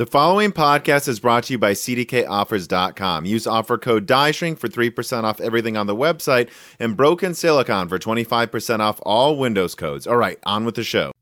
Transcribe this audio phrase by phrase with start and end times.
[0.00, 3.26] The following podcast is brought to you by CDKOffers.com.
[3.26, 7.98] Use offer code DIESHRINK for 3% off everything on the website and Broken Silicon for
[7.98, 10.06] 25% off all Windows codes.
[10.06, 11.12] All right, on with the show.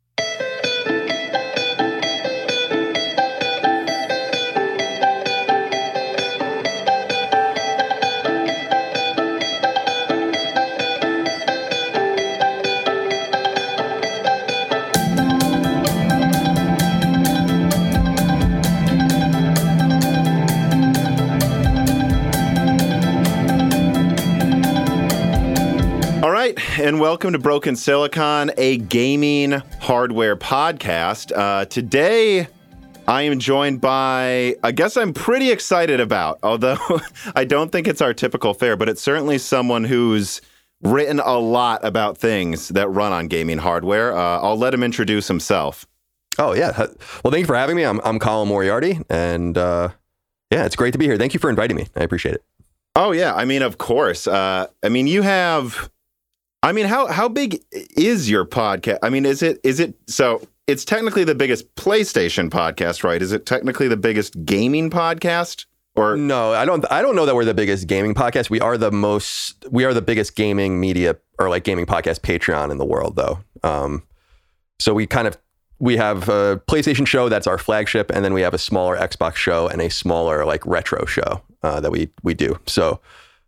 [27.08, 31.34] Welcome to Broken Silicon, a gaming hardware podcast.
[31.34, 32.48] Uh, today,
[33.06, 36.76] I am joined by a guest I'm pretty excited about, although
[37.34, 40.42] I don't think it's our typical fare, but it's certainly someone who's
[40.82, 44.14] written a lot about things that run on gaming hardware.
[44.14, 45.86] Uh, I'll let him introduce himself.
[46.38, 46.76] Oh yeah.
[46.76, 47.84] Well, thank you for having me.
[47.84, 49.88] I'm I'm Colin Moriarty, and uh,
[50.50, 51.16] yeah, it's great to be here.
[51.16, 51.86] Thank you for inviting me.
[51.96, 52.44] I appreciate it.
[52.94, 54.26] Oh yeah, I mean, of course.
[54.26, 55.88] Uh, I mean, you have.
[56.62, 58.98] I mean, how how big is your podcast?
[59.02, 60.42] I mean, is it is it so?
[60.66, 63.22] It's technically the biggest PlayStation podcast, right?
[63.22, 65.64] Is it technically the biggest gaming podcast?
[65.94, 66.84] Or No, I don't.
[66.90, 68.50] I don't know that we're the biggest gaming podcast.
[68.50, 69.64] We are the most.
[69.70, 73.38] We are the biggest gaming media or like gaming podcast Patreon in the world, though.
[73.62, 74.02] Um,
[74.80, 75.38] so we kind of
[75.78, 79.36] we have a PlayStation show that's our flagship, and then we have a smaller Xbox
[79.36, 82.58] show and a smaller like retro show uh, that we we do.
[82.66, 83.00] So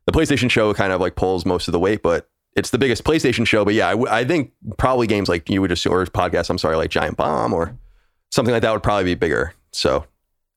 [0.07, 3.05] the PlayStation show kind of like pulls most of the weight, but it's the biggest
[3.05, 3.65] PlayStation show.
[3.65, 6.51] But yeah, I, think probably games like you would just or podcasts.
[6.51, 7.77] I'm sorry, like Giant Bomb or
[8.31, 9.55] something like that would probably be bigger.
[9.73, 10.05] So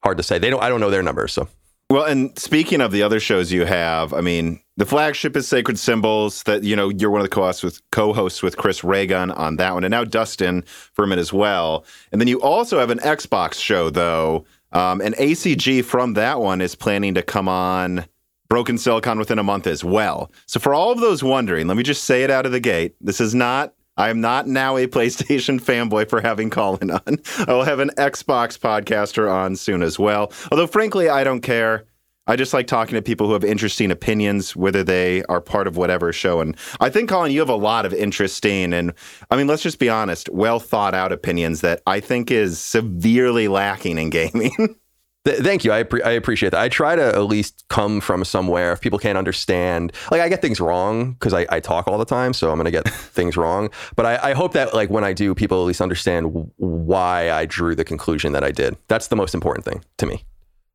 [0.03, 0.39] hard to say.
[0.39, 0.61] They don't.
[0.61, 1.33] I don't know their numbers.
[1.33, 1.47] So
[1.89, 5.77] well, and speaking of the other shows you have, I mean, the flagship is Sacred
[5.77, 6.43] Symbols.
[6.43, 9.73] That you know, you're one of the co-hosts with co-hosts with Chris Raygun on that
[9.73, 11.85] one, and now Dustin Furman as well.
[12.11, 16.61] And then you also have an Xbox show, though, um, and ACG from that one
[16.61, 18.05] is planning to come on
[18.53, 20.31] Broken Silicon within a month as well.
[20.45, 22.93] So for all of those wondering, let me just say it out of the gate:
[23.01, 23.73] this is not.
[23.97, 27.17] I am not now a PlayStation fanboy for having Colin on.
[27.47, 30.31] I will have an Xbox podcaster on soon as well.
[30.51, 31.85] Although, frankly, I don't care.
[32.27, 35.75] I just like talking to people who have interesting opinions, whether they are part of
[35.75, 36.39] whatever show.
[36.39, 38.93] And I think, Colin, you have a lot of interesting and,
[39.31, 43.47] I mean, let's just be honest, well thought out opinions that I think is severely
[43.47, 44.51] lacking in gaming.
[45.25, 45.71] Th- thank you.
[45.71, 46.59] I, pre- I appreciate that.
[46.61, 49.93] I try to at least come from somewhere if people can't understand.
[50.11, 52.65] Like I get things wrong because I, I talk all the time, so I'm going
[52.65, 53.69] to get things wrong.
[53.95, 57.31] But I, I hope that like when I do, people at least understand w- why
[57.31, 58.75] I drew the conclusion that I did.
[58.89, 60.23] That's the most important thing to me.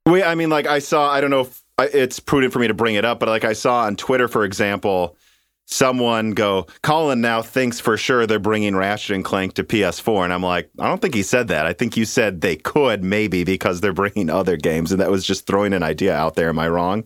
[0.07, 2.69] Wait, I mean, like I saw, I don't know if I- it's prudent for me
[2.69, 5.15] to bring it up, but like I saw on Twitter, for example,
[5.71, 10.25] someone go, Colin now thinks for sure they're bringing Ratchet and Clank to PS4.
[10.25, 11.67] And I'm like, I don't think he said that.
[11.67, 14.93] I think you said they could maybe because they're bringing other games.
[14.93, 16.49] And that was just throwing an idea out there.
[16.49, 17.05] Am I wrong?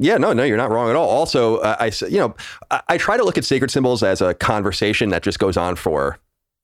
[0.00, 1.08] Yeah, no, no, you're not wrong at all.
[1.08, 2.34] Also, uh, I, you know,
[2.72, 5.76] I, I try to look at sacred symbols as a conversation that just goes on
[5.76, 6.18] for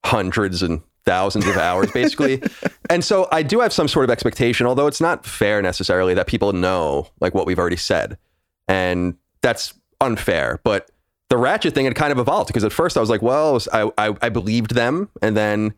[0.05, 2.43] hundreds and thousands of hours, basically.
[2.91, 6.27] and so I do have some sort of expectation, although it's not fair necessarily that
[6.27, 8.19] people know like what we've already said,
[8.67, 10.59] and that's unfair.
[10.65, 10.91] But
[11.31, 13.91] the Ratchet thing had kind of evolved because at first I was like, well, I,
[13.99, 15.75] I, I believed them, and then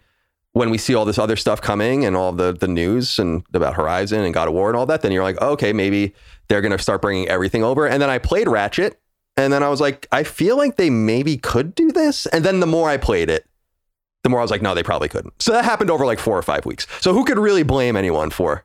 [0.53, 3.75] when we see all this other stuff coming and all the the news and about
[3.75, 6.15] Horizon and God of War and all that, then you're like, okay, maybe
[6.49, 7.87] they're to start bringing everything over.
[7.87, 9.01] And then I played Ratchet,
[9.37, 12.27] and then I was like, I feel like they maybe could do this.
[12.27, 13.47] And then the more I played it,
[14.23, 15.41] the more I was like, no, they probably couldn't.
[15.43, 16.87] So that happened over like four or five weeks.
[17.01, 18.65] So who could really blame anyone for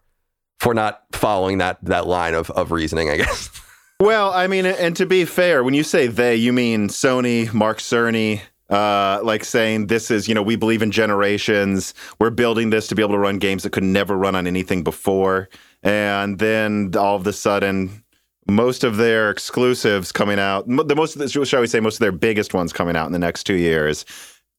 [0.60, 3.10] for not following that that line of of reasoning?
[3.10, 3.50] I guess.
[4.02, 7.78] Well, I mean, and to be fair, when you say they, you mean Sony, Mark
[7.78, 11.94] Cerny, uh, like saying this is, you know, we believe in generations.
[12.20, 14.84] We're building this to be able to run games that could never run on anything
[14.84, 15.48] before.
[15.82, 18.04] And then all of a sudden,
[18.50, 22.12] most of their exclusives coming out, the most the, shall we say, most of their
[22.12, 24.06] biggest ones coming out in the next two years,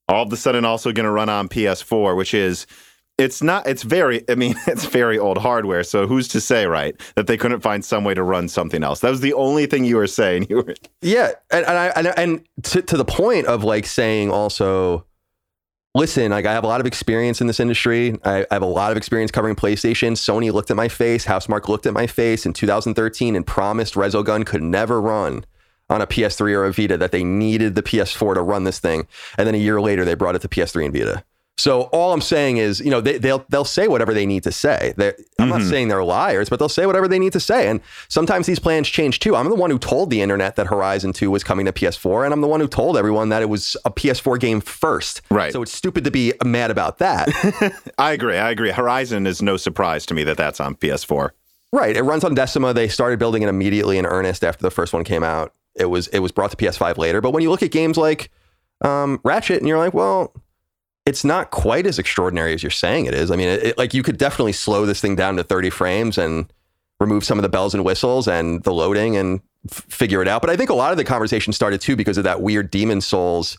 [0.09, 2.67] all of a sudden also going to run on PS4, which is
[3.19, 7.01] it's not it's very i mean it's very old hardware so who's to say right
[7.15, 9.85] that they couldn't find some way to run something else that was the only thing
[9.85, 13.47] you were saying you were Yeah, and and, I, and and to to the point
[13.47, 15.07] of like saying also,
[15.95, 18.19] listen, like I have a lot of experience in this industry.
[18.25, 20.13] I, I have a lot of experience covering PlayStation.
[20.13, 21.25] Sony looked at my face.
[21.27, 25.45] Housemarque looked at my face in 2013 and promised Resogun could never run
[25.89, 26.97] on a PS3 or a Vita.
[26.97, 29.07] That they needed the PS4 to run this thing,
[29.39, 31.25] and then a year later they brought it to PS3 and Vita.
[31.59, 34.53] So all I'm saying is, you know, they, they'll they'll say whatever they need to
[34.53, 34.93] say.
[34.97, 35.53] They, Mm-hmm.
[35.53, 37.69] I'm not saying they're liars, but they'll say whatever they need to say.
[37.69, 39.37] And sometimes these plans change too.
[39.37, 42.33] I'm the one who told the internet that Horizon 2 was coming to PS4, and
[42.33, 45.21] I'm the one who told everyone that it was a PS4 game first.
[45.31, 45.53] Right.
[45.53, 47.29] So it's stupid to be mad about that.
[47.99, 48.39] I agree.
[48.39, 48.71] I agree.
[48.71, 51.31] Horizon is no surprise to me that that's on PS4.
[51.73, 51.95] right.
[51.95, 52.73] It runs on Decima.
[52.73, 55.53] They started building it immediately in earnest after the first one came out.
[55.75, 57.21] It was it was brought to PS5 later.
[57.21, 58.31] But when you look at games like
[58.81, 60.33] um, Ratchet, and you're like, well,
[61.07, 63.31] it's not quite as extraordinary as you're saying it is.
[63.31, 66.19] I mean, it, it- like you could definitely slow this thing down to 30 frames
[66.19, 66.53] and
[67.01, 70.41] remove some of the bells and whistles and the loading and f- figure it out.
[70.41, 73.01] But I think a lot of the conversation started too because of that weird Demon
[73.01, 73.57] Souls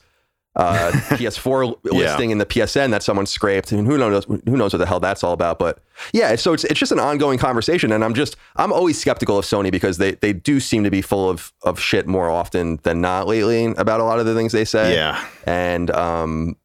[0.56, 1.92] uh, PS4 Yeah.
[1.92, 5.00] listing in the PSN that someone scraped, and who knows who knows what the hell
[5.00, 5.60] that's all about.
[5.60, 5.78] But
[6.14, 9.46] yeah, so it's it's just an ongoing conversation, and I'm just I'm always skeptical of
[9.46, 13.02] Sony because they they do seem to be full of of shit more often than
[13.02, 15.24] not lately about a lot of the things they say Yeah.
[15.46, 16.56] and um,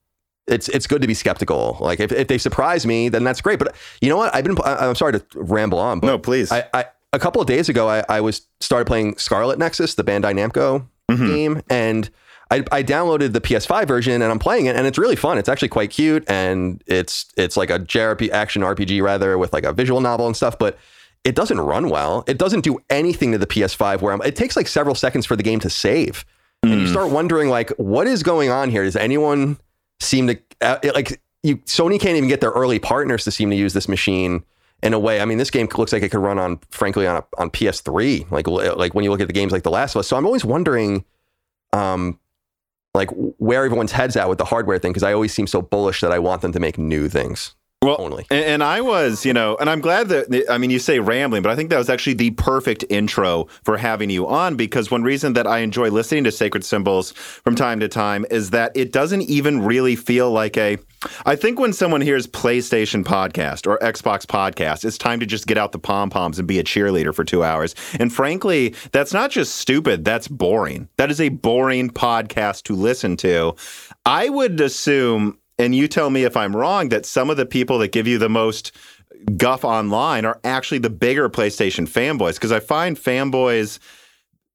[0.46, 1.76] it's it's good to be skeptical.
[1.80, 3.58] Like if, if they surprise me, then that's great.
[3.58, 4.34] But you know what?
[4.34, 6.50] I've been I- I'm sorry to ramble on, but No, please.
[6.50, 10.04] I, I a couple of days ago I, I was started playing Scarlet Nexus, the
[10.04, 11.26] Bandai Namco Mm-hmm.
[11.26, 12.08] game, and
[12.50, 15.36] I, I downloaded the PS5 version and I'm playing it, and it's really fun.
[15.36, 19.64] It's actually quite cute, and it's it's like a JRP action RPG rather with like
[19.64, 20.78] a visual novel and stuff, but.
[21.24, 22.24] It doesn't run well.
[22.26, 25.36] It doesn't do anything to the PS5 where I'm, it takes like several seconds for
[25.36, 26.24] the game to save.
[26.64, 28.82] And you start wondering like what is going on here?
[28.82, 29.56] Does anyone
[30.02, 33.56] seem to uh, like you Sony can't even get their early partners to seem to
[33.56, 34.44] use this machine
[34.82, 35.20] in a way.
[35.20, 38.30] I mean, this game looks like it could run on frankly on a, on PS3.
[38.30, 40.08] Like like when you look at the games like The Last of Us.
[40.08, 41.04] So I'm always wondering
[41.72, 42.18] um
[42.94, 46.00] like where everyone's heads at with the hardware thing because I always seem so bullish
[46.02, 47.54] that I want them to make new things.
[47.82, 48.24] Well, only.
[48.30, 51.42] And, and I was, you know, and I'm glad that, I mean, you say rambling,
[51.42, 55.02] but I think that was actually the perfect intro for having you on because one
[55.02, 58.92] reason that I enjoy listening to Sacred Symbols from time to time is that it
[58.92, 60.78] doesn't even really feel like a.
[61.26, 65.58] I think when someone hears PlayStation podcast or Xbox podcast, it's time to just get
[65.58, 67.74] out the pom poms and be a cheerleader for two hours.
[67.98, 70.88] And frankly, that's not just stupid, that's boring.
[70.98, 73.56] That is a boring podcast to listen to.
[74.06, 77.78] I would assume and you tell me if I'm wrong, that some of the people
[77.78, 78.72] that give you the most
[79.36, 82.34] guff online are actually the bigger PlayStation fanboys.
[82.34, 83.78] Because I find fanboys,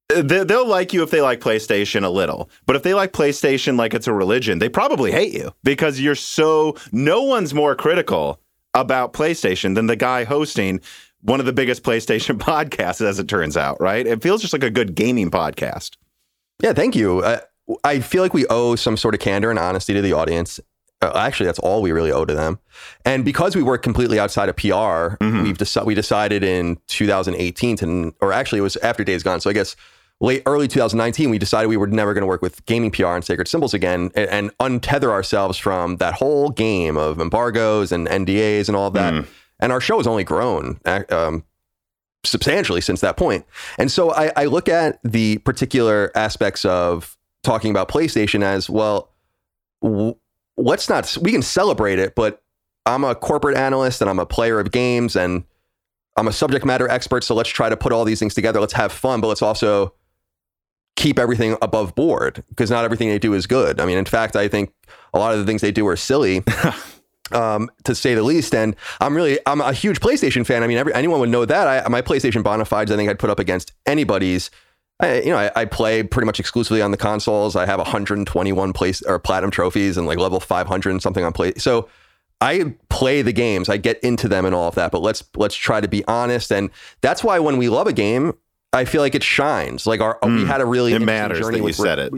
[0.09, 2.49] they, they'll like you if they like PlayStation a little.
[2.65, 6.15] But if they like PlayStation like it's a religion, they probably hate you because you're
[6.15, 8.41] so, no one's more critical
[8.73, 10.81] about PlayStation than the guy hosting
[11.21, 14.05] one of the biggest PlayStation podcasts, as it turns out, right?
[14.05, 15.97] It feels just like a good gaming podcast.
[16.61, 17.19] Yeah, thank you.
[17.19, 17.39] Uh,
[17.83, 20.59] I feel like we owe some sort of candor and honesty to the audience.
[21.01, 22.57] Uh, actually, that's all we really owe to them.
[23.05, 28.15] And because we work completely outside of PR, we've deci- we decided in 2018 to,
[28.19, 29.39] or actually it was after Days Gone.
[29.39, 29.75] So I guess
[30.19, 33.23] late early 2019, we decided we were never going to work with gaming PR and
[33.23, 38.67] Sacred Symbols again, and, and untether ourselves from that whole game of embargoes and NDAs
[38.67, 39.13] and all of that.
[39.59, 40.79] And our show has only grown.
[40.85, 41.43] Um,
[42.23, 43.45] substantially since that point.
[43.77, 49.11] And so I, I look at the particular aspects of talking about PlayStation as well.
[49.81, 50.15] W-
[50.57, 52.41] let's not, we can celebrate it, but
[52.85, 55.43] I'm a corporate analyst and I'm a player of games and
[56.15, 57.23] I'm a subject matter expert.
[57.23, 58.59] So let's try to put all these things together.
[58.59, 59.93] Let's have fun, but let's also
[60.95, 63.79] keep everything above board because not everything they do is good.
[63.79, 64.73] I mean, in fact, I think
[65.13, 66.43] a lot of the things they do are silly.
[67.31, 68.53] um, to say the least.
[68.55, 70.63] And I'm really, I'm a huge PlayStation fan.
[70.63, 71.85] I mean, every, anyone would know that.
[71.85, 74.49] I, my PlayStation bona fides, I think I'd put up against anybody's.
[74.99, 77.55] I, you know, I, I play pretty much exclusively on the consoles.
[77.55, 81.53] I have 121 place or platinum trophies and like level 500 and something on play.
[81.57, 81.87] So
[82.41, 84.91] I play the games, I get into them and all of that.
[84.91, 86.69] But let's let's try to be honest, and
[87.01, 88.33] that's why when we love a game,
[88.73, 89.87] I feel like it shines.
[89.87, 90.45] Like our we hmm.
[90.45, 92.13] had a really It matters journey that you with said it.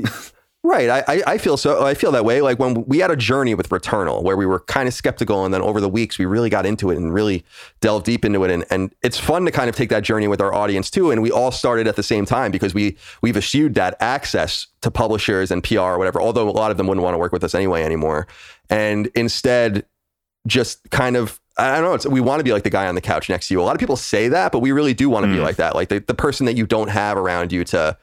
[0.62, 0.89] Right.
[0.89, 1.86] I, I- I feel so.
[1.86, 2.42] I feel that way.
[2.42, 5.46] Like when we had a journey with Returnal where we were kind of skeptical.
[5.46, 7.46] And then over the weeks, we really got into it and really
[7.80, 8.51] delved deep into it.
[8.51, 11.12] And, and it's fun to kind of take that journey with our audience too.
[11.12, 14.92] And we all started at the same time because we, we've eschewed that access to
[14.92, 17.44] publishers and PR or whatever, although a lot of them wouldn't want to work with
[17.44, 18.28] us anyway anymore.
[18.70, 19.86] And instead,
[20.46, 21.94] just kind of I don't know.
[21.94, 23.62] It's, we want to be like the guy on the couch next to you.
[23.62, 25.44] A lot of people say that, but we really do want to be hmm.
[25.44, 27.98] like that, like the, the person that you don't have around you to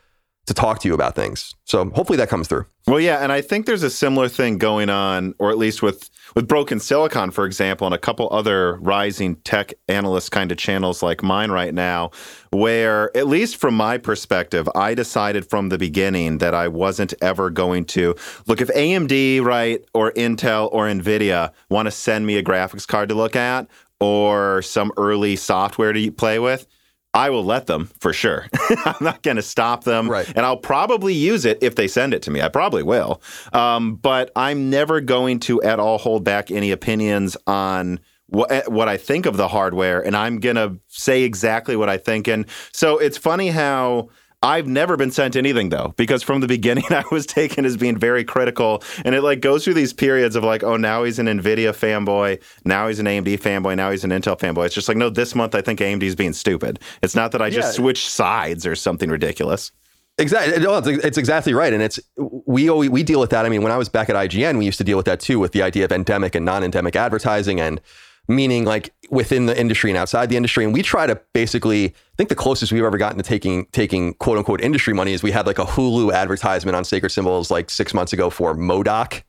[0.47, 1.55] to talk to you about things.
[1.65, 2.67] So hopefully that comes through.
[2.87, 6.09] Well, yeah, and I think there's a similar thing going on, or at least with
[6.37, 11.03] with Broken Silicon, for example, and a couple other rising tech analyst kind of channels
[11.03, 12.11] like mine right now,
[12.51, 17.51] where at least from my perspective, I decided from the beginning that I wasn't ever
[17.51, 18.15] going to
[18.47, 23.09] look if AMD, right, or Intel or Nvidia want to send me a graphics card
[23.09, 23.67] to look at
[23.99, 26.67] or some early software to play with.
[27.15, 28.47] I will let them for sure.
[28.85, 30.11] I'm not going to stop them.
[30.11, 30.29] Right.
[30.37, 32.43] And I'll probably use it if they send it to me.
[32.43, 33.23] I probably will.
[33.53, 38.63] Um, but I'm never going to at all hold back any opinions on what, eh,
[38.67, 42.29] what I think of the hardware, and I'm gonna say exactly what I think.
[42.29, 44.09] And so it's funny how.
[44.47, 47.97] I've never been sent anything though, because from the beginning I was taken as being
[47.99, 51.27] very critical, and it like goes through these periods of like, oh, now he's an
[51.27, 54.67] Nvidia fanboy, now he's an AMD fanboy, now he's an Intel fanboy.
[54.67, 56.79] It's just like, no, this month I think AMD's being stupid.
[57.03, 57.83] It's not that I just Yeah.
[57.83, 59.73] switched sides or something ridiculous.
[60.19, 60.63] Exactly.
[60.63, 61.73] No, it's, it's exactly right.
[61.75, 63.45] And it's we always, we deal with that.
[63.45, 65.39] I mean, when I was back at IGN, we used to deal with that too,
[65.39, 67.81] with the idea of endemic and non-endemic advertising, and
[68.29, 70.65] meaning like within the industry and outside the industry.
[70.65, 74.15] And we try to basically, I think the closest we've ever gotten to taking taking
[74.15, 77.71] quote unquote industry money is we had like a Hulu advertisement on Sacred Symbols like
[77.71, 79.23] six months ago for M.O.D.O.K.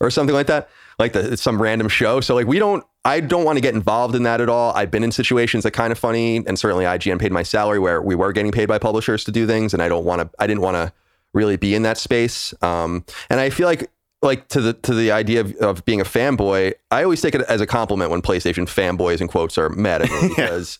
[0.00, 2.20] or something like that, like the, it's some random show.
[2.20, 2.84] So like we don't.
[3.04, 4.72] I don't want to get involved in that at all.
[4.74, 8.02] I've been in situations that kind of funny, and certainly IGN paid my salary where
[8.02, 10.30] we were getting paid by publishers to do things, and I don't want to.
[10.40, 10.92] I didn't want to
[11.32, 12.52] really be in that space.
[12.62, 13.90] Um, and I feel like
[14.22, 17.42] like to the to the idea of, of being a fanboy, I always take it
[17.42, 20.78] as a compliment when PlayStation fanboys in quotes are mad at me because,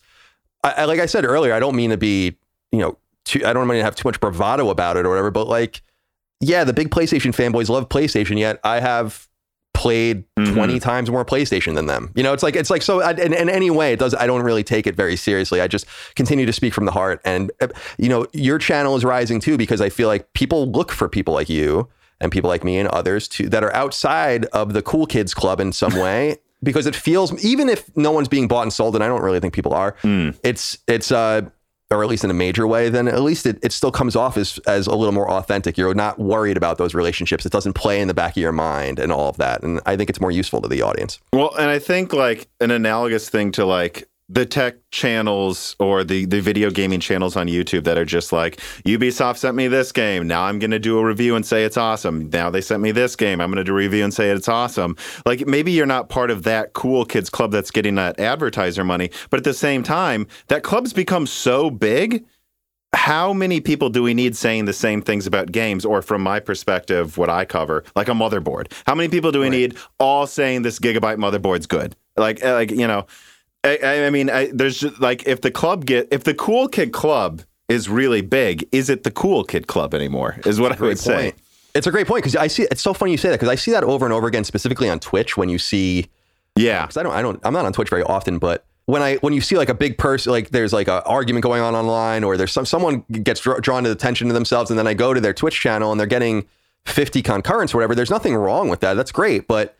[0.63, 2.37] I, I, like I said earlier, I don't mean to be
[2.71, 5.31] you know too, I don't mean to have too much bravado about it or whatever,
[5.31, 5.81] but like
[6.39, 9.27] yeah, the big PlayStation fanboys love PlayStation, yet I have
[9.73, 10.53] played Mhm.
[10.55, 12.11] 20 times more PlayStation than them.
[12.15, 14.25] You know, it's like it's like so I- in, in any way it does I
[14.25, 15.61] don't really take it very seriously.
[15.61, 17.67] I just continue to speak from the heart and uh,
[17.99, 21.35] you know, your channel is rising too because I feel like people look for people
[21.35, 21.87] like you
[22.19, 25.59] and people like me and others too that are outside of the cool kids club
[25.59, 29.03] in some way because it feels even if no one's being bought and sold and
[29.03, 29.95] I don't really think people are,
[30.43, 31.41] it's it's uh
[31.89, 34.35] or at least in a major way, then at least it, it still comes off
[34.37, 35.77] as as a little more authentic.
[35.77, 37.45] You're not worried about those relationships.
[37.45, 39.63] It doesn't play in the back of your mind and all of that.
[39.63, 41.19] And I think it's more useful to the audience.
[41.31, 46.25] Well, and I think like an analogous thing to like the tech channels or the
[46.25, 50.27] the video gaming channels on YouTube that are just like Ubisoft sent me this game.
[50.27, 52.29] Now I'm going to do a review and say it's awesome.
[52.29, 53.39] Now they sent me this game.
[53.39, 54.97] I'm going to do a review and say it's awesome.
[55.25, 59.11] Like maybe you're not part of that cool kids club that's getting that advertiser money,
[59.29, 62.25] but at the same time, that club's become so big
[62.93, 66.39] how many people do we need saying the same things about games or from my
[66.39, 70.61] perspective what i cover like a motherboard how many people do we need all saying
[70.61, 73.05] this gigabyte motherboard's good like uh, like you know
[73.67, 76.91] i, I- mean I, there's just, like if the club get if the cool kid
[76.93, 80.99] club is really big is it the cool kid club anymore is what i would
[80.99, 81.33] say.
[81.75, 83.55] It's a great point because I see it's so funny you say that because I
[83.55, 86.07] see that over and over again, specifically on Twitch when you see
[86.55, 89.17] yeah because I don't I don't I'm not on Twitch very often, but when I
[89.17, 92.23] when you see like a big person like there's like an argument going on online
[92.23, 94.95] or there's some someone gets dr- drawn to the attention to themselves and then I
[94.95, 96.47] go to their Twitch channel and they're getting
[96.87, 97.93] 50 concurrents or whatever.
[97.93, 98.95] There's nothing wrong with that.
[98.95, 99.75] That's great, but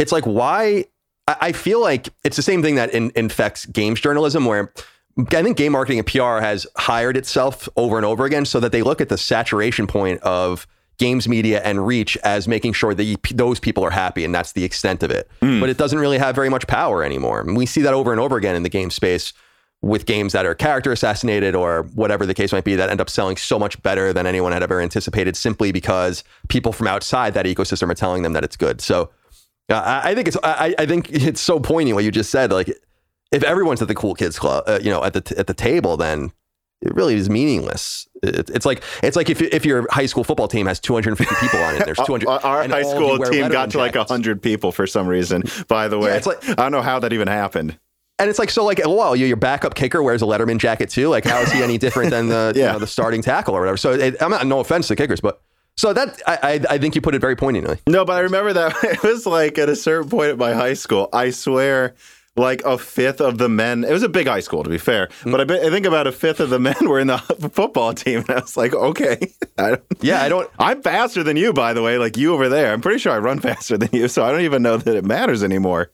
[0.00, 0.86] it's like why
[1.26, 4.72] I, I feel like it's the same thing that in, infects games journalism where.
[5.18, 8.70] I think game marketing and PR has hired itself over and over again so that
[8.70, 10.66] they look at the saturation point of
[10.98, 14.64] games media and reach as making sure that those people are happy and that's the
[14.64, 15.28] extent of it.
[15.40, 15.60] Mm.
[15.60, 17.40] But it doesn't really have very much power anymore.
[17.40, 19.32] And we see that over and over again in the game space
[19.82, 23.10] with games that are character assassinated or whatever the case might be that end up
[23.10, 27.46] selling so much better than anyone had ever anticipated simply because people from outside that
[27.46, 28.80] ecosystem are telling them that it's good.
[28.80, 29.10] So
[29.70, 32.52] I, I think it's I, I think it's so poignant what you just said.
[32.52, 32.68] Like
[33.32, 35.54] if everyone's at the cool kids club, uh, you know, at the t- at the
[35.54, 36.30] table, then
[36.82, 38.06] it really is meaningless.
[38.22, 41.58] It, it's like it's like if if your high school football team has 250 people
[41.60, 42.28] on it, there's 200.
[42.44, 44.10] Our- high school team got to like jackets.
[44.10, 47.12] 100 people for some reason by the way it's like- i don't know how that
[47.12, 47.78] even happened
[48.18, 51.08] And it's like so like well, your backup kicker wears a Letterman jacket too.
[51.08, 52.66] Like how is he any different than the Yeah.
[52.66, 53.76] you know, the starting tackle or whatever?
[53.76, 55.40] So it, I'm not no offense to kickers, but
[55.76, 56.38] so that I,
[56.70, 57.78] I I think you put it very poignantly.
[57.86, 60.74] No, but I remember that it was like at a certain point at my high
[60.74, 61.08] school.
[61.12, 61.94] I swear,
[62.36, 63.84] like a fifth of the men.
[63.84, 65.32] It was a big high school, to be fair, Mm.
[65.32, 67.18] but I, I think about a fifth of the men were in the
[67.52, 70.50] football team, and I was like, okay, I don't, Yeah, I don't.
[70.58, 71.98] I'm faster than you, by the way.
[71.98, 74.42] Like you over there, I'm pretty sure I run faster than you, so I don't
[74.42, 75.90] even know that it matters anymore.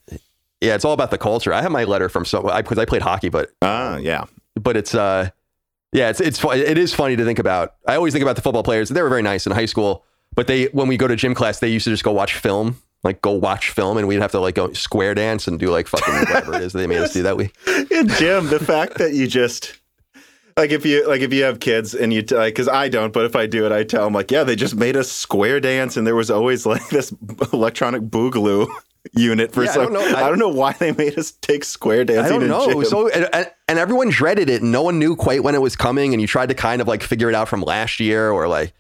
[0.61, 1.53] Yeah, it's all about the culture.
[1.53, 4.25] I have my letter from so because I played hockey, but Ah, yeah.
[4.55, 5.31] but it's uh
[5.93, 7.75] yeah it's it's it is funny to think about.
[7.87, 10.47] I always think about the football players they were very nice in high school but
[10.47, 13.21] they when we go to gym class they used to just go watch film like
[13.21, 16.15] go watch film and we'd have to like go square dance and do like fucking
[16.15, 17.55] whatever it is they made us do that week.
[17.67, 19.79] And Jim, the fact that you just
[20.57, 23.25] like if you like if you have kids and you like because I don't, but
[23.25, 25.97] if I do it, I tell them like, yeah, they just made us square dance,
[25.97, 27.13] and there was always like this
[27.53, 28.69] electronic boogaloo
[29.15, 29.83] unit for Yeah, I some.
[29.85, 30.17] don't know.
[30.19, 32.25] I, I- don't know why they made us take square dancing.
[32.25, 32.85] i don't know gym.
[32.85, 36.13] so and, and- and everyone dreaded it no one knew quite when it was coming
[36.15, 38.73] and you tried to kind of like figure it out from last year or like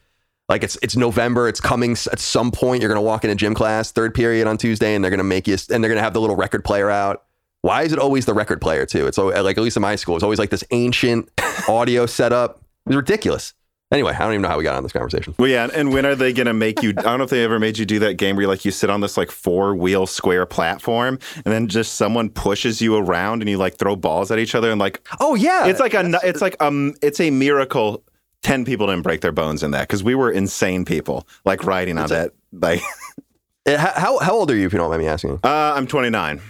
[0.48, 1.48] like it's it's November.
[1.48, 2.82] It's coming at some point.
[2.82, 5.56] You're gonna walk into gym class, third period on Tuesday, and they're gonna make you
[5.70, 7.22] and they're gonna have the little record player out.
[7.62, 9.06] Why is it always the record player too?
[9.06, 11.30] It's like at least in my school, it's always like this ancient
[11.68, 12.60] audio setup.
[12.86, 13.54] It's ridiculous.
[13.92, 15.34] Anyway, I don't even know how we got on this conversation.
[15.38, 16.90] Well, yeah, and when are they going to make you?
[16.90, 18.70] I don't know if they ever made you do that game where you like you
[18.70, 23.42] sit on this like four wheel square platform, and then just someone pushes you around,
[23.42, 26.18] and you like throw balls at each other, and like Oh yeah, it's like a
[26.24, 28.02] it's like um it's a miracle.
[28.42, 31.96] Ten people didn't break their bones in that because we were insane people, like riding
[31.98, 32.32] on that.
[32.52, 32.80] Like,
[33.66, 35.38] Uh, how how old are you if you don't mind me asking?
[35.44, 36.40] uh, I'm 29.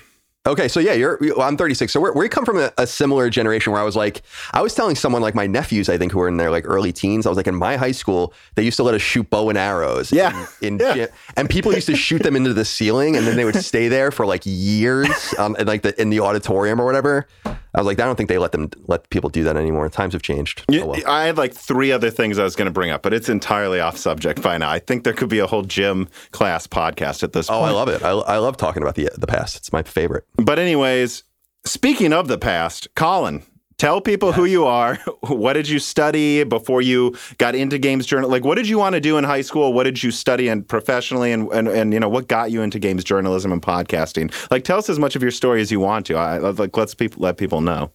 [0.45, 1.19] Okay, so yeah, you're.
[1.21, 1.93] Well, I'm 36.
[1.93, 4.75] So we're, we come from a, a similar generation where I was like, I was
[4.75, 7.27] telling someone like my nephews, I think, who were in their like early teens.
[7.27, 9.57] I was like, in my high school, they used to let us shoot bow and
[9.59, 10.11] arrows.
[10.13, 11.07] Yeah, In, in yeah.
[11.37, 14.11] and people used to shoot them into the ceiling, and then they would stay there
[14.11, 15.09] for like years,
[15.39, 17.29] um, in, like the in the auditorium or whatever.
[17.75, 19.89] I was like, I don't think they let them let people do that anymore.
[19.89, 20.65] Times have changed.
[20.69, 21.01] Yeah, Oh, well.
[21.07, 23.81] I had like three other things I was going to bring up, but it's entirely
[23.81, 24.71] off subject by now.
[24.71, 27.71] I think there could be a whole gym class podcast at this Oh, point.
[27.71, 28.03] I love it.
[28.03, 29.57] I, I love talking about the the past.
[29.57, 30.25] It's my favorite.
[30.37, 31.25] But anyways,
[31.65, 33.43] speaking of the past, Colin,
[33.83, 34.97] tell people who you are.
[35.23, 38.29] What did you study before you got into games journal?
[38.29, 39.73] Like, what did you want to do in high school?
[39.73, 42.79] What did you study and professionally, and and, and you know what got you into
[42.79, 44.33] games journalism and podcasting?
[44.51, 46.15] Like, tell us as much of your story as you want to.
[46.17, 47.93] I like let's people let people know.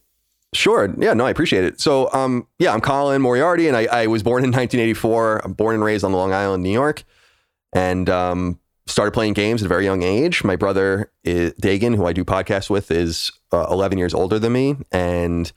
[0.53, 0.93] Sure.
[0.97, 1.79] Yeah, no, I appreciate it.
[1.79, 5.45] So, um, yeah, I'm Colin Moriarty, and I, I was born in 1984.
[5.45, 7.03] I'm born and raised on Long Island, New York,
[7.73, 10.43] and um, started playing games at a very young age.
[10.43, 14.53] My brother is, Dagan, who I do podcasts with, is uh, 11 years older than
[14.53, 15.51] me, and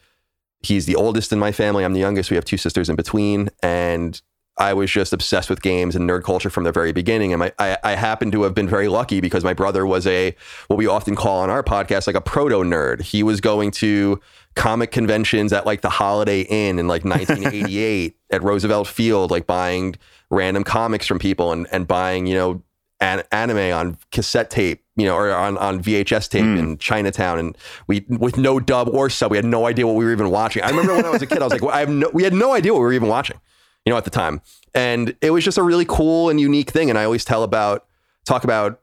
[0.63, 1.85] he's the oldest in my family.
[1.85, 2.31] I'm the youngest.
[2.31, 4.21] We have two sisters in between, and
[4.57, 7.33] I was just obsessed with games and nerd culture from the very beginning.
[7.33, 10.37] And my, I, I happen to have been very lucky because my brother was a
[10.69, 13.01] what we often call on our podcast like a proto nerd.
[13.01, 14.21] He was going to
[14.57, 19.97] comic conventions at like the Holiday Inn in like 1988 at Roosevelt Field, like buying
[20.29, 22.63] random comics from people and and buying you know
[23.01, 26.57] an, anime on cassette tape, you know, or on, on VHS tape hmm.
[26.57, 30.05] in Chinatown, and we with no dub or sub, we had no idea what we
[30.05, 30.63] were even watching.
[30.63, 32.23] I remember when I was a kid, I was like, well, I have no, we
[32.23, 33.41] had no idea what we were even watching,
[33.85, 34.41] you know, at the time,
[34.75, 36.91] and it was just a really cool and unique thing.
[36.91, 37.87] And I always tell about
[38.25, 38.81] talk about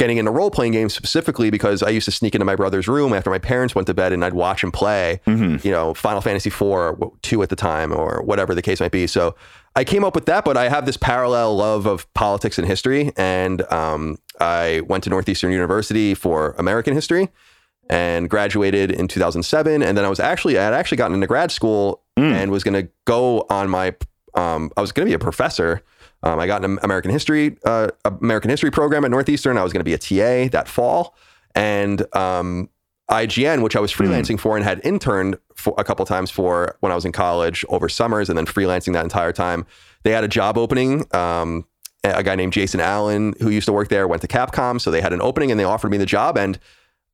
[0.00, 3.12] getting into role playing games specifically because I used to sneak into my brother's room
[3.12, 5.20] after my parents went to bed and I'd watch him play,
[5.62, 8.92] you know, Final Fantasy IV or two at the time or whatever the case might
[8.92, 9.06] be.
[9.06, 9.34] So
[9.76, 13.12] I came up with that, but I have this parallel love of politics and history.
[13.18, 17.28] And um, I went to Northeastern University for American history
[17.90, 19.82] and graduated in 2007.
[19.82, 22.86] And then I was actually, I had actually gotten into grad school and was going
[22.86, 23.94] to go on my,
[24.34, 25.82] um, I was going to be a professor.
[26.22, 29.56] Um, I got an American history, uh, American history program at Northeastern.
[29.56, 31.16] I was going to be a TA that fall.
[31.54, 32.68] And um,
[33.10, 36.92] IGN, which I was freelancing for and had interned for a couple times for when
[36.92, 39.66] I was in college over summers and then freelancing that entire time.
[40.04, 41.04] They had a job opening.
[41.14, 41.66] Um,
[42.04, 44.80] a guy named Jason Allen, who used to work there, went to Capcom.
[44.80, 46.38] So they had an opening and they offered me the job.
[46.38, 46.58] And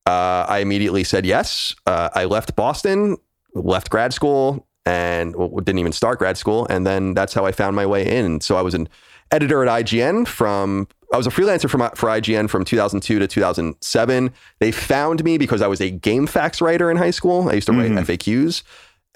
[0.04, 1.74] uh, I immediately said yes.
[1.86, 3.16] Uh, I left Boston,
[3.54, 6.66] left grad school, and well, didn't even start grad school.
[6.70, 8.40] And then that's how I found my way in.
[8.40, 8.88] So I was an
[9.32, 14.32] editor at IGN from, I was a freelancer from, for IGN from 2002 to 2007.
[14.60, 17.48] They found me because I was a GameFAQs writer in high school.
[17.50, 18.62] I used to write FAQs.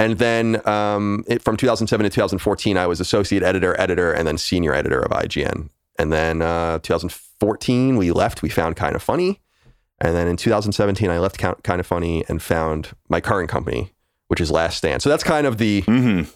[0.00, 4.38] And then um, it, from 2007 to 2014, I was associate editor, editor, and then
[4.38, 5.68] senior editor of IGN.
[5.98, 8.42] And then uh, 2014, we left.
[8.42, 9.40] We found Kind of Funny.
[10.00, 13.92] And then in 2017, I left Kind of Funny and found my current company,
[14.31, 15.03] which is Last Stand.
[15.03, 15.83] So that's kind of the.
[15.83, 16.31] Mm-hmm.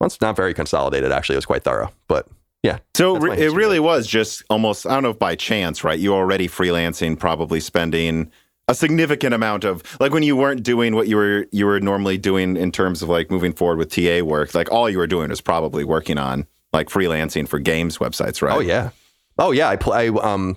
[0.00, 1.12] Well, it's not very consolidated.
[1.12, 1.92] Actually, it was quite thorough.
[2.08, 2.26] But
[2.64, 5.98] yeah, So re- it really was just almost, I don't know if by chance, right?
[5.98, 8.32] You already freelancing, probably spending
[8.66, 12.18] a significant amount of like when you weren't doing what you were you were normally
[12.18, 15.28] doing in terms of like moving forward with TA work, like all you were doing
[15.30, 18.56] was probably working on like freelancing for games websites, right?
[18.56, 18.90] Oh yeah.
[19.38, 19.68] Oh yeah.
[19.68, 20.08] I play.
[20.08, 20.56] Um,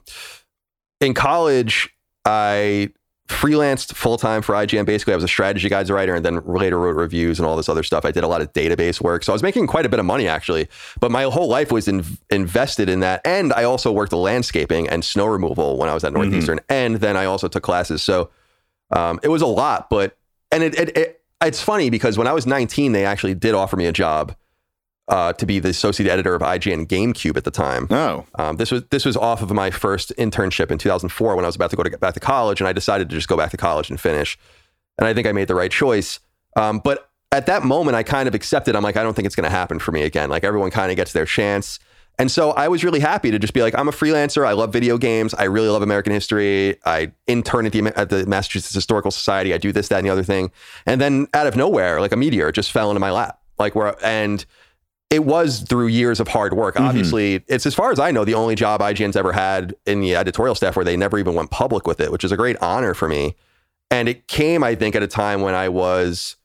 [1.02, 1.90] in college,
[2.26, 2.90] I
[3.34, 4.86] freelanced full time for IGN.
[4.86, 7.68] Basically, I was a strategy guides writer, and then later wrote reviews and all this
[7.68, 8.06] other stuff.
[8.06, 10.06] I did a lot of database work, so I was making quite a bit of
[10.06, 10.70] money actually.
[11.00, 15.04] But my whole life was in, invested in that, and I also worked landscaping and
[15.04, 18.02] snow removal when I was at Northeastern, and then I also took classes.
[18.04, 18.30] So
[18.92, 20.18] um, it was a lot, but
[20.52, 23.76] and it, it, it it's funny because when I was 19, they actually did offer
[23.76, 24.36] me a job
[25.08, 27.88] uh, to be the associate editor of IGN GameCube at the time.
[27.92, 28.26] Oh.
[28.36, 31.56] Um, this was this was off of my first internship in 2004 when I was
[31.56, 33.58] about to go to, back to college, and I decided to just go back to
[33.58, 34.38] college and finish.
[34.98, 36.20] And I think I made the right choice.
[36.56, 38.76] Um, but at that moment, I kind of accepted.
[38.76, 40.30] I'm like, I don't think it's going to happen for me again.
[40.30, 41.80] Like everyone kind of gets their chance.
[42.20, 44.46] And so I was really happy to just be like, I'm a freelancer.
[44.46, 45.34] I love video games.
[45.34, 46.78] I really love American history.
[46.86, 49.52] I intern at the at the Massachusetts Historical Society.
[49.52, 50.52] I do this, that, and the other thing.
[50.86, 53.40] And then out of nowhere, like a meteor, just fell into my lap.
[53.58, 54.46] Like where and
[55.14, 56.80] it was through years of hard work.
[56.80, 60.16] Obviously, it's as far as I know, the only job IGN's ever had in the
[60.16, 62.94] editorial staff where they never even went public with it, which is a great honor
[62.94, 63.36] for me.
[63.92, 66.36] And it came, I think, at a time when I was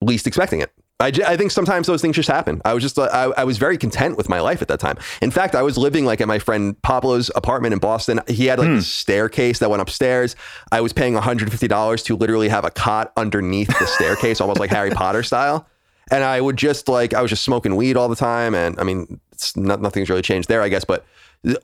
[0.00, 0.70] least expecting it.
[1.00, 2.60] I, j- I think sometimes those things just happen.
[2.64, 4.98] I was just, uh, I, I was very content with my life at that time.
[5.22, 8.20] In fact, I was living like at my friend Pablo's apartment in Boston.
[8.28, 8.74] He had like Hmm.
[8.76, 10.36] this staircase that went upstairs.
[10.70, 14.90] I was paying $150 to literally have a cot underneath the staircase, almost like Harry
[14.90, 15.66] Potter style.
[16.10, 18.54] And I would just like, I was just smoking weed all the time.
[18.54, 21.06] And I mean, it's not, nothing's really changed there, I guess, but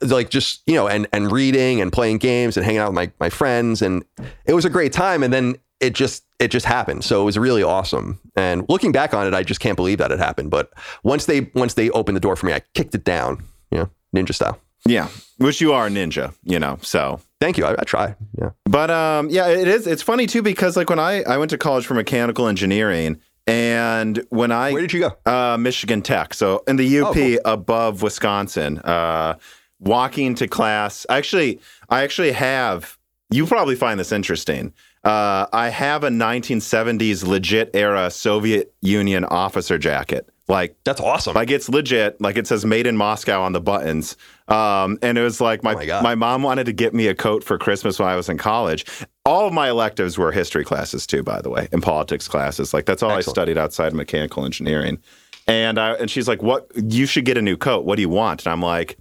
[0.01, 3.11] like just, you know, and, and reading and playing games and hanging out with my,
[3.19, 3.81] my friends.
[3.81, 4.03] And
[4.45, 5.21] it was a great time.
[5.23, 7.03] And then it just, it just happened.
[7.03, 8.19] So it was really awesome.
[8.35, 10.49] And looking back on it, I just can't believe that it happened.
[10.49, 10.71] But
[11.03, 13.89] once they, once they opened the door for me, I kicked it down, you know,
[14.15, 14.59] ninja style.
[14.85, 16.77] Yeah, which you are a ninja, you know.
[16.81, 17.65] So, Thank you.
[17.65, 18.15] I, I try.
[18.39, 18.51] Yeah.
[18.65, 19.85] but um, yeah, it is.
[19.85, 24.23] It's funny too because like when I I went to college for mechanical engineering, and
[24.29, 25.17] when I Where did you go?
[25.25, 27.37] uh, Michigan Tech, so in the UP Oh, cool.
[27.45, 29.35] above Wisconsin, uh,
[29.79, 31.05] walking to class.
[31.09, 32.97] Actually, I actually have.
[33.29, 34.73] You probably find this interesting.
[35.03, 40.29] Uh, I have a 1970s legit era Soviet Union officer jacket.
[40.49, 41.33] Like That's awesome.
[41.33, 42.19] like it's legit.
[42.21, 44.15] Like it says "Made in Moscow" on the buttons.
[44.47, 47.15] Um, and it was like my Oh my my mom wanted to get me a
[47.15, 48.85] coat for Christmas when I was in college.
[49.25, 52.73] All of my electives were history classes too, by the way, and politics classes.
[52.73, 54.99] Like that's all I studied outside of mechanical engineering.
[55.47, 56.69] And I, and she's like, "What?
[56.75, 57.85] You should get a new coat.
[57.85, 58.97] What do you want?" And I'm like,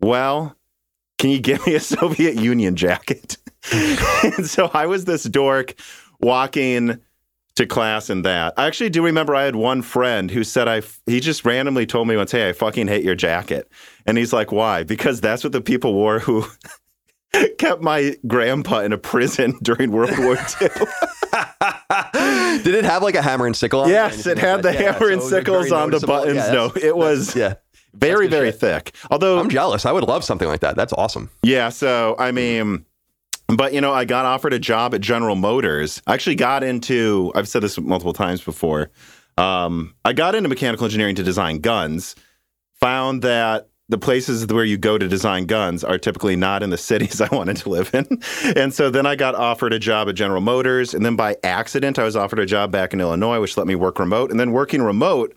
[0.00, 0.56] "Well,
[1.18, 3.36] can you get me a Soviet Union jacket?"
[3.72, 5.74] and so I was this dork
[6.20, 7.00] walking
[7.58, 8.54] to class in that.
[8.56, 12.06] I actually do remember I had one friend who said I he just randomly told
[12.06, 13.68] me once, "Hey, I fucking hate your jacket."
[14.06, 16.46] And he's like, "Why?" Because that's what the people wore who
[17.58, 20.68] kept my grandpa in a prison during World War II.
[22.62, 24.32] Did it have like a hammer and sickle on yes, it?
[24.32, 26.36] it had the Yeah, hammer and so sickles on the buttons.
[26.36, 27.54] Yeah, no, it was Yeah.
[27.94, 28.60] very very shit.
[28.60, 28.94] thick.
[29.10, 29.84] Although I'm jealous.
[29.84, 30.76] I would love something like that.
[30.76, 31.28] That's awesome.
[31.42, 32.36] Yeah, so I mm-hmm.
[32.36, 32.84] mean,
[33.48, 36.02] but you know, I got offered a job at General Motors.
[36.06, 37.32] I actually got into.
[37.34, 38.90] I've said this multiple times before.
[39.38, 42.14] Um, I got into mechanical engineering to design guns.
[42.80, 46.76] Found that the places where you go to design guns are typically not in the
[46.78, 48.06] cities I wanted to live in,
[48.54, 51.98] and so then I got offered a job at General Motors, and then by accident
[51.98, 54.30] I was offered a job back in Illinois, which let me work remote.
[54.30, 55.34] And then working remote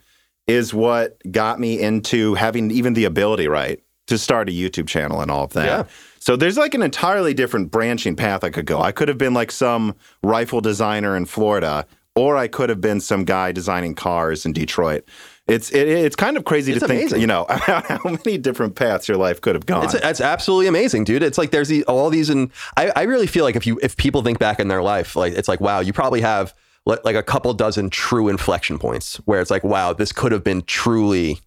[0.47, 5.21] is what got me into having even the ability, right, to start a YouTube channel
[5.21, 5.65] and all of that.
[5.65, 5.84] Yeah.
[6.22, 8.80] So there's like an entirely different branching path I could go.
[8.80, 13.00] I could have been like some rifle designer in Florida, or I could have been
[13.00, 15.04] some guy designing cars in Detroit.
[15.48, 19.08] It's it, it's kind of crazy It's to think, you know, how many different paths
[19.08, 19.86] your life could have gone.
[19.86, 21.24] It's it's absolutely amazing, dude.
[21.24, 23.98] It's like there's the, all these, and I, I really feel like if you if
[23.98, 26.54] people think back in their life, like it's like wow, you probably have
[26.86, 30.62] like a couple dozen true inflection points where it's like wow, this could have been
[30.62, 31.40] truly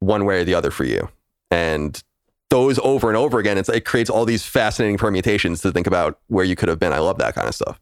[0.00, 1.08] one way or the other for you,
[1.50, 2.02] and
[2.52, 6.18] those over and over again, it's it creates all these fascinating permutations to think about
[6.26, 6.92] where you could have been.
[6.92, 7.80] I love that kind of stuff.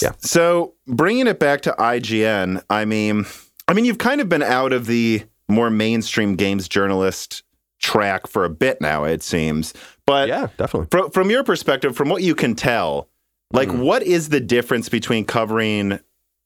[0.00, 0.12] Yeah.
[0.18, 3.26] So bringing it back to IGN, I mean,
[3.66, 7.42] I mean, you've kind of been out of the more mainstream games journalist
[7.80, 9.74] track for a bit now, it seems.
[10.06, 10.86] But Yeah, definitely.
[10.92, 13.08] from from your perspective, from what you can tell,
[13.52, 13.78] like Mhm.
[13.80, 15.98] what is the difference between covering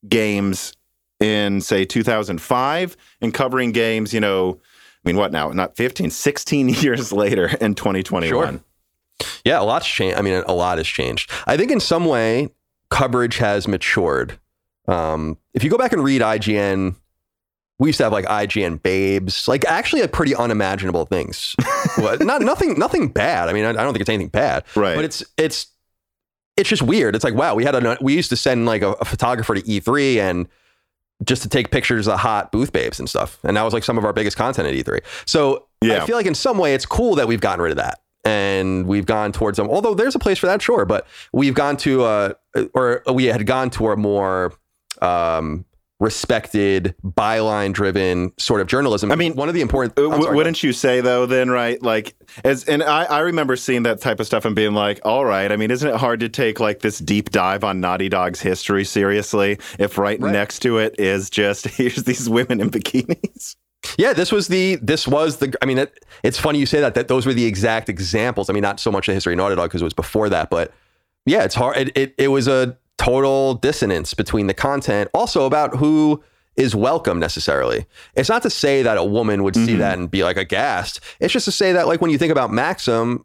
[0.09, 0.73] games
[1.21, 4.59] in say 2005 and covering games, you know,
[5.05, 5.51] I mean, what now?
[5.51, 8.63] Not 15, 16 years later in 2021.
[9.45, 10.19] Yeah, a lot's changed.
[10.19, 11.31] I mean, a lot has changed.
[11.47, 12.49] I think in some way,
[12.91, 14.39] coverage has matured.
[14.89, 16.95] Um, if you go back and read IGN,
[17.79, 21.55] we used to have like IGN babes, like actually like pretty unimaginable things.
[21.99, 23.49] Not nothing, nothing bad.
[23.49, 24.97] I mean, I, I don't think it's anything bad, Right.
[24.97, 25.69] but it's it's
[26.57, 27.15] it's just weird.
[27.15, 29.63] It's like wow, we had a we used to send like a, a photographer to
[29.63, 30.49] E3 and
[31.25, 33.99] just to take pictures of hot booth babes and stuff, and that was like some
[33.99, 35.01] of our biggest content at E3.
[35.27, 36.03] So Yeah.
[36.03, 38.87] I feel like in some way it's cool that we've gotten rid of that and
[38.87, 39.69] we've gone towards them.
[39.69, 42.33] Although there's a place for that, sure, but we've gone to uh
[42.75, 44.53] or we had gone to a more
[45.01, 45.65] um
[46.01, 49.13] respected byline driven sort of journalism.
[49.13, 52.15] I mean, one of the important w- sorry, wouldn't you say though then right like
[52.45, 55.51] as and I, I remember seeing that type of stuff and being like all right
[55.53, 58.85] i mean isn't it hard to take like this deep dive on naughty dog's history
[58.85, 60.33] seriously if right, Right.
[60.33, 63.57] next to it is just here's these women in bikinis
[63.99, 65.55] Yeah, this was the this was the.
[65.63, 66.95] I mean, it, it's funny you say that.
[66.95, 68.51] That those were the exact examples.
[68.51, 70.51] I mean, not so much the history of Naughty Dog because it was before that,
[70.51, 70.71] but
[71.25, 71.79] yeah, it's hard.
[71.79, 76.23] It, it it was a total dissonance between the content, also about who
[76.57, 77.87] is welcome necessarily.
[78.15, 79.79] It's not to say that a woman would see Mhm.
[79.79, 81.01] that and be like aghast.
[81.19, 83.25] It's just to say that like when you think about Maxim.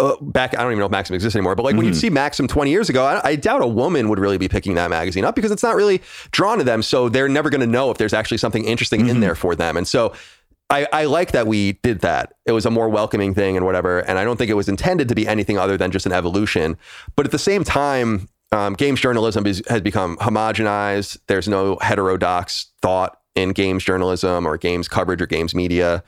[0.00, 2.10] Uh, back, I don't even know if Maxim exists anymore, but like when you see
[2.10, 5.24] Maxim 20 years ago, I, I doubt a woman would really be picking that magazine
[5.24, 6.82] up because it's not really drawn to them.
[6.82, 9.20] So they're never going to know if there's actually something interesting in Mhm.
[9.20, 9.76] there for them.
[9.76, 10.12] And so
[10.68, 12.32] I, I like that we did that.
[12.44, 14.00] It was a more welcoming thing and whatever.
[14.00, 16.76] And I don't think it was intended to be anything other than just an evolution.
[17.14, 21.18] But at the same time, um, games journalism is, has become homogenized.
[21.26, 26.04] There's no heterodox thought in games journalism or games coverage or games media.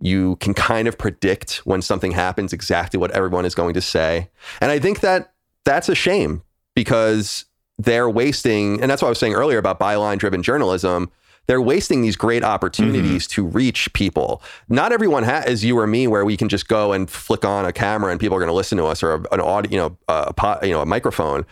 [0.00, 4.28] You can kind of predict when something happens exactly what everyone is going to say.
[4.60, 5.32] And I think that
[5.64, 6.42] that's a shame
[6.74, 7.46] because
[7.78, 11.10] they're wasting, and that's what I was saying earlier about byline driven journalism.
[11.46, 13.42] They're wasting these great opportunities mm-hmm.
[13.42, 14.42] to reach people.
[14.68, 17.64] Not everyone has, as you or me, where we can just go and flick on
[17.64, 19.96] a camera and people are going to listen to us or an audio, you know,
[20.08, 21.46] a pot, you know, a microphone.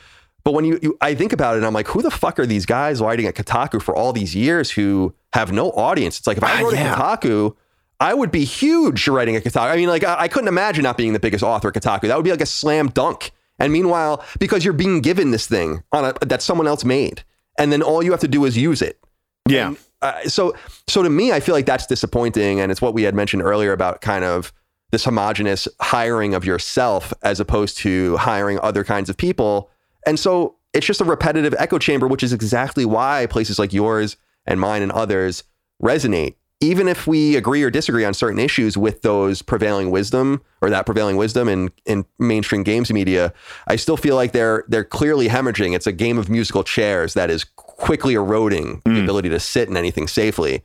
[0.47, 2.67] But when you, you, I think about it, I'm like, who the fuck are these
[2.67, 6.19] guys writing at Kotaku for all these years who have no audience?
[6.19, 6.93] It's like if I ah, wrote uh, yeah.
[6.93, 7.57] at Kotaku,
[7.99, 9.73] I would be huge writing at Kotaku.
[9.73, 12.03] I mean, like I, I couldn't imagine not being the biggest author at Kotaku.
[12.03, 13.33] That would be like a slam dunk.
[13.59, 17.25] And meanwhile, because you're being given this thing on a, that someone else made,
[17.59, 19.01] and then all you have to do is use it.
[19.49, 19.71] Yeah.
[19.71, 20.55] And, uh, so,
[20.87, 23.73] so to me, I feel like that's disappointing, and it's what we had mentioned earlier
[23.73, 24.53] about kind of
[24.93, 29.71] this homogenous hiring of yourself as opposed to hiring other kinds of people.
[30.07, 34.17] And so it's just a repetitive echo chamber, which is exactly why places like yours
[34.47, 35.45] and mine and others
[35.83, 40.71] resonate even if we agree or disagree on certain issues with those prevailing wisdom or
[40.71, 43.33] that prevailing wisdom in, in mainstream games media,
[43.67, 45.75] I still feel like they're they're clearly hemorrhaging.
[45.75, 48.95] It's a game of musical chairs that is quickly eroding mm.
[48.95, 50.65] the ability to sit in anything safely.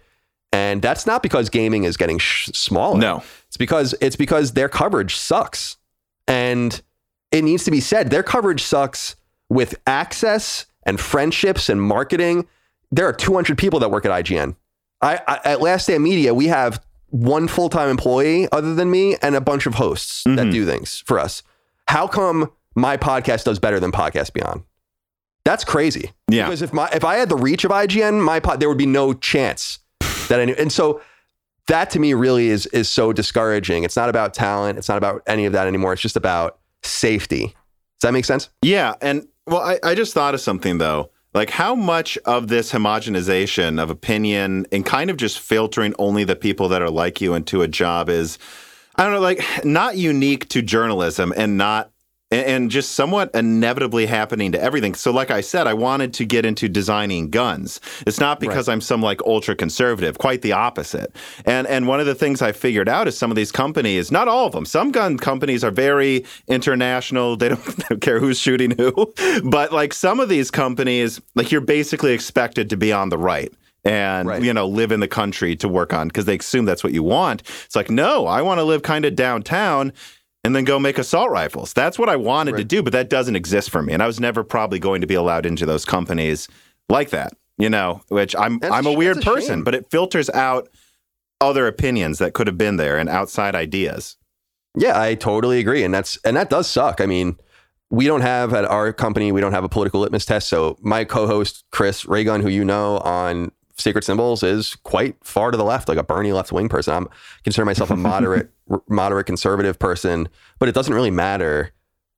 [0.53, 2.97] And that's not because gaming is getting sh- smaller.
[2.97, 5.77] No, it's because it's because their coverage sucks,
[6.27, 6.81] and
[7.31, 9.15] it needs to be said their coverage sucks
[9.51, 12.47] with access and friendships and marketing.
[12.91, 14.55] There are 200 people that work at IGN
[15.01, 19.17] I, I at Last Stand Media, we have one full time employee other than me
[19.21, 20.35] and a bunch of hosts mm-hmm.
[20.35, 21.43] that do things for us.
[21.87, 24.63] How come my podcast does better than Podcast Beyond?
[25.43, 26.11] That's crazy.
[26.29, 26.45] Yeah.
[26.45, 28.85] Because if my if I had the reach of IGN, my pod, there would be
[28.85, 29.79] no chance
[30.29, 30.55] that any.
[30.57, 31.01] And so
[31.67, 33.83] that to me really is is so discouraging.
[33.83, 34.77] It's not about talent.
[34.77, 35.93] It's not about any of that anymore.
[35.93, 37.47] It's just about safety.
[37.47, 38.49] Does that make sense?
[38.61, 38.93] Yeah.
[39.01, 41.11] And well, I, I just thought of something though.
[41.33, 46.35] Like, how much of this homogenization of opinion and kind of just filtering only the
[46.35, 48.37] people that are like you into a job is,
[48.95, 51.90] I don't know, like not unique to journalism and not
[52.31, 54.95] and just somewhat inevitably happening to everything.
[54.95, 57.81] So, like I said, I wanted to get into designing guns.
[58.07, 58.73] It's not because right.
[58.73, 61.15] I'm some like ultra conservative, quite the opposite.
[61.45, 64.27] And and one of the things I figured out is some of these companies, not
[64.27, 67.35] all of them, some gun companies are very international.
[67.35, 69.13] They don't, they don't care who's shooting who,
[69.43, 73.53] but like some of these companies, like you're basically expected to be on the right
[73.83, 74.43] and right.
[74.43, 77.03] you know live in the country to work on because they assume that's what you
[77.03, 77.41] want.
[77.65, 79.91] It's like no, I want to live kind of downtown
[80.43, 81.73] and then go make assault rifles.
[81.73, 82.59] That's what I wanted right.
[82.59, 83.93] to do, but that doesn't exist for me.
[83.93, 86.47] And I was never probably going to be allowed into those companies
[86.89, 89.63] like that, you know, which I'm that's, I'm a weird a person, shame.
[89.63, 90.69] but it filters out
[91.39, 94.17] other opinions that could have been there and outside ideas.
[94.75, 95.83] Yeah, I totally agree.
[95.83, 97.01] And that's and that does suck.
[97.01, 97.35] I mean,
[97.89, 100.47] we don't have at our company, we don't have a political litmus test.
[100.47, 105.57] So my co-host Chris Raygun, who you know on Sacred Symbols is quite far to
[105.57, 106.93] the left, like a Bernie left wing person.
[106.93, 107.09] I'm
[107.43, 108.49] consider myself a moderate
[108.89, 110.29] moderate conservative person,
[110.59, 111.71] but it doesn't really matter.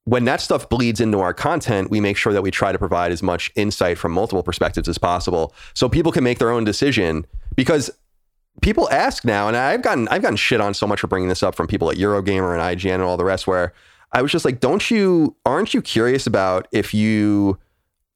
[0.06, 3.13] When that stuff bleeds into our content, we make sure that we try to provide
[3.13, 7.26] as much insight from multiple perspectives as possible so people can make their own decision
[7.56, 7.89] because
[8.62, 11.42] people ask now and I've gotten I've gotten shit on so much for bringing this
[11.42, 13.74] up from people at Eurogamer and IGN and all the rest where
[14.12, 17.58] I was just like, don't you aren't you curious about if you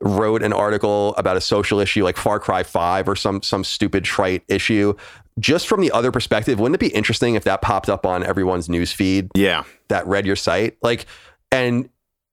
[0.02, 4.04] wrote an article about a social issue like Far Cry 5 or some some stupid
[4.04, 4.94] trite issue.
[5.40, 8.70] Just from the other perspective wouldn't it be interesting if that popped up on everyone's
[8.70, 9.30] news feed?
[9.36, 9.64] Yeah.
[9.88, 10.78] That read your site?
[10.82, 11.06] Like
[11.52, 11.90] and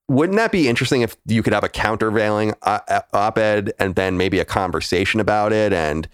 [0.08, 4.18] wouldn't that be interesting if you could have a countervailing uh, uh, op-ed and then
[4.18, 5.72] maybe a conversation about it?
[5.72, 6.06] And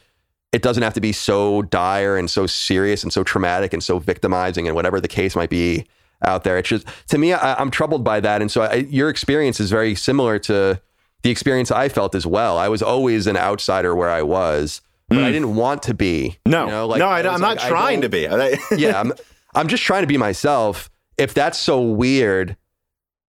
[0.52, 3.98] it doesn't have to be so dire and so serious and so traumatic and so
[3.98, 5.86] victimizing and whatever the case might be
[6.22, 6.58] out there.
[6.58, 8.40] It's just to me I, am troubled by that.
[8.40, 10.80] And so I, your experience is very similar to
[11.22, 12.58] the experience I felt as well.
[12.58, 15.24] I was always an outsider where I was, but mm.
[15.24, 16.38] I didn't want to be.
[16.46, 18.22] No, you know, like, no, I, am not trying to be.
[18.76, 19.12] yeah, I'm,
[19.54, 20.90] I'm just trying to be myself.
[21.18, 22.56] If that's so weird,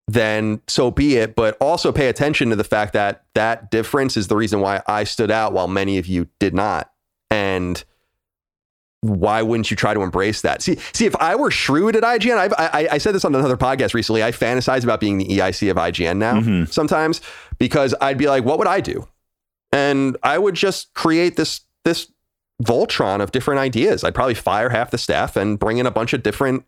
[0.08, 1.34] then so be it.
[1.34, 5.04] But also pay attention to the fact that that difference is the reason why I
[5.04, 6.90] stood out while many of you did not.
[7.30, 7.82] And
[9.02, 10.62] why wouldn't you try to embrace that?
[10.62, 13.56] See, see, if I were shrewd at IGN, I've, i I, said this on another
[13.56, 14.22] podcast recently.
[14.22, 16.64] I fantasize about being the EIC of IGN now mm-hmm.
[16.70, 17.20] sometimes
[17.58, 19.08] because I'd be like, what would I do?
[19.72, 22.12] And I would just create this this
[22.62, 24.04] Voltron of different ideas.
[24.04, 26.64] I'd probably fire half the staff and bring in a bunch of different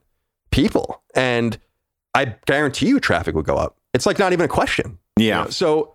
[0.50, 1.56] people, and
[2.14, 3.76] I guarantee you traffic would go up.
[3.92, 4.98] It's like not even a question.
[5.16, 5.24] Yeah.
[5.24, 5.50] You know?
[5.50, 5.93] So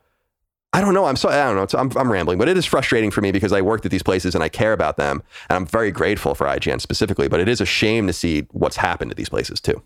[0.71, 1.05] I don't know.
[1.05, 1.79] I'm so I don't know.
[1.79, 4.35] I'm I'm rambling, but it is frustrating for me because I worked at these places
[4.35, 7.27] and I care about them, and I'm very grateful for IGN specifically.
[7.27, 9.81] But it is a shame to see what's happened to these places too.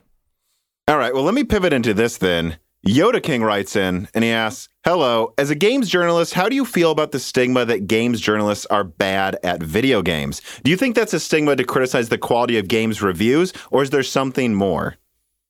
[0.88, 1.14] All right.
[1.14, 2.58] Well, let me pivot into this then.
[2.86, 6.66] Yoda King writes in and he asks, Hello, as a games journalist, how do you
[6.66, 10.42] feel about the stigma that games journalists are bad at video games?
[10.66, 13.92] Do you think that's a stigma to criticize the quality of games reviews, or is
[13.92, 14.98] there something more?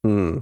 [0.04, 0.40] Hmm.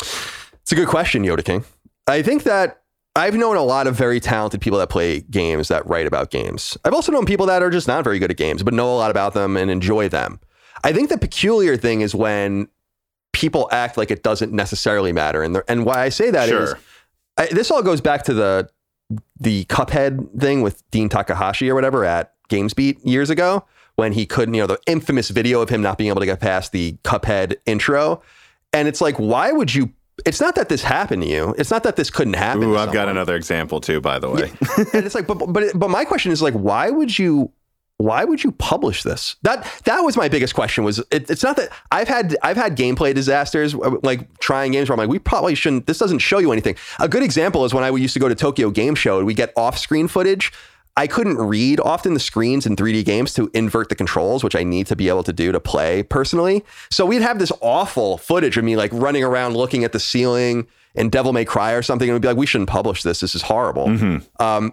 [0.00, 1.64] It's a good question, Yoda King.
[2.06, 2.82] I think that
[3.16, 6.76] I've known a lot of very talented people that play games that write about games.
[6.84, 8.96] I've also known people that are just not very good at games, but know a
[8.96, 10.40] lot about them and enjoy them.
[10.82, 12.68] I think the peculiar thing is when
[13.32, 15.42] people act like it doesn't necessarily matter.
[15.42, 16.64] And the, and why I say that Sure.
[16.64, 16.74] is,
[17.36, 18.68] I, this all goes back to the
[19.38, 23.64] the Cuphead thing with Dean Takahashi or whatever at GamesBeat years ago
[23.96, 26.40] when he couldn't, you know, the infamous video of him not being able to get
[26.40, 28.22] past the Cuphead intro.
[28.72, 29.92] And it's like, why would you?
[30.24, 31.54] It's not that this happened to you.
[31.58, 32.64] It's not that this couldn't happen.
[32.64, 34.52] Ooh, I've got another example too, by the way.
[34.92, 37.52] and it's like, but but but my question is like, why would you?
[37.98, 39.36] Why would you publish this?
[39.42, 40.82] That that was my biggest question.
[40.82, 44.88] Was it, it's not that I've had I've had gameplay disasters uh, like trying games
[44.88, 45.86] where I'm like, we probably shouldn't.
[45.86, 46.76] This doesn't show you anything.
[46.98, 49.32] A good example is when I used to go to Tokyo Game Show and we
[49.32, 50.52] get off screen footage.
[50.96, 54.62] I couldn't read often the screens in 3D games to invert the controls, which I
[54.62, 56.64] need to be able to do to play personally.
[56.90, 60.68] So we'd have this awful footage of me like running around looking at the ceiling
[60.94, 63.18] and Devil May Cry or something, and we'd be like, "We shouldn't publish this.
[63.18, 63.88] This is horrible."
[64.38, 64.72] Um,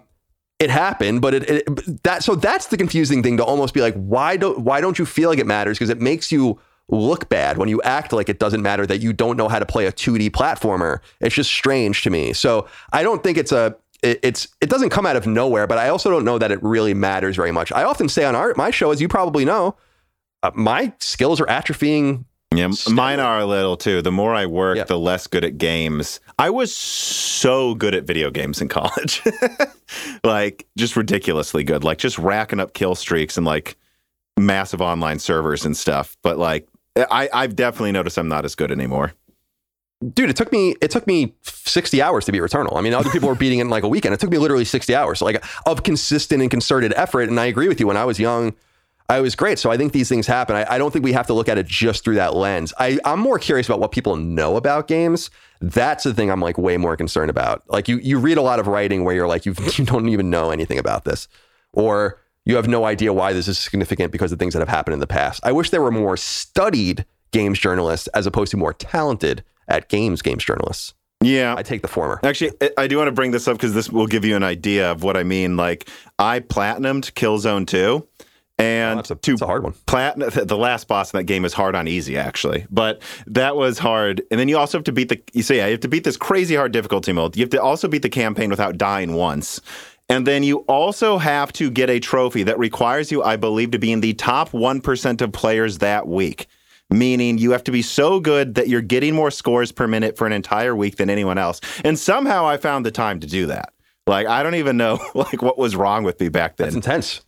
[0.60, 3.94] it happened, but it, it that so that's the confusing thing to almost be like,
[3.94, 5.76] why don't why don't you feel like it matters?
[5.76, 9.12] Because it makes you look bad when you act like it doesn't matter that you
[9.12, 10.98] don't know how to play a 2D platformer.
[11.20, 12.32] It's just strange to me.
[12.32, 15.78] So I don't think it's a it, it's it doesn't come out of nowhere, but
[15.78, 17.72] I also don't know that it really matters very much.
[17.72, 19.76] I often say on our my show, as you probably know,
[20.42, 22.24] uh, my skills are atrophying.
[22.54, 24.02] Yeah, m- mine are a little too.
[24.02, 24.84] The more I work, Yeah.
[24.84, 26.20] the less good at games.
[26.38, 29.22] I was so good at video games in college.
[30.24, 31.84] like just ridiculously good.
[31.84, 33.76] Like just racking up kill streaks and like
[34.38, 36.16] massive online servers and stuff.
[36.22, 39.14] But like I, I've definitely noticed I'm not as good anymore.
[40.14, 42.76] Dude, it took me it took me 60 hours to be Returnal.
[42.76, 44.14] I mean, other people were beating in like a weekend.
[44.14, 47.28] It took me literally 60 hours, like of consistent and concerted effort.
[47.28, 47.86] And I agree with you.
[47.86, 48.54] When I was young,
[49.08, 49.58] I was great.
[49.58, 50.56] So I think these things happen.
[50.56, 52.72] I, I don't think we have to look at it just through that lens.
[52.78, 55.30] I, I'm more curious about what people know about games.
[55.60, 57.62] That's the thing I'm like way more concerned about.
[57.68, 60.30] Like you you read a lot of writing where you're like you you don't even
[60.30, 61.28] know anything about this,
[61.72, 64.94] or you have no idea why this is significant because of things that have happened
[64.94, 65.40] in the past.
[65.44, 70.22] I wish there were more studied games journalists as opposed to more talented at games
[70.22, 70.94] games journalists.
[71.22, 71.54] Yeah.
[71.56, 72.18] I take the former.
[72.24, 74.90] Actually, I- do want to bring this up because this will give you an idea
[74.90, 75.56] of what I mean.
[75.56, 78.04] Like, I platinumed Killzone 2,
[78.58, 79.74] and Oh, That's a, to that's a hard one.
[79.86, 83.78] platinum the last boss in that game is hard on easy actually but that was
[83.78, 85.88] hard and then you also have to beat the you say yeah, you have to
[85.88, 89.14] beat this crazy hard difficulty mode you have to also beat the campaign without dying
[89.14, 89.60] once
[90.10, 93.78] and then you also have to get a trophy that requires you i believe to
[93.78, 96.46] be in the top 1% of players that week
[96.92, 100.26] meaning you have to be so good that you're getting more scores per minute for
[100.26, 103.72] an entire week than anyone else and somehow i found the time to do that
[104.06, 107.22] like i don't even know like what was wrong with me back then It's intense.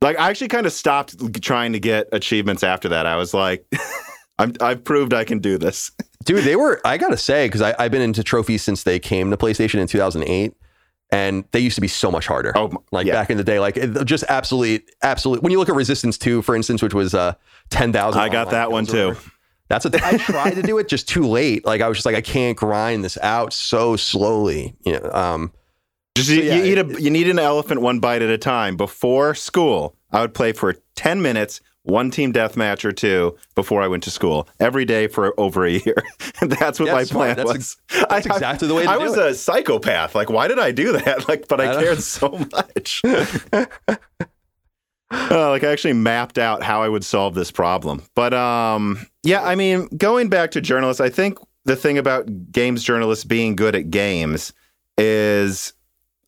[0.00, 3.04] like I actually kind of stopped trying to get achievements after that.
[3.06, 3.66] I was like,
[4.38, 5.90] I'm, I've proved I can do this.
[6.24, 9.36] Dude, they were, I gotta say, because I've been into trophies since they came to
[9.36, 10.54] PlayStation in 2008,
[11.10, 12.52] and they used to be so much harder.
[12.56, 13.14] Oh, like yeah.
[13.14, 15.42] back in the day, like it- just absolutely, absolutely.
[15.42, 17.34] When you look at Resistance 2, for instance, which was uh,
[17.70, 18.20] 10,000.
[18.20, 19.16] I got that one too.
[19.68, 21.64] That's a, I tried to do it just too late.
[21.66, 24.74] Like I was just like, I can't grind this out so slowly.
[24.84, 25.52] You know, um,
[26.16, 28.38] Just So, you, yeah, you it- a you need an elephant one bite at a
[28.38, 28.76] time.
[28.76, 33.88] Before school, I would play for ten minutes, one team deathmatch or two before I
[33.88, 35.96] went to school every day for over a year.
[36.42, 37.76] that's what Yeah, my plan That's was.
[38.10, 39.26] that's exactly the way I was it.
[39.26, 40.14] a psychopath.
[40.14, 41.26] Like, why did I do that?
[41.28, 43.02] Like, but I I, cared so much.
[45.10, 48.02] Uh, like I actually mapped out how I would solve this problem.
[48.14, 52.82] But um, yeah, I mean, going back to journalists, I think the thing about games
[52.82, 54.52] journalists being good at games
[54.98, 55.72] is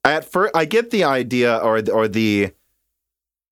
[0.04, 2.52] at first I get the idea or or the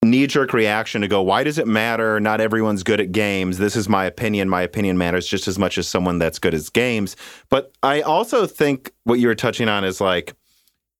[0.04, 2.20] knee jerk reaction to go, why does it matter?
[2.20, 3.58] Not everyone's good at games.
[3.58, 4.48] This is my opinion.
[4.48, 7.16] My opinion matters just as much as someone that's good at games.
[7.50, 10.34] But I also think what you were touching on is like,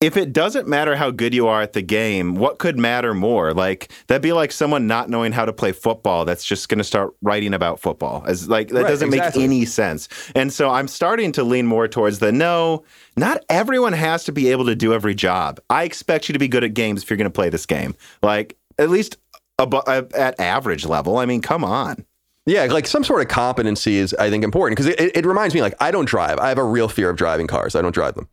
[0.01, 3.53] if it doesn't matter how good you are at the game, what could matter more?
[3.53, 6.85] Like that'd be like someone not knowing how to play football that's just going to
[6.85, 8.23] start writing about football.
[8.25, 9.41] As like that Right, doesn't exactly.
[9.43, 10.09] make any sense.
[10.37, 12.85] And so I'm starting to lean more towards the no,
[13.17, 15.59] not everyone has to be able to do every job.
[15.69, 17.97] I expect you to be good at games if you're going to play this game.
[18.23, 19.17] Like at least
[19.59, 21.19] abo- uh, at average level.
[21.19, 22.05] I mean, come on.
[22.47, 25.61] Yeah, like some sort of competency is, I think, important because it, it reminds me,
[25.61, 26.39] like, I don't drive.
[26.39, 27.77] I have a real fear of driving cars.
[27.77, 28.27] I don't drive them.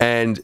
[0.00, 0.40] And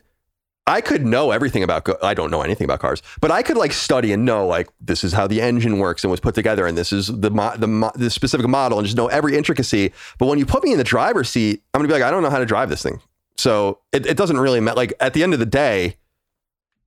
[0.68, 3.72] I could know everything about, I don't know anything about cars, but I could like
[3.72, 6.66] study and know, like, this is how the engine works and was put together.
[6.66, 9.93] And this is the, mo- the, mo- the specific model and just know every intricacy.
[10.18, 12.12] But when you put me in the driver's seat, I'm going to be like, I
[12.12, 13.01] don't know how to drive this thing.
[13.37, 14.76] So it, it doesn't really matter.
[14.76, 15.97] Like at the end of the day,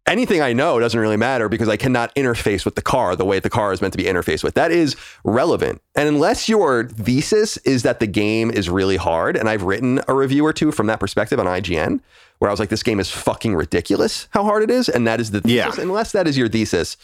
[0.09, 3.39] anything I know doesn't really matter because I cannot interface with the car the way
[3.39, 4.55] the car is meant to be interfaced with.
[4.55, 5.81] That is relevant.
[5.95, 10.13] And unless your thesis is that the game is really hard, and I've written a
[10.13, 12.01] review or two from that perspective on IGN,
[12.39, 14.89] where I was like, this game is fucking ridiculous how hard it is.
[14.89, 15.77] And that is the thesis.
[15.77, 15.83] Yeah.
[15.83, 16.97] Unless that is your thesis,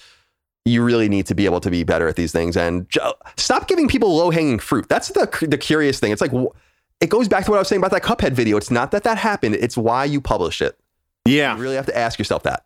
[0.66, 3.00] you really need to be able to be better at these things and j-
[3.38, 4.90] stop giving people low hanging fruit.
[4.90, 6.12] That's the, the curious thing.
[6.12, 6.32] It's like,
[7.02, 8.58] it goes back to what I was saying about that Cuphead video.
[8.58, 10.80] It's not that that happened, it's why you published it.
[11.26, 11.56] Yeah.
[11.56, 12.65] You really have to ask yourself that.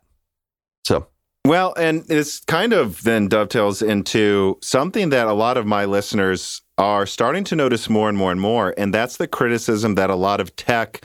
[0.84, 1.06] So,
[1.46, 6.62] Well, and this kind of then dovetails into something that a lot of my listeners
[6.78, 10.14] are starting to notice more and more and more, and that's the criticism that a
[10.14, 11.04] lot of tech,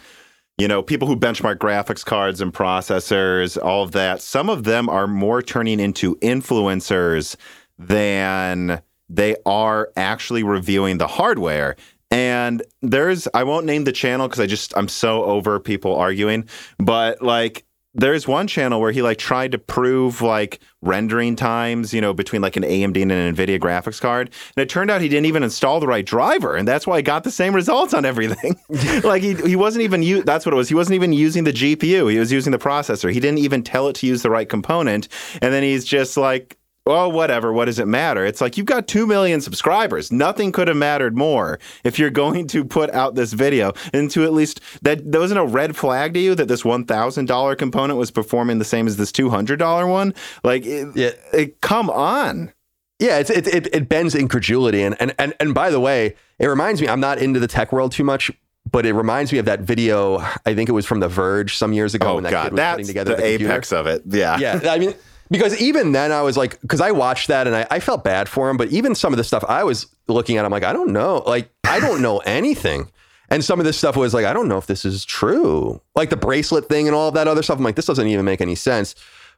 [0.57, 4.87] you know, people who benchmark graphics cards and processors, all of that, some of them
[4.89, 7.35] are more turning into influencers
[7.77, 11.75] than they are actually reviewing the hardware.
[12.11, 16.47] And there's, I won't name the channel because I just, I'm so over people arguing,
[16.77, 17.64] but like,
[17.95, 22.41] there's one channel where he like tried to prove like rendering times, you know, between
[22.41, 24.29] like an AMD and an NVIDIA graphics card.
[24.55, 26.55] And it turned out he didn't even install the right driver.
[26.55, 28.59] And that's why he got the same results on everything.
[29.03, 30.67] like he, he wasn't even, u- that's what it was.
[30.67, 32.11] He wasn't even using the GPU.
[32.11, 33.11] He was using the processor.
[33.11, 35.07] He didn't even tell it to use the right component.
[35.41, 36.57] And then he's just like,
[36.87, 37.51] oh, whatever.
[37.51, 38.25] What does it matter?
[38.25, 40.11] It's like you've got 2 million subscribers.
[40.11, 44.23] Nothing could have mattered more if you're going to put out this video and to
[44.23, 48.11] at least that there wasn't a red flag to you that this $1,000 component was
[48.11, 50.13] performing the same as this $200 one.
[50.43, 51.11] Like, it, Yeah.
[51.33, 52.53] it, come on.
[52.99, 54.83] yeah, it's, it, it, it bends incredulity.
[54.83, 57.71] And, and, and, and by the way, it reminds me, I'm not into the tech
[57.71, 58.31] world too much,
[58.71, 60.17] but it reminds me of that video.
[60.45, 62.43] I think it was from The Verge some years ago Oh, when that God.
[62.45, 64.03] kid was putting together the, the, apex of it.
[64.05, 64.37] Yeah.
[64.37, 64.93] yeah, I mean,
[65.29, 68.29] because even then I was like, because I watched that and I, I felt bad
[68.29, 70.73] for him, but even some of the stuff I was looking at, I'm like, I
[70.73, 72.91] don't know, like I don't know anything.
[73.29, 76.09] And some of this stuff was like, I don't know if this is true, like
[76.11, 77.57] the bracelet thing and all of that other stuff.
[77.57, 78.93] I'm like, this doesn't even make any sense.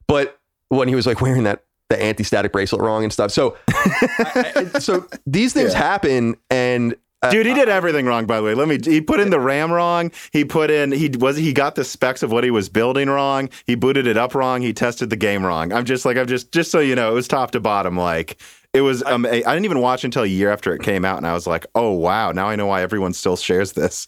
[0.08, 0.38] But
[0.70, 5.08] when he was like wearing that the anti-static bracelet wrong and stuff, so I- so
[5.26, 5.78] these things Yeah.
[5.80, 6.96] happen, and
[7.32, 8.26] Dude, he did everything wrong.
[8.28, 8.78] By the way, let me.
[8.84, 10.12] He put in the RAM wrong.
[10.32, 10.92] He put in.
[10.92, 11.36] He was.
[11.36, 13.50] He got the specs of what he was building wrong.
[13.66, 14.62] He booted it up wrong.
[14.62, 15.74] He tested the game wrong.
[15.74, 16.16] I'm just like.
[16.16, 16.52] I'm just.
[16.52, 17.98] Just so you know, it was top to bottom.
[17.98, 18.40] Like
[18.74, 19.02] it was.
[19.04, 21.48] Um, I didn't even watch until a year after it came out, and I was
[21.48, 24.08] like, oh wow, now I know why everyone still shares this.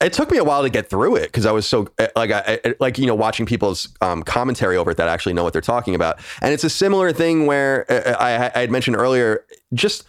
[0.00, 2.30] it took me a while to get through it because I was so uh, like
[2.30, 5.42] I, I- like you know watching people's um, commentary over it that I actually know
[5.42, 8.96] what they're talking about, and it's a similar thing where uh, I, I had mentioned
[8.96, 10.04] earlier, just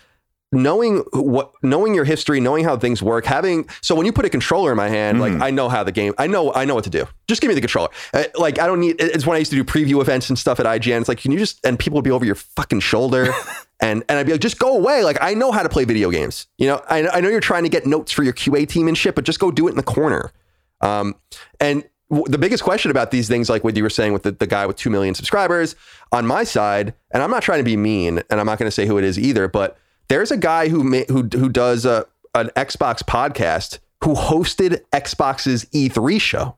[0.52, 4.30] knowing what knowing your history, knowing how things work, having so when you put a
[4.30, 6.84] controller in my hand, like I know how the game, I know I know what
[6.86, 7.08] to do.
[7.28, 7.90] Just give me the controller.
[8.14, 8.96] Uh, Like I don't need.
[9.00, 11.00] It's when I used to do preview events and stuff at IGN.
[11.02, 13.34] It's like can you just and people would be over your fucking shoulder.
[13.82, 15.04] And, and I'd be like, just go away.
[15.04, 16.48] Like, I know how to play video games.
[16.58, 18.98] You know, I, I know you're trying to get notes for your QA team and
[18.98, 20.32] shit, but just go do it in the corner.
[20.80, 21.16] Um,
[21.60, 24.32] and w- the biggest question about these things, like what you were saying with the,
[24.32, 25.76] the guy with 2 million subscribers
[26.14, 28.72] on my side, and I'm not trying to be mean and I'm not going to
[28.72, 29.78] say who it is either, but
[30.08, 35.66] there's a guy who, ma- who, who does a, an Xbox podcast who hosted Xbox's
[35.66, 36.58] E3 show.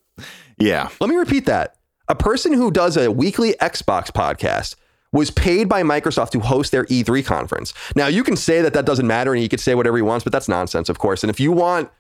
[0.59, 0.89] Yeah.
[1.01, 1.77] Let me repeat that.
[2.09, 4.75] A person who does a weekly Xbox podcast
[5.13, 7.73] was paid by Microsoft to host their E3 conference.
[7.97, 10.25] Now, you can say that that doesn't matter and he could say whatever he wants,
[10.25, 11.23] but that's nonsense, of course.
[11.23, 11.91] And if you want,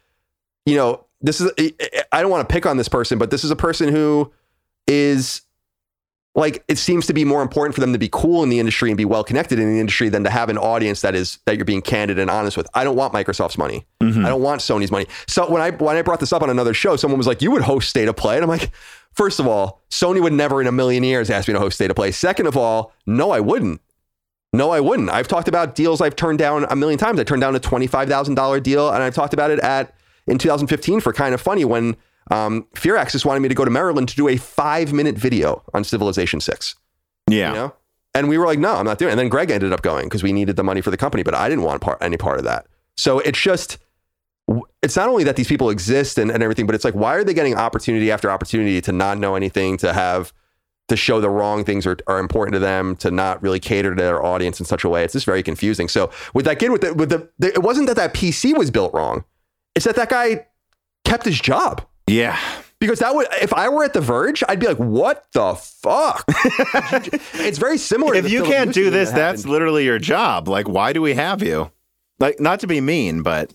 [0.67, 1.51] you know, this is,
[2.13, 4.33] I don't want to pick on this person, but this is a person who
[4.87, 5.43] is
[6.39, 8.91] like, it seems to be more important for them to be cool in the industry
[8.91, 11.57] and be well connected in the industry than to have an audience that is, that
[11.57, 12.69] you're being candid and honest with.
[12.75, 13.85] I don't want Microsoft's money.
[14.01, 14.25] Mm-hmm.
[14.25, 15.07] I don't want Sony's money.
[15.27, 17.51] So when I when I brought this up on another show, someone was like, "You
[17.51, 18.71] would host State of Play," and I'm like,
[19.13, 21.91] first of all, Sony would never in a million years ask me to host State
[21.91, 22.13] of Play.
[22.13, 23.81] Second of all, no, I wouldn't.
[24.53, 25.11] No, I wouldn't.
[25.11, 27.19] I've talked about deals I've turned down a million times.
[27.19, 29.93] I turned down a twenty five thousand dollar deal, and I've talked about it at
[30.29, 31.97] in 2015 for kind of funny when
[32.31, 35.85] um, Firaxis wanted me to go to Maryland to do a five minute video on
[35.85, 36.75] Civilization Six.
[37.29, 37.49] Yeah.
[37.49, 37.75] You know?
[38.15, 39.13] And we were like, no, I'm not doing it.
[39.13, 41.35] And then Greg ended up going because we needed the money for the company, but
[41.35, 42.67] I didn't want part, any part of that.
[42.97, 43.79] So it's just,
[44.83, 47.23] it's not only that these people exist and, and everything, but it's like, why are
[47.23, 50.33] they getting opportunity after opportunity to not know anything, to have,
[50.89, 54.03] to show the wrong things are, are important to them, to not really cater to
[54.03, 55.05] their audience in such a way?
[55.05, 55.87] It's just very confusing.
[55.87, 58.71] So with that kid, with the, with the, the it wasn't that that PC was
[58.71, 59.25] built wrong.
[59.75, 60.47] It's that that guy
[61.05, 61.87] kept his job.
[62.09, 62.39] Yeah.
[62.81, 66.25] Because that would, if I were at The Verge, I'd be like, "What the fuck?"
[66.29, 68.13] it's very similar.
[68.13, 70.47] to If the you Filip can't Miucin do this, that that's literally your job.
[70.47, 71.73] Like, why do we have you?
[72.21, 73.53] Like, not to be mean, but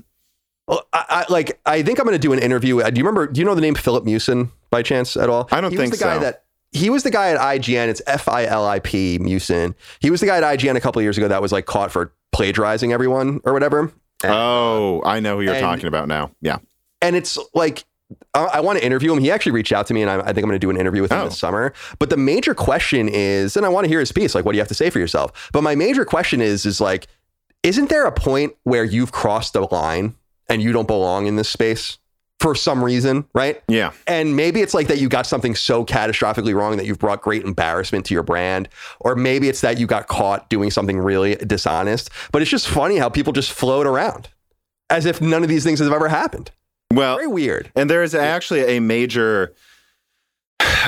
[0.67, 1.57] Well, I, I, like.
[1.65, 2.81] I think I'm going to do an interview.
[2.81, 3.27] Uh, Do you remember?
[3.31, 5.47] Do you know the name Filip Miucin by chance at all?
[5.53, 6.19] I don't he think was the guy so.
[6.21, 6.43] That
[6.73, 7.87] he was the guy at IGN.
[7.87, 9.73] It's F I L I P Miucin.
[10.01, 11.93] He was the guy at IGN a couple of years ago that was like caught
[11.93, 13.89] for plagiarizing everyone or whatever.
[14.25, 16.31] oh, I know who you're and- talking about now.
[16.41, 16.57] Yeah.
[17.01, 17.85] and it's like
[18.33, 19.19] I, I want to interview him.
[19.19, 20.77] He actually reached out to me, and I, I think I'm going to do an
[20.77, 21.25] interview with him Oh.
[21.25, 21.73] this summer.
[21.99, 24.35] But the major question is, and I want to hear his piece.
[24.35, 25.49] Like, what do you have to say for yourself?
[25.53, 27.07] But my major question is, is like,
[27.63, 30.15] isn't there a point where you've crossed the line
[30.49, 31.97] and you don't belong in this space
[32.39, 33.63] for some reason, right?
[33.69, 33.93] Yeah.
[34.05, 37.43] And maybe it's like that you got something so catastrophically wrong that you've brought great
[37.45, 38.67] embarrassment to your brand.
[38.99, 42.09] Or maybe it's that you got caught doing something really dishonest.
[42.33, 44.27] But it's just funny how people just float around
[44.89, 46.51] as if none of these things have ever happened.
[46.95, 47.71] Well, Very weird.
[47.75, 49.53] And there is actually a major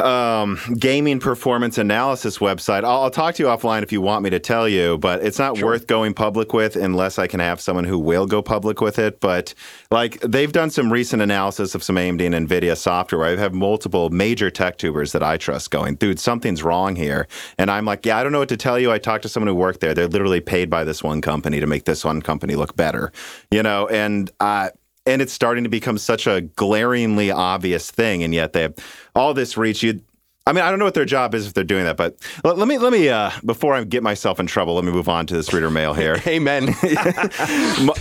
[0.02, 2.84] um, gaming performance analysis website.
[2.84, 5.40] I'll, I'll talk to you offline if you want me to tell you, but it's
[5.40, 9.00] not worth going public with unless I can have someone who will go public with
[9.00, 9.20] it.
[9.20, 9.54] But
[9.92, 13.26] like they've done some recent analysis of some AMD and NVIDIA software.
[13.26, 17.28] I have multiple major tech tubers that I trust going, dude, something's wrong here.
[17.58, 18.92] And I'm like, yeah, I don't know what to tell you.
[18.92, 19.94] I talked to someone who worked there.
[19.94, 23.12] They're literally paid by this one company to make this one company look better,
[23.52, 24.70] you know, and uh,
[25.06, 28.76] and it's starting to become such a glaringly obvious thing and yet they have
[29.16, 30.02] all this reach you
[30.48, 32.60] I mean, I don't know what their job is if they're doing that, but let,
[32.60, 35.26] let me let me uh, before I get myself in trouble, let me move on
[35.26, 36.22] to this reader mail here.
[36.28, 36.66] Amen.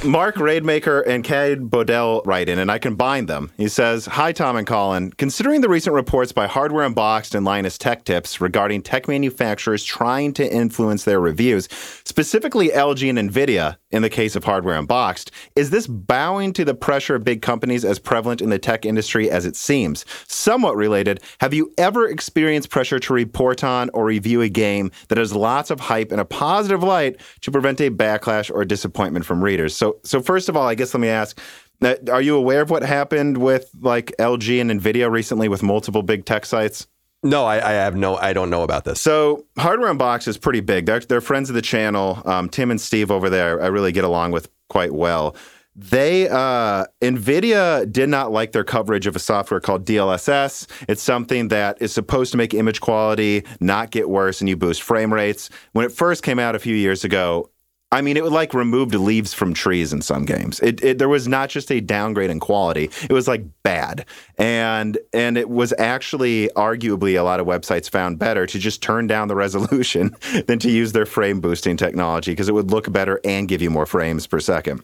[0.05, 3.51] Mark Raidmaker and Cade Bodell write in, and I combined them.
[3.57, 5.11] He says, Hi, Tom and Colin.
[5.13, 10.35] Considering the recent reports by Hardware Unboxed and Linus Tech Tips regarding tech manufacturers trying
[10.35, 11.67] to influence their reviews,
[12.05, 16.75] specifically LG and NVIDIA in the case of Hardware Unboxed, is this bowing to the
[16.75, 20.05] pressure of big companies as prevalent in the tech industry as it seems?
[20.27, 25.19] Somewhat related, have you ever experienced pressure to report on or review a game that
[25.19, 29.43] has lots of hype in a positive light to prevent a backlash or disappointment from
[29.43, 29.77] readers?
[29.77, 31.39] So, so first of all, I guess let me ask.
[31.83, 36.03] uh, Are you aware of what happened with like LG and Nvidia recently with multiple
[36.03, 36.89] big tech sites?
[37.25, 39.01] No, I, I have no, I don't know about this.
[39.01, 40.87] So Hardware Unbox is pretty big.
[40.87, 42.23] They're, they're friends of the channel.
[42.27, 45.35] Um, Tim and Steve over there, I really get along with quite well.
[45.77, 50.69] They uh, Nvidia did not like their coverage of a software called DLSS.
[50.89, 54.83] It's something that is supposed to make image quality not get worse, and you boost
[54.83, 55.51] frame rates.
[55.73, 57.51] When it first came out a few years ago,
[57.95, 60.59] I mean, it like removed leaves from trees in some games.
[60.59, 64.05] It, it there was not just a downgrade in quality; it was like bad,
[64.37, 69.07] and and it was actually arguably a lot of websites found better to just turn
[69.07, 70.17] down the resolution
[70.47, 73.71] than to use their frame boosting technology because it would look better and give you
[73.71, 74.83] more frames per second.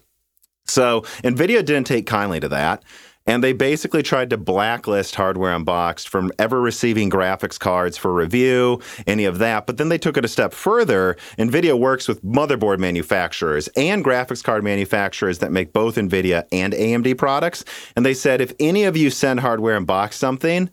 [0.67, 2.85] So NVIDIA didn't take kindly to that.
[3.27, 8.81] And they basically tried to blacklist Hardware Unboxed from ever receiving graphics cards for review,
[9.07, 9.67] any of that.
[9.67, 11.17] But then they took it a step further.
[11.39, 17.19] NVIDIA works with motherboard manufacturers and graphics card manufacturers that make both NVIDIA and AMD
[17.19, 17.65] products.
[17.95, 20.71] And they said if any of you send Hardware Unboxed something,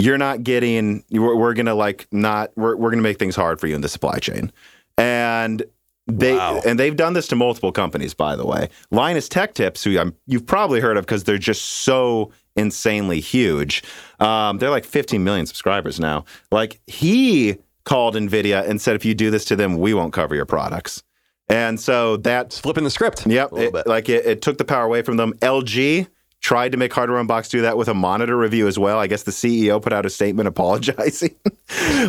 [0.00, 3.34] you're not getting, we're, we're going to like not, we're, we're going to make things
[3.34, 4.52] hard for you in the supply chain.
[4.96, 5.64] And
[6.08, 6.60] they Wow.
[6.66, 8.68] and they've done this to multiple companies, by the way.
[8.90, 13.82] Linus Tech Tips, who I'm, you've probably heard of because they're just so insanely huge.
[14.18, 16.24] Um, they're like 15 million subscribers now.
[16.50, 20.34] Like he called Nvidia and said, if you do this to them, we won't cover
[20.34, 21.02] your products.
[21.50, 23.26] And so that's Flipping the script.
[23.26, 23.52] Yep.
[23.52, 23.86] A it- bit.
[23.86, 25.32] like it, it took the power away from them.
[25.40, 26.06] LG
[26.40, 28.98] tried to make Hardware Unboxed do that with a monitor review as well.
[28.98, 31.34] I guess the CEO put out a statement apologizing.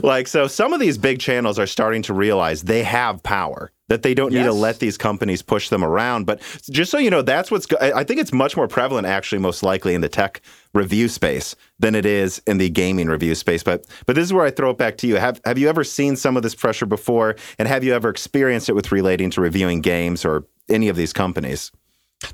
[0.04, 4.04] like, so some of these big channels are starting to realize they have power, that
[4.04, 6.26] they don't need to let these companies push them around.
[6.26, 9.40] But just so you know, that's what's, I I think it's much more prevalent, actually,
[9.40, 10.42] most likely in the tech
[10.74, 13.64] review space than it is in the gaming review space.
[13.64, 15.18] But but this is where I throw it back to you.
[15.18, 17.36] Have have you ever seen some of this pressure before?
[17.58, 21.12] And have you ever experienced it with relating to reviewing games or any of these
[21.12, 21.72] companies?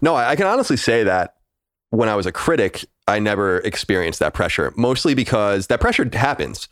[0.01, 1.35] No, I I can honestly say that
[1.89, 6.67] when I was a critic, I never experienced that pressure, mostly because that pressure happens.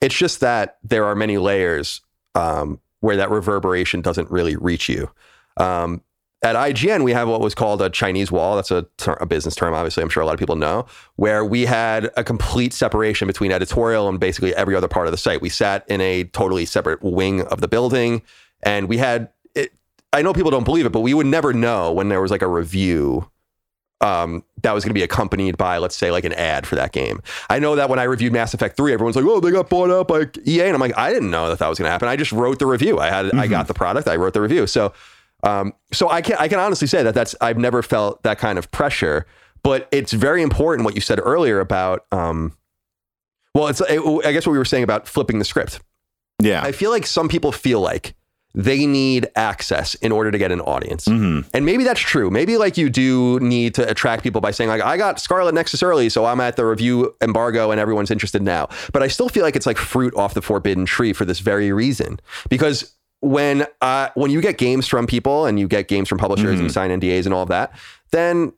[0.00, 2.00] It's just that there are many layers
[2.34, 5.10] um, where that reverberation doesn't really reach you.
[5.58, 6.02] Um,
[6.42, 8.56] at IGN, we have what was called a Chinese wall.
[8.56, 10.02] That's a, ter- a business term, obviously.
[10.02, 10.86] I'm sure a lot of people know,
[11.16, 15.18] where we had a complete separation between editorial and basically every other part of the
[15.18, 15.42] site.
[15.42, 18.22] We sat in a totally separate wing of the building,
[18.62, 19.30] and we had.
[20.12, 22.42] I know people don't believe it, but we would never know when there was like
[22.42, 23.28] a review
[24.00, 26.92] um, that was going to be accompanied by, let's say, like an ad for that
[26.92, 27.22] game.
[27.48, 29.90] I know that when I reviewed Mass Effect 3, everyone's like, oh, they got bought
[29.90, 30.62] up by EA.
[30.62, 32.08] And I'm like, I didn't know that that was going to happen.
[32.08, 32.98] I just wrote the review.
[32.98, 34.66] I had, I got the product, I wrote the review.
[34.66, 34.92] So,
[35.42, 38.58] um, so I can, I can honestly say that that's, I've never felt that kind
[38.58, 39.26] of pressure,
[39.62, 42.56] but it's very important what you said earlier about, um,
[43.54, 45.80] well, it's, I guess what we were saying about flipping the script.
[46.42, 46.62] Yeah.
[46.62, 48.14] I feel like some people feel like
[48.54, 51.06] they need access in order to get an audience.
[51.06, 51.44] Mhm.
[51.52, 52.30] And maybe that's true.
[52.30, 55.82] Maybe like you do need to attract people by saying like I got Scarlet Nexus
[55.82, 58.68] early, so I'm at the review embargo and everyone's interested now.
[58.92, 61.72] But I still feel like it's like fruit off the forbidden tree for this very
[61.72, 62.20] reason.
[62.48, 66.60] Because when uh, when you get games from people and you get games from publishers
[66.60, 67.72] and sign NDAs and all of that,
[68.12, 68.52] then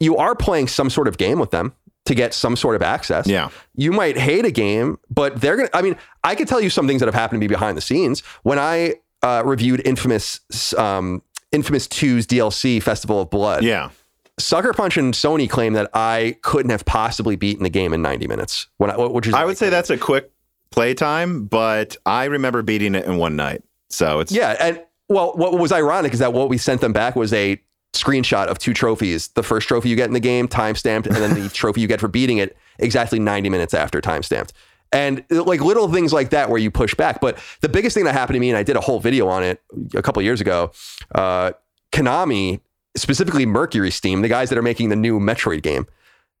[0.00, 1.72] you are playing some sort of game with them
[2.04, 3.26] to get some sort of access.
[3.26, 3.48] Yeah.
[3.76, 6.70] You might hate a game, but they're going to, I mean, I could tell you
[6.70, 8.20] some things that have happened to me behind the scenes.
[8.44, 13.64] When I uh, reviewed Infamous, um, Infamous 2's DLC, Festival of Blood.
[13.64, 13.90] Yeah.
[14.38, 18.28] Sucker Punch and Sony claim that I couldn't have possibly beaten the game in 90
[18.28, 18.68] minutes.
[18.76, 20.30] When I, which is I would say that's a quick
[20.70, 23.62] playtime, but I remember beating it in one night.
[23.90, 24.56] So it's yeah.
[24.60, 27.60] And well, what was ironic is that what we sent them back was a
[27.94, 29.28] screenshot of two trophies.
[29.28, 31.88] The first trophy you get in the game, time stamped, and then the trophy you
[31.88, 34.52] get for beating it exactly 90 minutes after time stamped.
[34.92, 37.20] And like little things like that where you push back.
[37.20, 39.42] But the biggest thing that happened to me, and I did a whole video on
[39.42, 39.60] it
[39.94, 40.72] a couple years ago,
[41.14, 41.52] uh,
[41.92, 42.60] Konami,
[42.96, 45.86] specifically Mercury Steam, the guys that are making the new Metroid game,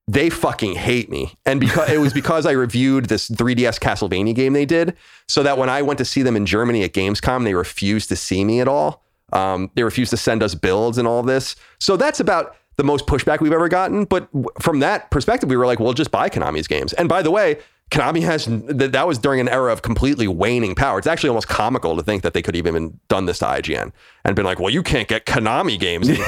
[0.06, 1.34] they fucking hate me.
[1.44, 4.96] And because it was because I reviewed this 3DS Castlevania game they did,
[5.28, 8.16] so that when I went to see them in Germany at Gamescom, they refused to
[8.16, 9.04] see me at all.
[9.34, 11.56] Um, they refused to send us builds and all this.
[11.78, 14.04] So that's about the most pushback we've ever gotten.
[14.04, 14.28] But
[14.60, 16.94] from that perspective, we were like, well, just buy Konami's games.
[16.94, 17.58] And by the way,
[17.90, 20.98] Konami has that was during an era of completely waning power.
[20.98, 23.92] It's actually almost comical to think that they could even done this to IGN
[24.24, 26.18] and been like, "Well, you can't get Konami games." yeah.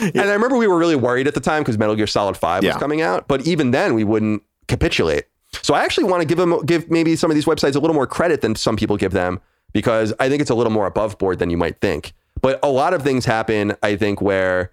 [0.00, 2.64] And I remember we were really worried at the time because Metal Gear Solid Five
[2.64, 2.70] yeah.
[2.70, 5.26] was coming out, but even then we wouldn't capitulate.
[5.62, 7.94] So I actually want to give them give maybe some of these websites a little
[7.94, 9.40] more credit than some people give them
[9.72, 12.12] because I think it's a little more above board than you might think.
[12.40, 14.72] But a lot of things happen, I think, where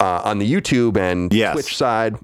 [0.00, 1.52] uh, on the YouTube and yes.
[1.52, 2.16] Twitch side,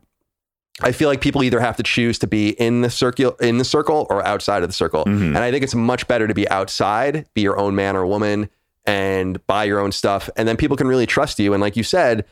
[0.82, 3.64] I feel like people either have to choose to be in the circle in the
[3.64, 5.04] circle or outside of the circle.
[5.04, 5.36] Mm-hmm.
[5.36, 8.48] And I think it's much better to be outside, be your own man or woman
[8.84, 11.82] and buy your own stuff and then people can really trust you and like you
[11.82, 12.24] said,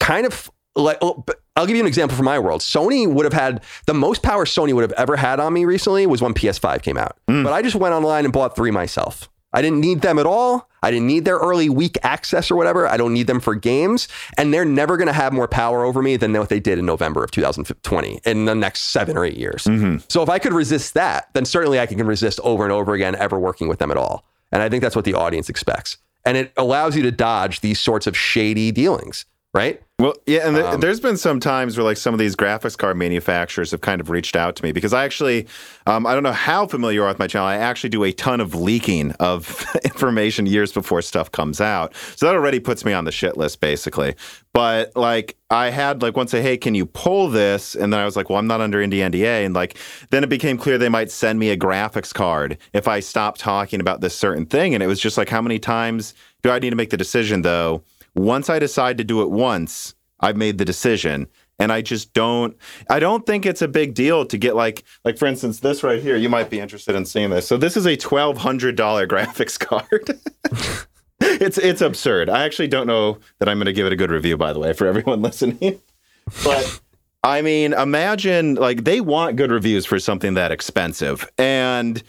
[0.00, 1.24] kind of like oh,
[1.56, 2.60] I'll give you an example from my world.
[2.60, 6.06] Sony would have had the most power Sony would have ever had on me recently
[6.06, 7.18] was when PS5 came out.
[7.28, 7.44] Mm.
[7.44, 9.29] But I just went online and bought 3 myself.
[9.52, 10.68] I didn't need them at all.
[10.82, 12.86] I didn't need their early week access or whatever.
[12.86, 14.08] I don't need them for games.
[14.38, 16.86] And they're never going to have more power over me than what they did in
[16.86, 19.64] November of 2020 in the next seven or eight years.
[19.64, 20.04] Mm-hmm.
[20.08, 23.14] So if I could resist that, then certainly I can resist over and over again
[23.16, 24.24] ever working with them at all.
[24.52, 25.98] And I think that's what the audience expects.
[26.24, 29.24] And it allows you to dodge these sorts of shady dealings,
[29.54, 29.82] right?
[30.00, 32.96] Well, yeah, and um, there's been some times where like some of these graphics card
[32.96, 35.46] manufacturers have kind of reached out to me because I actually,
[35.86, 37.46] um, I don't know how familiar you are with my channel.
[37.46, 42.24] I actually do a ton of leaking of information years before stuff comes out, so
[42.24, 44.14] that already puts me on the shit list basically.
[44.54, 48.06] But like, I had like one say, "Hey, can you pull this?" And then I
[48.06, 49.76] was like, "Well, I'm not under NDA." And like,
[50.08, 53.80] then it became clear they might send me a graphics card if I stopped talking
[53.80, 56.70] about this certain thing, and it was just like, how many times do I need
[56.70, 57.82] to make the decision though?
[58.14, 61.28] Once I decide to do it once, I've made the decision.
[61.58, 62.56] And I just don't
[62.88, 66.02] I don't think it's a big deal to get like like for instance this right
[66.02, 67.46] here you might be interested in seeing this.
[67.46, 68.74] So this is a $1200
[69.06, 70.18] graphics card.
[71.20, 72.30] it's it's absurd.
[72.30, 74.58] I actually don't know that I'm going to give it a good review by the
[74.58, 75.80] way for everyone listening.
[76.44, 76.80] But
[77.22, 81.30] I mean, imagine like they want good reviews for something that expensive.
[81.36, 82.02] And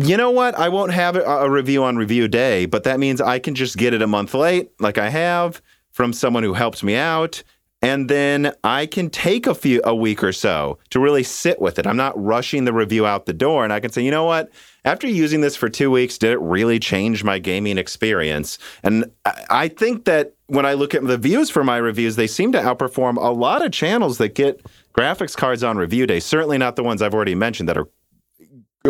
[0.00, 0.58] you know what?
[0.58, 3.94] I won't have a review on review day, but that means I can just get
[3.94, 7.42] it a month late, like I have from someone who helps me out.
[7.82, 11.78] And then I can take a few a week or so to really sit with
[11.78, 11.86] it.
[11.86, 13.64] I'm not rushing the review out the door.
[13.64, 14.50] And I can say, you know what?
[14.84, 18.58] After using this for two weeks, did it really change my gaming experience?
[18.82, 19.10] And
[19.50, 22.60] I think that when I look at the views for my reviews, they seem to
[22.60, 26.18] outperform a lot of channels that get graphics cards on review day.
[26.18, 27.88] Certainly not the ones I've already mentioned that are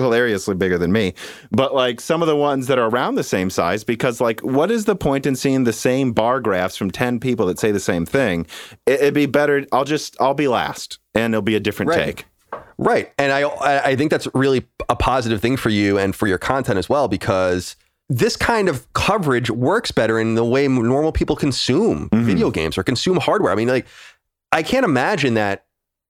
[0.01, 1.15] hilariously bigger than me,
[1.51, 4.71] but like some of the ones that are around the same size, because like, what
[4.71, 7.81] is the point in seeing the same bar graphs from 10 people that say the
[7.81, 8.47] same thing?
[8.87, 9.67] It'd be better.
[9.73, 12.17] I'll just, I'll be last and it'll be a different right.
[12.17, 12.27] take.
[12.79, 13.13] Right.
[13.19, 13.43] And I,
[13.91, 17.09] I think that's really a positive thing for you and for your content as well,
[17.09, 17.77] because
[18.09, 22.25] this kind of coverage works better in the way normal people consume mm-hmm.
[22.25, 23.53] video games or consume hardware.
[23.53, 23.87] I mean, like,
[24.53, 25.66] I can't imagine that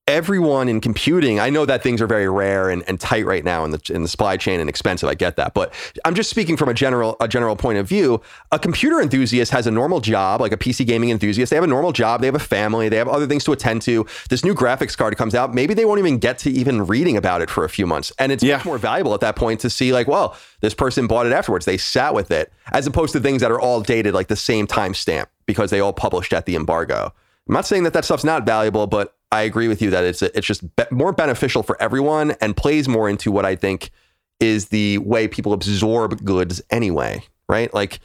[0.08, 3.64] everyone in computing, I know that things are very rare and, and tight right now
[3.64, 5.08] in the in the supply chain and expensive.
[5.08, 8.20] I get that, but I'm just speaking from a general a general point of view.
[8.52, 11.50] A computer enthusiast has a normal job, like a PC gaming enthusiast.
[11.50, 12.20] They have a normal job.
[12.20, 12.88] They have a family.
[12.88, 14.06] They have other things to attend to.
[14.30, 15.54] This new graphics card comes out.
[15.54, 18.30] Maybe they won't even get to even reading about it for a few months, and
[18.30, 18.56] it's yeah.
[18.56, 21.66] much more valuable at that point to see like, well, this person bought it afterwards.
[21.66, 24.66] They sat with it, as opposed to things that are all dated like the same
[24.66, 27.12] timestamp because they all published at the embargo.
[27.48, 30.22] I'm not saying that that stuff's not valuable, but I agree with you that it's
[30.22, 33.90] it's just be- more beneficial for everyone and plays more into what I think
[34.38, 37.72] is the way people absorb goods anyway, right?
[37.74, 38.00] Like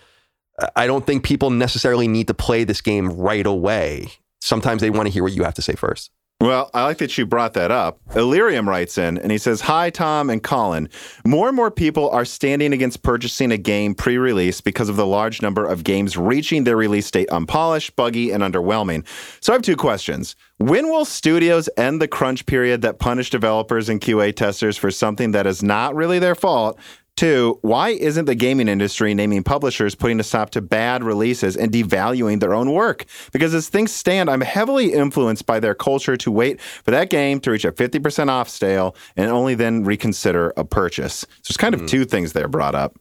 [0.75, 4.07] I don't think people necessarily need to play this game right away.
[4.39, 6.11] Sometimes they want to hear what you have to say first.
[6.41, 7.99] Well, I like that you brought that up.
[8.15, 10.89] Illyrium writes in and he says, Hi, Tom and Colin.
[11.23, 15.05] More and more people are standing against purchasing a game pre release because of the
[15.05, 19.05] large number of games reaching their release date unpolished, buggy, and underwhelming.
[19.39, 20.35] So I have two questions.
[20.57, 25.33] When will studios end the crunch period that punish developers and QA testers for something
[25.33, 26.79] that is not really their fault?
[27.17, 31.71] Two, why isn't the gaming industry naming publishers putting a stop to bad releases and
[31.71, 33.05] devaluing their own work?
[33.31, 37.39] Because as things stand, I'm heavily influenced by their culture to wait for that game
[37.41, 41.19] to reach a 50% off sale and only then reconsider a purchase.
[41.19, 41.87] So there's kind of mm.
[41.87, 42.97] two things there brought up.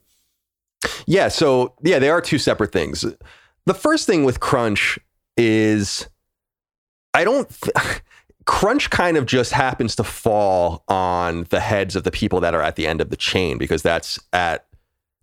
[1.07, 1.29] Yeah.
[1.29, 3.05] So, yeah, they are two separate things.
[3.65, 4.99] The first thing with Crunch
[5.37, 6.09] is
[7.15, 7.49] I don't.
[7.49, 8.03] Th-
[8.51, 12.61] crunch kind of just happens to fall on the heads of the people that are
[12.61, 14.67] at the end of the chain because that's at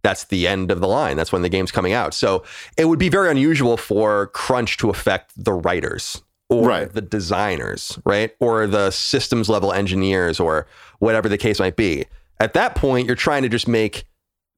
[0.01, 1.17] that's the end of the line.
[1.17, 2.13] That's when the game's coming out.
[2.13, 2.45] So
[2.77, 6.93] it would be very unusual for crunch to affect the writers or right.
[6.93, 8.33] the designers, right?
[8.39, 10.65] Or the systems level engineers or
[10.99, 12.05] whatever the case might be.
[12.39, 14.07] At that point, you're trying to just make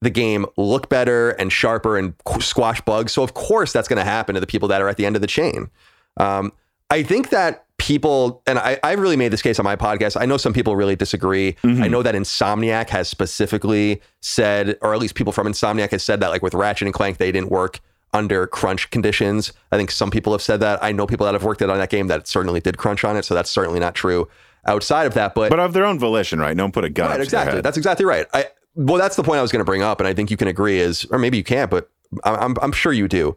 [0.00, 3.10] the game look better and sharper and squash bugs.
[3.10, 5.16] So of course that's going to happen to the people that are at the end
[5.16, 5.70] of the chain.
[6.18, 6.52] Um,
[6.88, 10.20] I think that people, and I, I really made this case on my podcast.
[10.20, 11.54] I know some people really disagree.
[11.64, 11.82] Mm-hmm.
[11.82, 16.20] I know that Insomniac has specifically said, or at least people from Insomniac has said
[16.20, 17.80] that, like with Ratchet and Clank, they didn't work
[18.12, 19.54] under crunch conditions.
[19.72, 20.78] I think some people have said that.
[20.84, 23.24] I know people that have worked on that game that certainly did crunch on it.
[23.24, 24.28] So that's certainly not true
[24.66, 25.34] outside of that.
[25.34, 26.54] But but of their own volition, right?
[26.54, 27.10] No one put a gun.
[27.10, 27.62] Right, exactly.
[27.62, 28.26] That's exactly right.
[28.34, 30.36] I well, that's the point I was going to bring up, and I think you
[30.36, 31.90] can agree is, or maybe you can't, but
[32.24, 33.36] I'm I'm sure you do,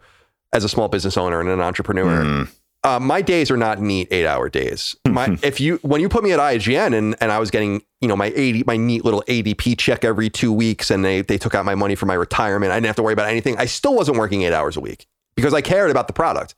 [0.52, 2.24] as a small business owner and an entrepreneur.
[2.24, 2.50] Mm
[2.84, 4.96] uh, my days are not neat eight hour days.
[5.08, 8.08] My if you when you put me at IGN and and I was getting you
[8.08, 11.56] know my 80 my neat little ADP check every two weeks and they they took
[11.56, 12.72] out my money for my retirement.
[12.72, 13.58] I didn't have to worry about anything.
[13.58, 16.56] I still wasn't working eight hours a week because I cared about the product.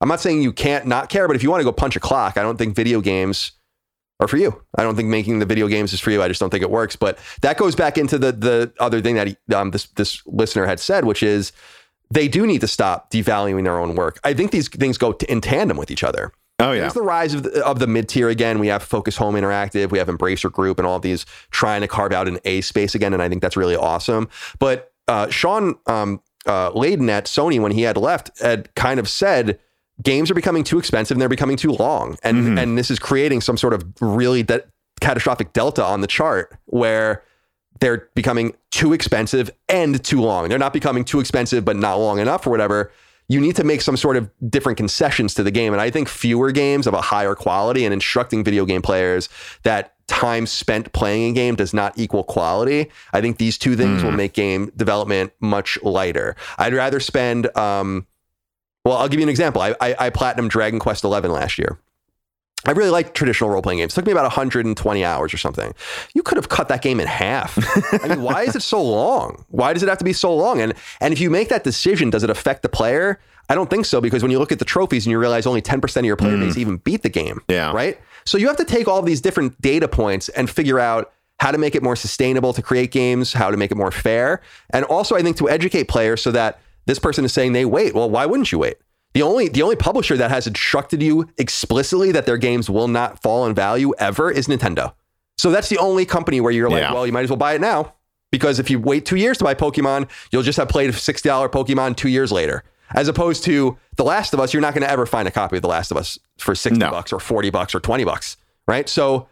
[0.00, 2.00] I'm not saying you can't not care, but if you want to go punch a
[2.00, 3.52] clock, I don't think video games
[4.18, 4.62] are for you.
[4.76, 6.22] I don't think making the video games is for you.
[6.22, 6.96] I just don't think it works.
[6.96, 10.66] But that goes back into the the other thing that he, um, this this listener
[10.66, 11.52] had said, which is
[12.10, 14.18] they do need to stop devaluing their own work.
[14.24, 16.32] I think these things go t- in tandem with each other.
[16.58, 18.58] Oh yeah, there's the rise of the, of the mid tier again.
[18.58, 22.12] We have Focus Home Interactive, we have Embracer Group, and all these trying to carve
[22.12, 24.28] out an A space again, and I think that's really awesome.
[24.58, 29.08] But uh, Shawn um, uh, Layden at Sony, when he had left, had kind of
[29.08, 29.58] said
[30.02, 32.58] games are becoming too expensive and they're becoming too long, and mm-hmm.
[32.58, 34.62] and this is creating some sort of really de-
[35.00, 37.22] catastrophic delta on the chart where
[37.80, 40.48] they're becoming too expensive and too long.
[40.48, 42.92] They're not becoming too expensive, but not long enough or whatever.
[43.28, 45.72] You need to make some sort of different concessions to the game.
[45.72, 49.28] And I think fewer games of a higher quality and instructing video game players
[49.62, 52.90] that time spent playing a game does not equal quality.
[53.12, 54.04] I think these two things mm.
[54.04, 54.16] will hmm.
[54.16, 56.34] make game development much lighter.
[56.58, 58.06] I'd rather spend, um,
[58.84, 59.62] well, I'll give you an example.
[59.62, 61.78] I, I, I platinum Dragon Quest XI last year.
[62.66, 63.92] I really like traditional role playing games.
[63.92, 65.72] It took me about 120 hours or something.
[66.14, 67.58] You could have cut that game in half.
[68.04, 69.44] I mean, why is it so long?
[69.48, 70.60] Why does it have to be so long?
[70.60, 73.18] And and if you make that decision, does it affect the player?
[73.48, 75.60] I don't think so because when you look at the trophies and you realize only
[75.60, 76.46] 10% of your player mm.
[76.46, 77.40] base even beat the game.
[77.48, 77.72] Yeah.
[77.72, 77.98] Right?
[78.24, 81.58] So you have to take all these different data points and figure out how to
[81.58, 85.16] make it more sustainable to create games, how to make it more fair, and also
[85.16, 87.94] I think to educate players so that this person is saying they wait.
[87.94, 88.76] Well, why wouldn't you wait?
[89.14, 93.22] The only the only publisher that has instructed you explicitly that their games will not
[93.22, 94.94] fall in value ever is Nintendo.
[95.36, 96.92] So that's the only company where you're like, yeah.
[96.92, 97.94] well, you might as well buy it now
[98.30, 101.28] because if you wait two years to buy Pokemon, you'll just have played a sixty
[101.28, 102.62] dollar Pokemon two years later.
[102.92, 105.56] As opposed to The Last of Us, you're not going to ever find a copy
[105.56, 106.90] of The Last of Us for sixty no.
[106.90, 108.36] bucks or forty bucks or twenty bucks,
[108.68, 108.88] right?
[108.88, 109.28] So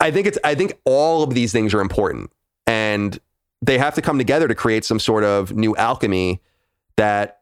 [0.00, 2.30] I think it's I think all of these things are important
[2.66, 3.18] and
[3.62, 6.40] they have to come together to create some sort of new alchemy
[6.96, 7.40] that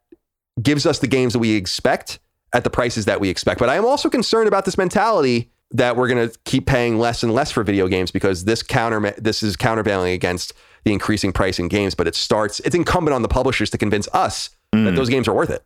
[0.61, 2.19] gives us the games that we expect
[2.53, 3.59] at the prices that we expect.
[3.59, 7.23] But I am also concerned about this mentality that we're going to keep paying less
[7.23, 10.53] and less for video games because this counter this is countervailing against
[10.85, 11.95] the increasing price in games.
[11.95, 14.85] But it starts it's incumbent on the publishers to convince us mm.
[14.85, 15.65] that those games are worth it.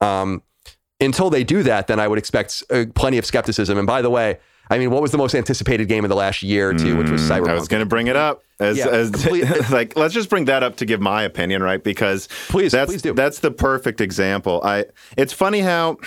[0.00, 0.42] Um,
[1.00, 3.76] until they do that, then I would expect uh, plenty of skepticism.
[3.76, 4.38] And by the way,
[4.70, 7.10] I mean, what was the most anticipated game of the last year or two, which
[7.10, 7.46] was Cyberpunk?
[7.46, 10.46] Mm, I was going to bring it up as, yeah, as like let's just bring
[10.46, 11.82] that up to give my opinion, right?
[11.82, 13.12] Because please, that's please do.
[13.12, 14.60] that's the perfect example.
[14.64, 14.86] I
[15.16, 15.98] it's funny how.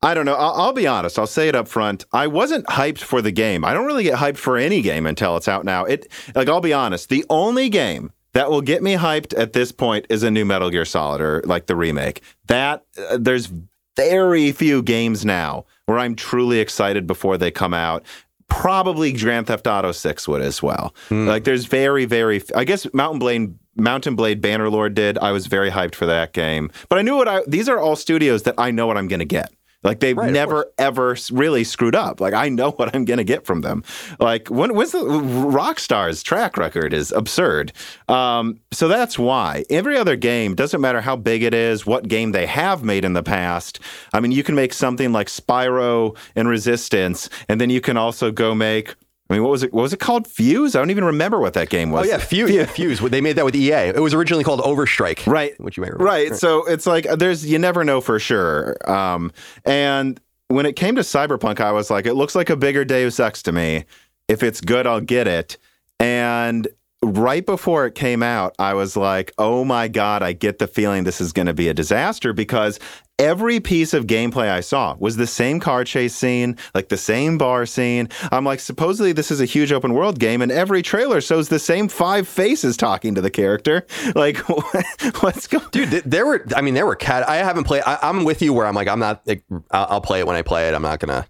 [0.00, 0.34] I don't know.
[0.34, 1.18] I'll, I'll, be honest.
[1.18, 2.04] I'll say it up front.
[2.12, 3.64] I wasn't hyped for the game.
[3.64, 5.84] I don't really get hyped for any game until it's out now.
[5.86, 7.08] It like I'll be honest.
[7.08, 10.70] The only game that will get me hyped at this point is a new Metal
[10.70, 12.22] Gear Solid or like the remake.
[12.46, 13.50] That uh, there's
[13.96, 18.04] very few games now where I'm truly excited before they come out.
[18.48, 20.94] Probably Grand Theft Auto 6 would as well.
[21.08, 21.26] Mm.
[21.26, 25.16] Like there's very, very, I guess Mount & Blade, Mount & Blade Bannerlord did.
[25.16, 26.70] I was very hyped for that game.
[26.90, 29.20] But I knew what I, these are all studios that I know what I'm going
[29.20, 29.50] to get.
[29.84, 32.20] Like they've Right, never ever really screwed up.
[32.20, 33.84] Like I know what I'm going to get from them.
[34.18, 37.72] Like when when's the Rockstar's track record is absurd.
[38.08, 42.32] Um, so that's why every other game doesn't matter how big it is, what game
[42.32, 43.78] they have made in the past.
[44.12, 48.30] I mean, you can make something like Spyro and Resistance, and then you can also
[48.32, 48.94] go make.
[49.30, 49.72] I mean, what was it?
[49.74, 50.26] What was it called?
[50.26, 50.74] Fuse?
[50.74, 52.08] I don't even remember what that game Oh was.
[52.08, 52.50] yeah, Fuse.
[52.50, 52.98] Yeah, Fuse.
[53.00, 53.88] They made that with EA.
[53.94, 55.26] It was originally called Overstrike.
[55.26, 55.58] Right.
[55.60, 56.04] Which you may remember.
[56.04, 56.34] Right.
[56.34, 58.76] So it's like there's you never know for sure.
[58.90, 59.32] Um,
[59.66, 60.18] and
[60.48, 63.42] when it came to Cyberpunk, I was like, it looks like a bigger Deus Ex
[63.42, 63.84] to me.
[64.28, 65.58] If it's good, I'll get it.
[66.00, 66.66] And
[67.02, 71.04] right before it came out, I was like, oh my God, I get the feeling
[71.04, 72.78] this is going to be a disaster because
[73.18, 77.38] every piece of gameplay I saw was the same car chase scene, like the same
[77.38, 78.08] bar scene.
[78.30, 81.58] I'm like, supposedly this is a huge open world game, and every trailer shows the
[81.58, 83.86] same five faces talking to the character.
[84.14, 84.38] Like,
[85.20, 85.70] what's going on?
[85.70, 86.44] Dude, there were.
[86.56, 87.28] I mean, there were cat.
[87.28, 87.82] I haven't played.
[87.86, 89.24] I, I'm with you where I'm like, I'm not.
[89.26, 90.74] Like, I'll, I'll play it when I play it.
[90.74, 91.26] I'm not gonna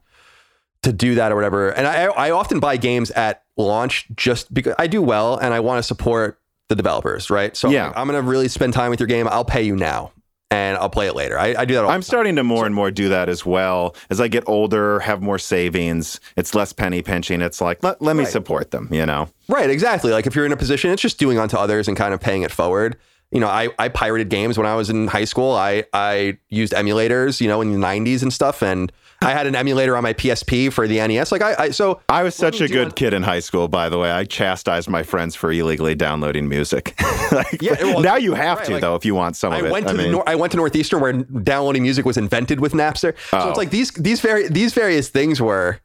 [0.83, 1.71] to do that or whatever.
[1.71, 5.61] And I, I often buy games at launch just because I do well and I
[5.61, 7.57] want to support the developers, right?
[7.57, 7.93] So Yeah.
[7.97, 9.27] I'm gonna really spend time with your game.
[9.29, 10.13] I'll pay you now,
[10.51, 11.39] and I'll play it later.
[11.39, 11.85] I, I do that.
[11.85, 13.95] All I'm starting to more and more do that as well.
[14.11, 17.43] As I get older, have more savings, it's less penny pinching.
[17.43, 18.33] It's like, let, let me Right.
[18.33, 19.29] support them, you know?
[19.49, 20.11] Right, exactly.
[20.11, 22.43] Like if you're in a position, it's just doing unto others and kind of paying
[22.43, 22.97] it forward.
[23.31, 25.53] You know, I, I pirated games when I was in high school.
[25.53, 28.63] I, I used emulators, you know, in the 90s and stuff.
[28.63, 28.91] And
[29.21, 31.33] I had an emulator on my PSP for the NES.
[31.33, 33.99] Like, I, I so I was such a good kid in high school, by the
[33.99, 34.11] way.
[34.13, 36.95] I chastised my friends for illegally downloading music.
[37.33, 39.59] like, Yeah, well, now you have right, to, like, though, if you want some I
[39.59, 39.73] of it.
[39.73, 42.61] went to I the mean, Nor- I went to Northeastern where downloading music was invented
[42.61, 43.15] with Napster.
[43.31, 43.49] So Oh.
[43.49, 45.81] it's like these these very these various things were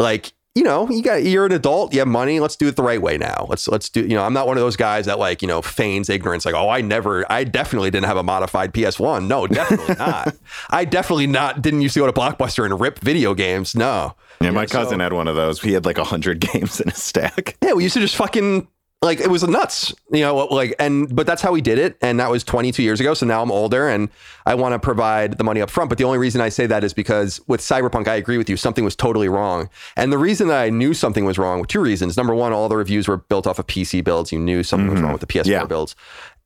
[0.00, 2.82] like you know you got you're an adult you have money let's do it the
[2.82, 3.46] right way now.
[3.48, 5.60] Let's let's do you know I'm not one of those guys that like you know
[5.62, 9.94] feigns ignorance like oh I never I definitely didn't have a modified PS1 no definitely
[9.98, 10.34] not.
[10.70, 13.74] I definitely not didn't used to go to Blockbuster and rip video games.
[13.76, 14.16] No.
[14.40, 15.60] Yeah, my so- cousin had one of those.
[15.60, 17.56] He had like 100 games in his stack.
[17.62, 18.66] Yeah, we used to just fucking
[19.02, 22.18] like it was nuts, you know, like and but that's how we did it, and
[22.18, 23.12] that was 22 years ago.
[23.14, 24.08] So now I'm older, and
[24.46, 25.90] I want to provide the money up front.
[25.90, 28.56] But the only reason I say that is because with Cyberpunk, I agree with you,
[28.56, 32.16] something was totally wrong, and the reason that I knew something was wrong, two reasons.
[32.16, 34.32] Number one, all the reviews were built off of PC builds.
[34.32, 35.04] You knew something was mm-hmm.
[35.04, 35.64] wrong with the PS4 Yeah.
[35.64, 35.94] builds.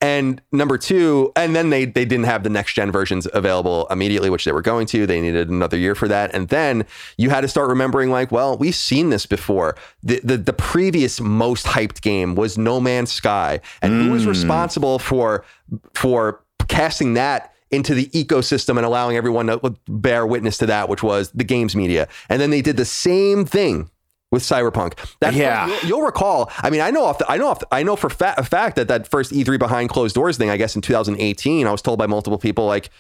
[0.03, 4.31] And number two, and then they they didn't have the next gen versions available immediately,
[4.31, 5.07] which they were going to.
[5.07, 6.35] They needed another year for that.
[6.35, 6.87] And then
[7.19, 9.77] you had to start remembering, like, well, we've seen this before.
[10.03, 14.31] The the, the previous most hyped game was No Man's Sky, and who was hmm.
[14.31, 15.45] responsible for
[15.93, 21.03] for casting that into the ecosystem and allowing everyone to bear witness to that, which
[21.03, 22.09] was the games media.
[22.29, 23.91] And then they did the same thing
[24.31, 24.95] with Cyberpunk.
[25.21, 25.67] That's Yeah.
[25.67, 26.51] you'll, you'll recall.
[26.59, 28.45] I mean, I know off the, I know off the, I know for fa- a
[28.45, 31.83] fact that that first E3 behind closed doors thing, I guess in 2018, I was
[31.83, 32.91] told by multiple people like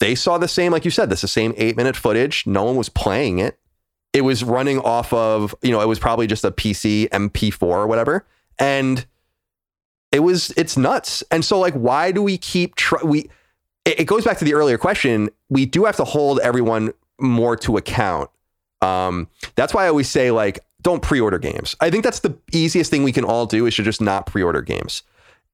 [0.00, 2.46] they saw the same, like you said, this the same eight minute footage.
[2.46, 3.58] No one was playing it.
[4.12, 7.86] It was running off of, you know, it was probably just a PC MP4 or
[7.86, 8.26] whatever,
[8.58, 9.04] and
[10.10, 11.22] it was it's nuts.
[11.30, 13.30] And so, like, why do we keep try- we?
[13.84, 15.28] It, it goes back to the earlier question.
[15.48, 18.30] We do have to hold everyone more to account.
[18.82, 21.76] Um, that's why I always say like, don't pre-order games.
[21.80, 24.62] I think that's the easiest thing we can all do is to just not pre-order
[24.62, 25.02] games.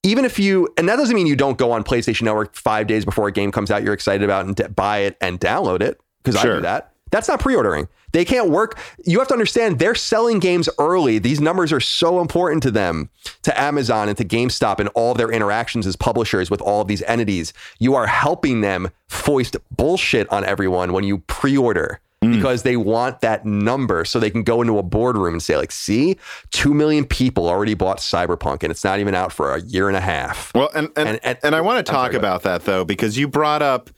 [0.03, 3.05] Even if you, and that doesn't mean you don't go on PlayStation Network five days
[3.05, 6.01] before a game comes out you're excited about and d- buy it and download it
[6.23, 6.57] because I Sure.
[6.57, 6.93] do that.
[7.11, 7.89] That's not pre-ordering.
[8.13, 8.79] They can't work.
[9.05, 11.19] You have to understand they're selling games early.
[11.19, 13.11] These numbers are so important to them,
[13.43, 17.03] to Amazon and to GameStop and all their interactions as publishers with all of these
[17.03, 17.53] entities.
[17.79, 23.45] You are helping them foist bullshit on everyone when you pre-order because they want that
[23.45, 26.17] number so they can go into a boardroom and say like, "See,
[26.51, 29.97] 2 million people already bought Cyberpunk and it's not even out for a year and
[29.97, 32.85] a half." Well, and and, And- and, and- I want to talk about that though
[32.85, 33.91] because you brought up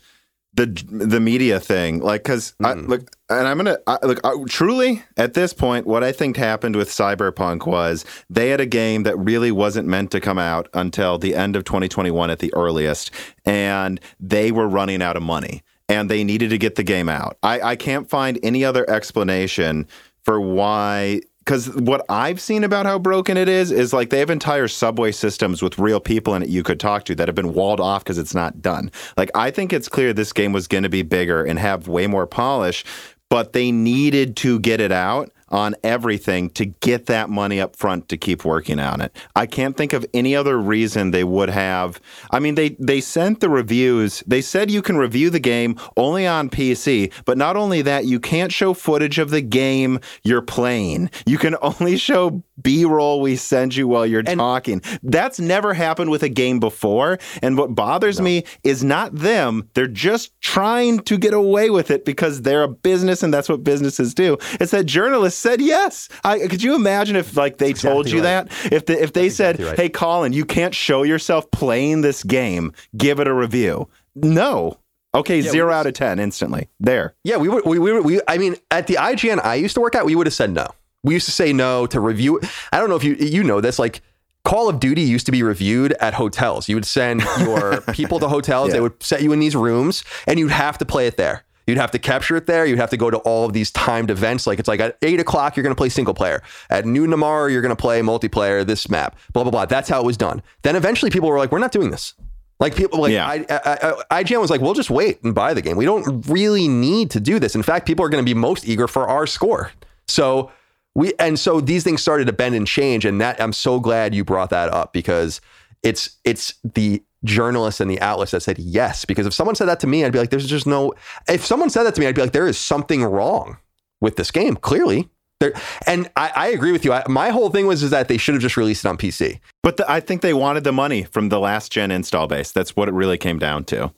[0.55, 2.89] the the media thing, like because I Mm.
[2.89, 4.19] look, and I'm gonna I, look.
[4.25, 8.67] I, truly, at this point, what I think happened with Cyberpunk was they had a
[8.67, 12.53] game that really wasn't meant to come out until the end of 2021 at the
[12.55, 13.11] earliest,
[13.45, 17.39] and they were running out of money, and they needed to get the game out.
[17.43, 19.87] I, I can't find any other explanation
[20.23, 24.29] for why because what I've seen about how broken it is is like they have
[24.29, 27.55] entire subway systems with real people in it you could talk to that have been
[27.55, 28.91] walled off because it's not done.
[29.17, 32.07] Like I think it's clear this game was going to be bigger and have way
[32.07, 32.85] more polish,
[33.31, 38.09] but they needed to get it out on everything to get that money up front
[38.09, 39.17] to keep working on it.
[39.35, 42.01] I can't think of any other reason they would have.
[42.31, 44.23] I mean, they they sent the reviews.
[44.27, 48.21] They said you can review the game only on PC, but not only that, you
[48.21, 51.11] can't show footage of the game you're playing.
[51.27, 54.83] You can only show B roll we send you while you're and, talking.
[55.03, 57.19] That's never happened with a game before.
[57.43, 58.25] And what bothers no.
[58.25, 59.69] me is not them.
[59.75, 63.65] They're just trying to get away with it because they're a business and that's what
[63.65, 64.39] businesses do.
[64.61, 66.09] It's that journalists said yes.
[66.25, 68.49] I, could you imagine if like they exactly told you right.
[68.49, 68.73] that?
[68.73, 69.79] If the, if they that's said, exactly right.
[69.79, 72.73] "Hey, Colin, you can't show yourself playing this game.
[72.97, 74.79] Give it a review." No,
[75.15, 76.69] Okay, yeah, zero out of ten instantly.
[76.81, 77.15] There.
[77.25, 77.65] Yeah, we would.
[77.65, 78.21] We, we, we.
[78.29, 80.69] I mean, at the IGN I used to work at, we would have said no.
[81.03, 82.41] We used to say no to review.
[82.73, 83.79] I don't know if you you know this.
[83.79, 84.03] Like
[84.45, 86.69] Call of Duty used to be reviewed at hotels.
[86.69, 88.69] You would send your people to hotels.
[88.69, 88.75] Yeah.
[88.75, 91.45] They would set you in these rooms, and you'd have to play it there.
[91.67, 92.65] You'd have to capture it there.
[92.65, 94.47] You'd have to go to all of these timed events.
[94.47, 96.43] Like it's like at eight o'clock, you're going to play single player.
[96.71, 98.67] At noon tomorrow, you're going to play multiplayer.
[98.67, 99.67] This map, blah blah blah.
[99.67, 100.43] That's how it was done.
[100.63, 102.15] Then eventually, people were like, "We're not doing this."
[102.61, 103.27] Like people, like yeah.
[103.27, 105.77] I, I, I, IGN was like, we'll just wait and buy the game.
[105.77, 107.55] We don't really need to do this.
[107.55, 109.71] In fact, people are going to be most eager for our score.
[110.09, 110.51] So
[110.99, 113.05] we, and so these things started to bend and change.
[113.05, 115.41] And that I'm so glad you brought that up because
[115.85, 119.05] it's it's the journalists and the outlets that said yes.
[119.05, 120.95] Because if someone said that to me, I'd be like, there's just no.
[121.29, 123.59] If someone said that to me, I'd be like, there is something wrong
[124.01, 124.57] with this game.
[124.57, 125.53] Clearly, there,
[125.87, 126.93] and I, I, agree with you.
[126.93, 129.39] I, my whole thing was is that they should have just released it on PC.
[129.63, 132.51] But the, I think they wanted the money from the last gen install base.
[132.51, 133.93] That's what it really came down to.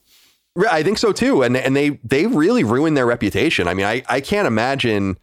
[0.71, 1.43] I think so too.
[1.43, 3.69] And and they they really ruined their reputation.
[3.69, 5.17] I mean, I, I can't imagine.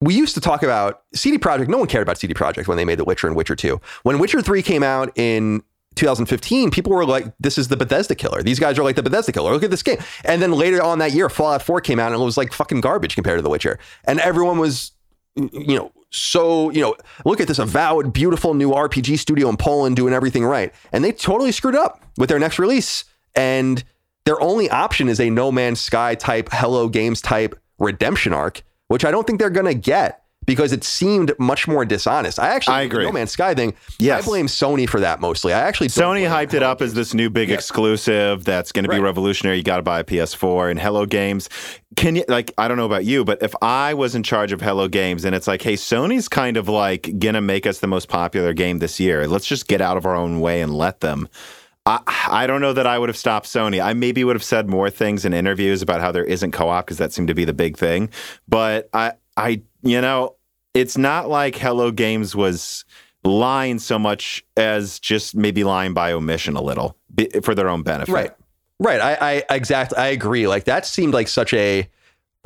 [0.00, 1.68] We used to talk about CD Projekt.
[1.68, 3.80] No one cared about CD Projekt when they made The Witcher and Witcher 2.
[4.02, 5.62] When Witcher 3 came out in
[5.96, 8.42] 2015, people were like, this is the Bethesda killer.
[8.42, 9.52] These guys are like the Bethesda killer.
[9.52, 9.98] Look at this game.
[10.24, 12.80] And then later on that year, Fallout 4 came out and it was like fucking
[12.80, 13.78] garbage compared to The Witcher.
[14.04, 14.92] And everyone was
[15.36, 19.96] you know, so, you know, look at this avowed, beautiful new RPG studio in Poland
[19.96, 20.72] doing everything right.
[20.92, 23.04] And they totally screwed up with their next release.
[23.36, 23.82] And
[24.24, 29.04] their only option is a No Man's Sky type, Hello Games type redemption arc, which
[29.04, 32.40] I don't think they're going to get because it seemed much more dishonest.
[32.40, 33.04] I actually, I agree.
[33.04, 34.24] No Man's Sky thing, yes.
[34.24, 35.52] I blame Sony for that mostly.
[35.52, 38.98] I actually Sony hyped it up as this new big exclusive that's going to be
[38.98, 39.58] revolutionary.
[39.58, 41.48] You got to buy a PS4 and Hello Games.
[41.94, 42.52] Can you like?
[42.58, 45.36] I don't know about you, but if I was in charge of Hello Games and
[45.36, 48.98] it's like, hey, Sony's kind of like gonna make us the most popular game this
[48.98, 49.28] year.
[49.28, 51.28] Let's just get out of our own way and let them.
[52.30, 53.82] I, don't know that I would have stopped Sony.
[53.82, 56.98] I maybe would have said more things in interviews about how there isn't co-op because
[56.98, 58.10] that seemed to be the big thing.
[58.48, 60.36] But I, I, you know,
[60.74, 62.84] it's not like Hello Games was
[63.24, 66.96] lying so much as just maybe lying by omission a little
[67.42, 68.12] for their own benefit.
[68.12, 68.30] Right.
[68.78, 69.00] Right.
[69.00, 70.48] I, I exactly I agree.
[70.48, 71.88] Like that seemed like such a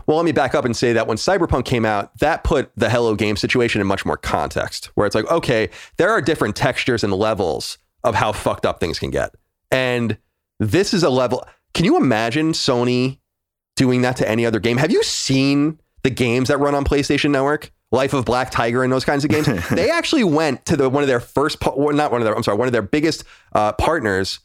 [0.06, 2.90] well, let me back up and say that when Cyberpunk came out, that put the
[2.90, 7.02] Hello Game situation in much more context, where it's like, okay, there are different textures
[7.02, 9.34] and levels of how fucked up things can get.
[9.70, 10.18] And
[10.60, 11.44] this is a level.
[11.72, 13.18] Can you imagine Sony
[13.76, 14.76] doing that to any other game?
[14.76, 17.72] Have you seen the games that run on PlayStation Network?
[17.90, 19.46] Life of Black Tiger and those kinds of games.
[19.70, 22.58] they actually went to the one of their first, not one of their, I'm sorry,
[22.58, 24.40] one of their biggest uh, partners,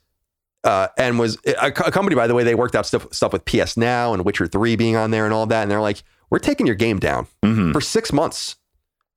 [0.64, 2.16] uh, and was a, company.
[2.16, 4.96] By the way, they worked out stuff stuff with PS Now and Witcher Three being
[4.96, 5.64] on there and all that.
[5.64, 7.72] And they're like, we're taking your game down mm-hmm.
[7.72, 8.56] for six months,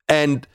[0.07, 0.47] and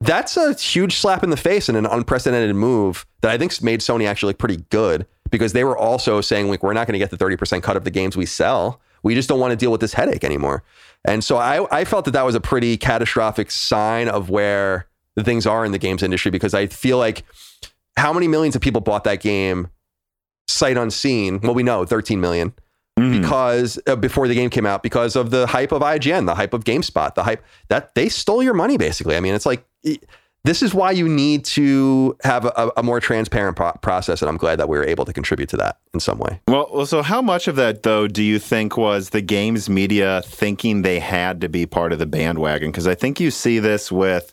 [0.00, 3.80] that's a huge slap in the face and an unprecedented move that I think made
[3.80, 6.98] Sony actually look pretty good because they were also saying like we're not going to
[6.98, 8.80] get the 30% cut of the games we sell.
[9.02, 10.62] We just don't want to deal with this headache anymore.
[11.04, 14.86] And so I, I felt that that was a pretty catastrophic sign of where
[15.16, 17.24] the things are in the games industry because I feel like
[17.96, 19.68] how many millions of people bought that game
[20.48, 21.40] sight unseen?
[21.40, 22.52] Well, we know 13 million
[23.00, 23.20] mm.
[23.20, 26.54] because uh, before the game came out because of the hype of IGN, the hype
[26.54, 29.16] of GameSpot, the hype that they stole your money basically.
[29.16, 29.64] I mean, it's like
[30.44, 34.38] this is why you need to have a, a more transparent pro- process, and I'm
[34.38, 36.40] glad that we were able to contribute to that in some way.
[36.48, 40.82] Well, so how much of that though do you think was the games media thinking
[40.82, 42.70] they had to be part of the bandwagon?
[42.70, 44.32] Because I think you see this with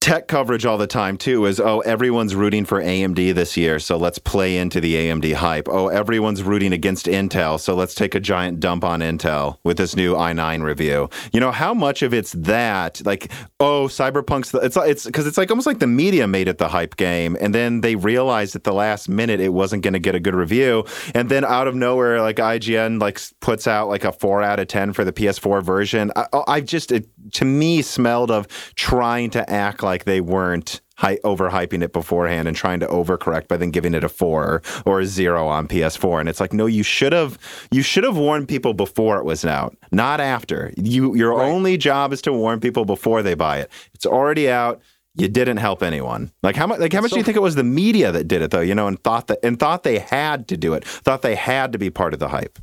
[0.00, 3.96] tech coverage all the time too is oh everyone's rooting for AMD this year so
[3.96, 5.68] let's play into the AMD hype.
[5.68, 9.96] Oh everyone's rooting against Intel so let's take a giant dump on Intel with this
[9.96, 11.10] new i9 review.
[11.32, 15.36] You know how much of it's that like oh cyberpunk's the, it's it's because it's
[15.36, 18.62] like almost like the media made it the hype game and then they realized at
[18.62, 21.74] the last minute it wasn't going to get a good review and then out of
[21.74, 25.60] nowhere like IGN like puts out like a 4 out of 10 for the PS4
[25.60, 26.12] version.
[26.14, 28.46] I, oh, I just it to me smelled of
[28.76, 33.56] trying to act like they weren't hy- overhyping it beforehand and trying to overcorrect by
[33.56, 36.20] then giving it a four or a zero on PS4.
[36.20, 37.38] And it's like, no, you should have
[37.70, 40.72] you should have warned people before it was out, not after.
[40.76, 41.48] You your right.
[41.48, 43.70] only job is to warn people before they buy it.
[43.94, 44.80] It's already out.
[45.14, 46.30] You didn't help anyone.
[46.42, 46.78] Like how much?
[46.78, 48.60] Like how much so, do you think it was the media that did it though?
[48.60, 50.84] You know, and thought that and thought they had to do it.
[50.84, 52.58] Thought they had to be part of the hype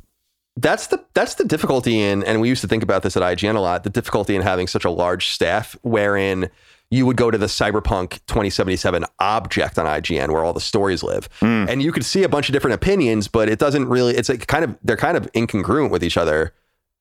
[0.56, 3.56] that's the that's the difficulty in and we used to think about this at IGN
[3.56, 6.50] a lot the difficulty in having such a large staff wherein
[6.90, 11.28] you would go to the Cyberpunk 2077 object on IGN where all the stories live.
[11.40, 11.68] Mm.
[11.68, 14.46] And you could see a bunch of different opinions, but it doesn't really, it's like
[14.46, 16.52] kind of, they're kind of incongruent with each other.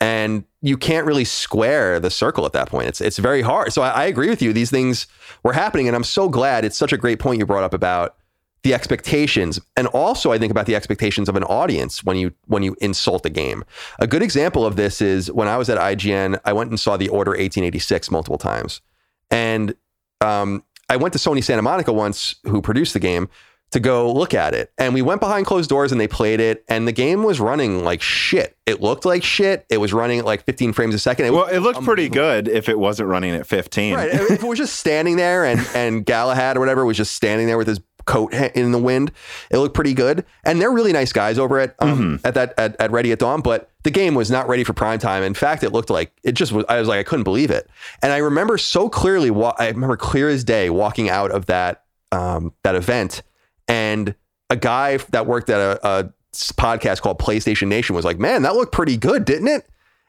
[0.01, 2.87] And you can't really square the circle at that point.
[2.87, 3.71] It's it's very hard.
[3.71, 4.51] So I, I agree with you.
[4.51, 5.07] These things
[5.41, 6.65] were happening, and I'm so glad.
[6.65, 8.17] It's such a great point you brought up about
[8.65, 9.59] the expectations.
[9.77, 13.25] And also i think about the expectations of an audience when you when you insult
[13.25, 13.63] a game.
[13.99, 16.97] A good example of this is when i was at ign i went and saw
[16.97, 18.81] the order 1886 multiple times.
[19.29, 19.75] And
[20.19, 23.29] um, i went to sony santa monica once who produced the game
[23.71, 24.71] to go look at it.
[24.77, 27.83] And we went behind closed doors and they played it and the game was running
[27.83, 28.57] like shit.
[28.65, 29.65] It looked like shit.
[29.69, 31.25] It was running at like 15 frames a second.
[31.25, 34.09] It well it looked pretty good if it wasn't running at 15 right.
[34.09, 37.57] If it was just standing there and and galahad or whatever was just standing there
[37.57, 39.11] with his coat in the wind.
[39.49, 42.27] It looked pretty good, and they're really nice guys over at um, mm-hmm.
[42.27, 43.41] at that at, at Ready at Dawn.
[43.41, 45.23] But the game was not ready for prime time.
[45.23, 46.65] In fact, it looked like it just was.
[46.69, 47.69] I was like, I couldn't believe it,
[48.01, 49.31] and I remember so clearly.
[49.31, 53.21] Wa- I remember clear as day walking out of that um, that event,
[53.67, 54.15] and
[54.49, 58.55] a guy that worked at a, a podcast called PlayStation Nation was like, "Man, that
[58.55, 59.67] looked pretty good, didn't it?"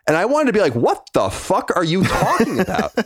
[0.08, 2.94] And I wanted to be like, "What the fuck are you talking about?"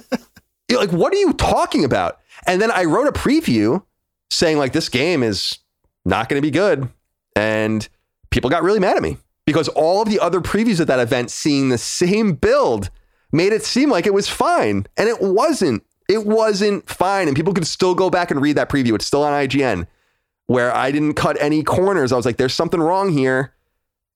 [0.79, 2.19] like, what are you talking about?
[2.47, 3.83] And then I wrote a preview
[4.31, 5.59] saying like this game is
[6.05, 6.89] not going to be good.
[7.37, 7.89] And
[8.31, 11.31] people got really mad at me because all of the other previews at that event
[11.31, 12.91] seeing the same build
[13.33, 14.87] made it seem like it was fine.
[14.97, 15.85] And it wasn't.
[16.09, 17.29] It wasn't fine.
[17.29, 18.95] And people could still go back and read that preview.
[18.95, 19.87] It's still on IGN
[20.47, 22.11] where I didn't cut any corners.
[22.11, 23.55] I was like, there's something wrong here.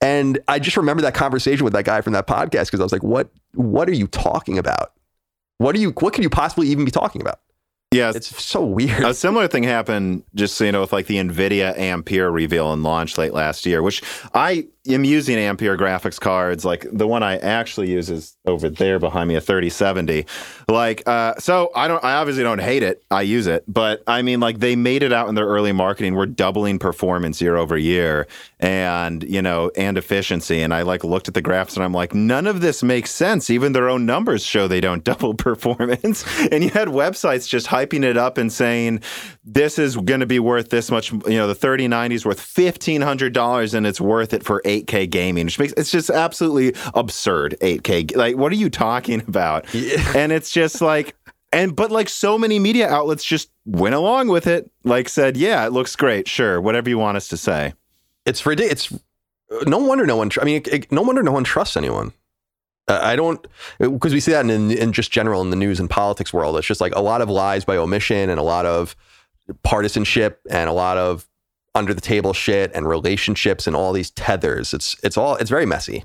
[0.00, 2.92] And I just remember that conversation with that guy from that podcast because I was
[2.92, 4.92] like, what what are you talking about?
[5.58, 7.38] What are you what could you possibly even be talking about?
[7.94, 9.04] Yeah, it's so weird.
[9.04, 12.82] A similar thing happened, just so you know, with like the Nvidia Ampere reveal and
[12.82, 14.02] launch late last year, which
[14.34, 16.64] I am using Ampere graphics cards.
[16.64, 20.26] Like the one I actually use is over there behind me, a 3070.
[20.68, 23.02] Like, uh, so I don't, I obviously don't hate it.
[23.10, 26.14] I use it, but I mean, like they made it out in their early marketing.
[26.14, 28.26] We're doubling performance year over year,
[28.60, 30.60] and you know, and efficiency.
[30.60, 33.50] And I like looked at the graphs and I'm like, none of this makes sense.
[33.50, 36.24] Even their own numbers show they don't double performance.
[36.50, 39.00] and you had websites just hyping it up and saying
[39.44, 41.12] this is going to be worth this much.
[41.12, 45.08] You know, the 3090 is worth fifteen hundred dollars, and it's worth it for 8K
[45.10, 47.56] gaming, which makes it's just absolutely absurd.
[47.60, 49.72] 8K, like, what are you talking about?
[49.74, 50.12] Yeah.
[50.16, 51.14] And it's just like,
[51.52, 55.66] and but like so many media outlets just went along with it, like said, yeah,
[55.66, 57.74] it looks great, sure, whatever you want us to say.
[58.24, 58.90] It's ridiculous.
[58.90, 60.30] It's no wonder no one.
[60.40, 62.12] I mean, it, no wonder no one trusts anyone.
[62.88, 63.46] Uh, I don't
[63.78, 66.56] because we see that in, in just general in the news and politics world.
[66.56, 68.96] It's just like a lot of lies by omission and a lot of
[69.62, 71.28] partisanship and a lot of
[71.74, 74.72] under the table shit and relationships and all these tethers.
[74.72, 76.04] It's it's all it's very messy.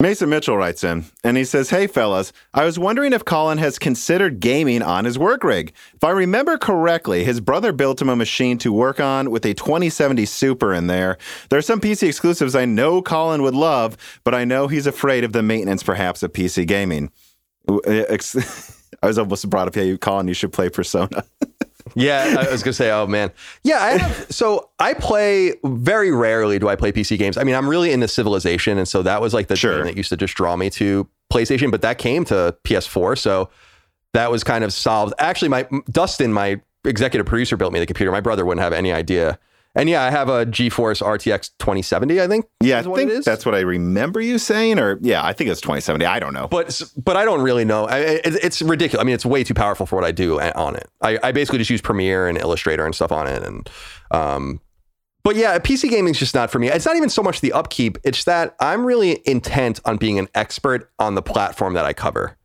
[0.00, 3.78] Mason Mitchell writes in and he says, Hey fellas, I was wondering if Colin has
[3.78, 5.74] considered gaming on his work rig.
[5.94, 9.52] If I remember correctly, his brother built him a machine to work on with a
[9.52, 11.18] 2070 Super in there.
[11.50, 15.22] There are some PC exclusives I know Colin would love, but I know he's afraid
[15.22, 17.10] of the maintenance perhaps of PC gaming.
[17.86, 18.04] Eh,
[19.02, 21.24] I was almost brought up, yeah, Colin, you should play Persona.
[21.94, 23.30] yeah, I was gonna say, oh man,
[23.62, 23.78] yeah.
[23.80, 26.58] I have, so I play very rarely.
[26.58, 27.36] Do I play PC games?
[27.36, 29.76] I mean, I'm really into Civilization, and so that was like the sure.
[29.76, 31.70] thing that used to just draw me to PlayStation.
[31.70, 33.50] But that came to PS4, so
[34.12, 35.14] that was kind of solved.
[35.18, 38.10] Actually, my Dustin, my executive producer, built me the computer.
[38.10, 39.38] My brother wouldn't have any idea
[39.74, 42.20] and yeah, I have a GeForce RTX 2070.
[42.20, 42.46] I think.
[42.60, 44.78] Yeah, I think that's what I remember you saying.
[44.78, 46.04] Or yeah, I think it's 2070.
[46.06, 46.48] I don't know.
[46.48, 47.86] But but I don't really know.
[47.86, 49.00] I, it, it's ridiculous.
[49.00, 50.88] I mean, it's way too powerful for what I do on it.
[51.00, 53.42] I, I basically just use Premiere and Illustrator and stuff on it.
[53.44, 53.70] And
[54.10, 54.60] um,
[55.22, 56.68] but yeah, PC gaming is just not for me.
[56.68, 57.98] It's not even so much the upkeep.
[58.04, 62.36] It's that I'm really intent on being an expert on the platform that I cover.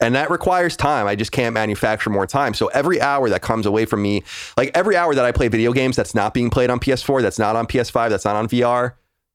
[0.00, 1.06] And that requires time.
[1.06, 2.54] I just can't manufacture more time.
[2.54, 4.22] So every hour that comes away from me,
[4.56, 7.38] like every hour that I play video games that's not being played on PS4, that's
[7.38, 8.92] not on PS5, that's not on VR,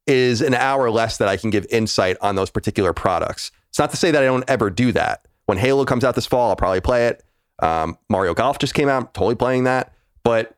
[0.08, 3.52] is an hour less that I can give insight on those particular products.
[3.70, 5.28] It's not to say that I don't ever do that.
[5.48, 7.24] When Halo comes out this fall, I'll probably play it.
[7.60, 9.94] Um, Mario Golf just came out, totally playing that.
[10.24, 10.56] But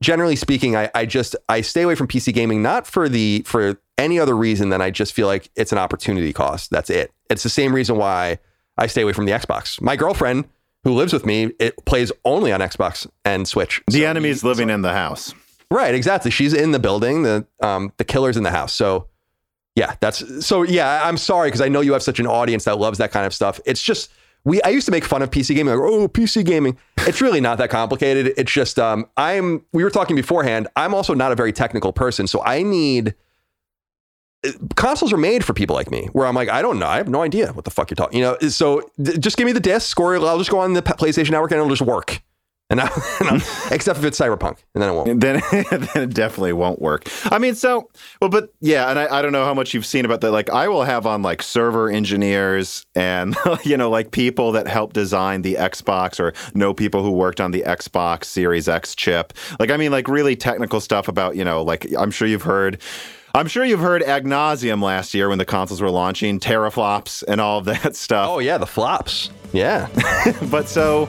[0.00, 3.80] generally speaking, I, I just I stay away from PC gaming not for the for
[3.96, 6.70] any other reason than I just feel like it's an opportunity cost.
[6.70, 7.12] That's it.
[7.30, 8.38] It's the same reason why
[8.78, 9.80] I stay away from the Xbox.
[9.80, 10.46] My girlfriend,
[10.84, 13.82] who lives with me, it plays only on Xbox and Switch.
[13.88, 15.34] The so enemy's living so, in the house.
[15.70, 16.30] Right, exactly.
[16.30, 17.24] She's in the building.
[17.24, 18.72] The um, the killer's in the house.
[18.72, 19.08] So
[19.74, 21.02] yeah, that's so yeah.
[21.04, 23.34] I'm sorry because I know you have such an audience that loves that kind of
[23.34, 23.60] stuff.
[23.66, 24.10] It's just
[24.44, 24.62] we.
[24.62, 26.78] I used to make fun of PC gaming, like oh PC gaming.
[27.00, 28.32] It's really not that complicated.
[28.36, 29.64] It's just um, I'm.
[29.72, 30.68] We were talking beforehand.
[30.74, 33.14] I'm also not a very technical person, so I need
[34.76, 37.08] consoles are made for people like me where i'm like i don't know i have
[37.08, 38.82] no idea what the fuck you're talking you know so
[39.18, 41.68] just give me the disc or i'll just go on the playstation network and it'll
[41.68, 42.22] just work
[42.70, 42.90] And, I,
[43.20, 43.36] and
[43.70, 45.20] except if it's cyberpunk, and then it won't.
[45.20, 47.08] Then, then it definitely won't work.
[47.24, 47.88] I mean, so
[48.20, 50.32] well, but yeah, and I, I don't know how much you've seen about that.
[50.32, 53.34] Like, I will have on like server engineers and
[53.64, 57.52] you know like people that help design the Xbox or know people who worked on
[57.52, 59.32] the Xbox Series X chip.
[59.58, 62.82] Like, I mean, like really technical stuff about you know like I'm sure you've heard.
[63.34, 67.40] I'm sure you've heard ad nauseum last year when the consoles were launching, teraflops and
[67.40, 68.28] all of that stuff.
[68.30, 69.30] Oh yeah, the flops.
[69.52, 69.88] Yeah.
[70.50, 71.06] but so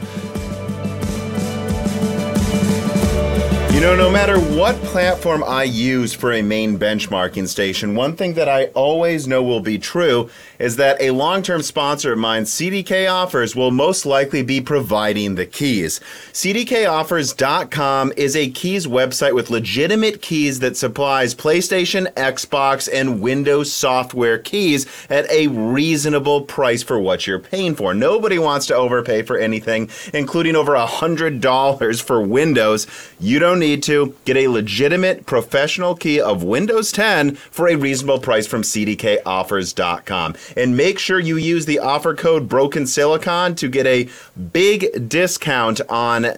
[3.80, 8.34] You know, no matter what platform I use for a main benchmarking station, one thing
[8.34, 10.30] that I always know will be true
[10.60, 15.35] is that a long term sponsor of mine, CDK Offers, will most likely be providing
[15.35, 16.01] the keys.
[16.34, 24.39] CDKOffers.com is a keys website with legitimate keys that supplies PlayStation, Xbox, and Windows software
[24.39, 27.93] keys at a reasonable price for what you're paying for.
[27.93, 32.85] Nobody wants to overpay for anything, including over $100 for Windows.
[33.22, 38.19] You don't need to get a legitimate professional key of Windows 10 for a reasonable
[38.19, 40.35] price from CDKOffers.com.
[40.55, 44.09] And make sure you use the offer code Broken Silicon to get a
[44.51, 46.37] big discount on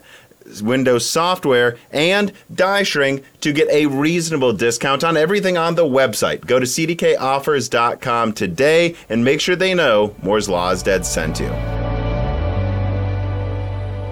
[0.61, 6.45] Windows software and Die Shrink to get a reasonable discount on everything on the website.
[6.45, 11.51] Go to cdkoffers.com today and make sure they know Moore's Law is Dead sent you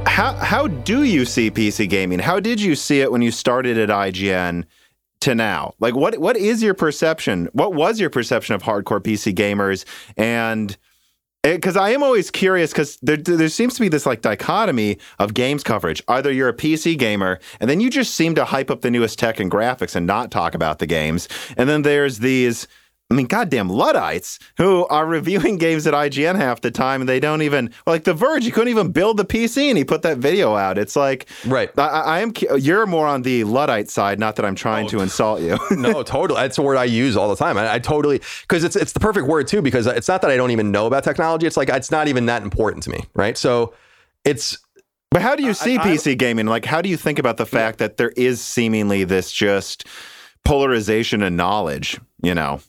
[0.10, 2.20] how how do you see PC gaming?
[2.20, 4.66] How did you see it when you started at IGN
[5.22, 5.76] to now?
[5.80, 7.48] Like what what is your perception?
[7.54, 9.86] What was your perception of hardcore PC gamers
[10.18, 10.76] and
[11.44, 15.34] because I am always curious because there, there seems to be this like dichotomy of
[15.34, 16.04] games coverage.
[16.10, 19.18] Either you're a PC gamer and then you just seem to hype up the newest
[19.20, 21.30] tech and graphics and not talk about the games.
[21.56, 22.68] And then there's these
[23.12, 27.20] I mean, goddamn Luddites who are reviewing games at IGN half the time, and they
[27.20, 28.46] don't even like The Verge.
[28.46, 30.78] He couldn't even build the PC, and he put that video out.
[30.78, 31.72] It's like, right?
[31.78, 32.34] I, I am.
[32.58, 34.20] You're more on the Luddite side.
[34.20, 35.58] Not that I'm trying oh, to insult you.
[35.72, 36.40] no, totally.
[36.40, 37.58] That's a word I use all the time.
[37.58, 39.62] I, I totally because it's it's the perfect word too.
[39.62, 41.48] Because it's not that I don't even know about technology.
[41.48, 43.38] It's like it's not even that important to me, right?
[43.38, 43.74] So
[44.24, 44.60] it's
[45.12, 46.46] but how do you see I, PC gaming?
[46.46, 47.88] Like, how do you think about the fact yeah.
[47.88, 49.88] that there is seemingly this just
[50.46, 52.00] polarization and knowledge?
[52.22, 52.62] You know.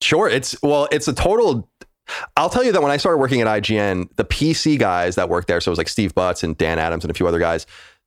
[0.00, 0.28] Sure.
[0.28, 1.68] It's well, it's a total.
[2.36, 5.46] I'll tell you that when I started working at IGN, the PC guys that worked
[5.46, 7.66] there, so it was like Steve Butts and Dan Adams and a few other guys,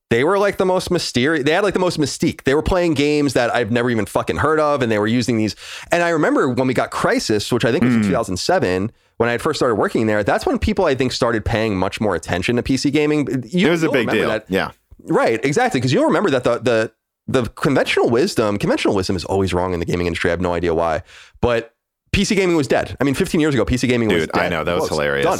[0.09, 1.45] they were like the most mysterious.
[1.45, 2.43] They had like the most mystique.
[2.43, 5.37] They were playing games that I've never even fucking heard of, and they were using
[5.37, 5.55] these.
[5.91, 8.03] And I remember when we got Crysis, which I think was mm.
[8.03, 10.23] 2007, when I had first started working there.
[10.23, 13.27] That's when people I think started paying much more attention to PC gaming.
[13.47, 14.27] You, it was a big deal.
[14.27, 14.71] That, yeah.
[14.99, 15.43] Right.
[15.43, 15.79] Exactly.
[15.79, 16.91] Because you'll remember that the the
[17.25, 20.29] the conventional wisdom, conventional wisdom is always wrong in the gaming industry.
[20.29, 21.03] I have no idea why,
[21.41, 21.72] but
[22.13, 22.95] PC gaming was dead.
[23.01, 24.41] I mean, 15 years ago, PC gaming Dude, was dead.
[24.41, 25.25] I know that was, was hilarious.
[25.25, 25.39] Done.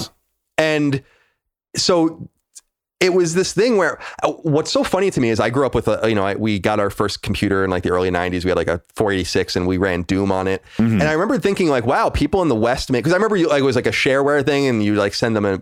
[0.57, 1.03] And
[1.75, 2.29] so
[2.99, 5.75] it was this thing where uh, what's so funny to me is I grew up
[5.75, 8.45] with a, you know, I, we got our first computer in like the early 90s.
[8.45, 10.63] We had like a 486 and we ran Doom on it.
[10.77, 11.01] Mm-hmm.
[11.01, 13.49] And I remember thinking like, wow, people in the West make, because I remember you,
[13.49, 15.61] like it was like a shareware thing and you like send them a,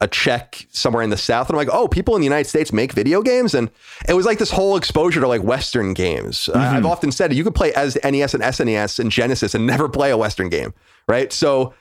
[0.00, 1.48] a check somewhere in the South.
[1.48, 3.54] And I'm like, oh, people in the United States make video games.
[3.54, 3.70] And
[4.08, 6.48] it was like this whole exposure to like Western games.
[6.48, 6.58] Mm-hmm.
[6.58, 10.10] I've often said you could play as NES and SNES and Genesis and never play
[10.10, 10.72] a Western game.
[11.06, 11.32] Right.
[11.32, 11.74] So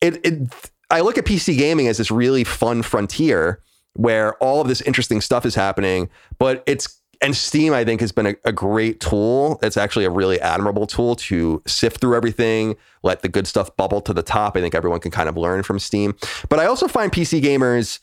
[0.00, 3.60] it, it I look at PC gaming as this really fun frontier
[3.94, 8.12] where all of this interesting stuff is happening, but it's and Steam, I think, has
[8.12, 9.58] been a, a, great tool.
[9.62, 14.02] It's actually a really admirable tool to sift through everything, let the good stuff bubble
[14.02, 14.58] to the top.
[14.58, 16.14] I think everyone can kind of learn from Steam.
[16.50, 18.00] But I also find PC gamers,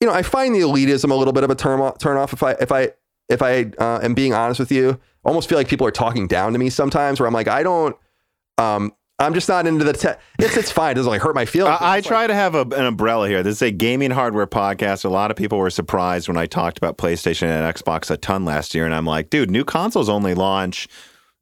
[0.00, 1.98] you know, I find the elitism a little bit of a turn off.
[1.98, 2.90] Turn off if I if I
[3.30, 5.00] if I uh, am being honest with you.
[5.24, 7.18] Almost feel like people are talking down to me sometimes.
[7.18, 7.96] Where I'm like, I don't.
[8.58, 10.20] Um, I'm just not into the tech.
[10.38, 10.92] It's, it's fine.
[10.92, 11.76] It doesn't like hurt my feelings.
[11.80, 13.42] I, I try to have a, an umbrella here.
[13.42, 15.04] This is a gaming hardware podcast.
[15.04, 18.44] A lot of people were surprised when I talked about PlayStation and Xbox a ton
[18.44, 18.86] last year.
[18.86, 20.88] And I'm like, dude, new consoles only launch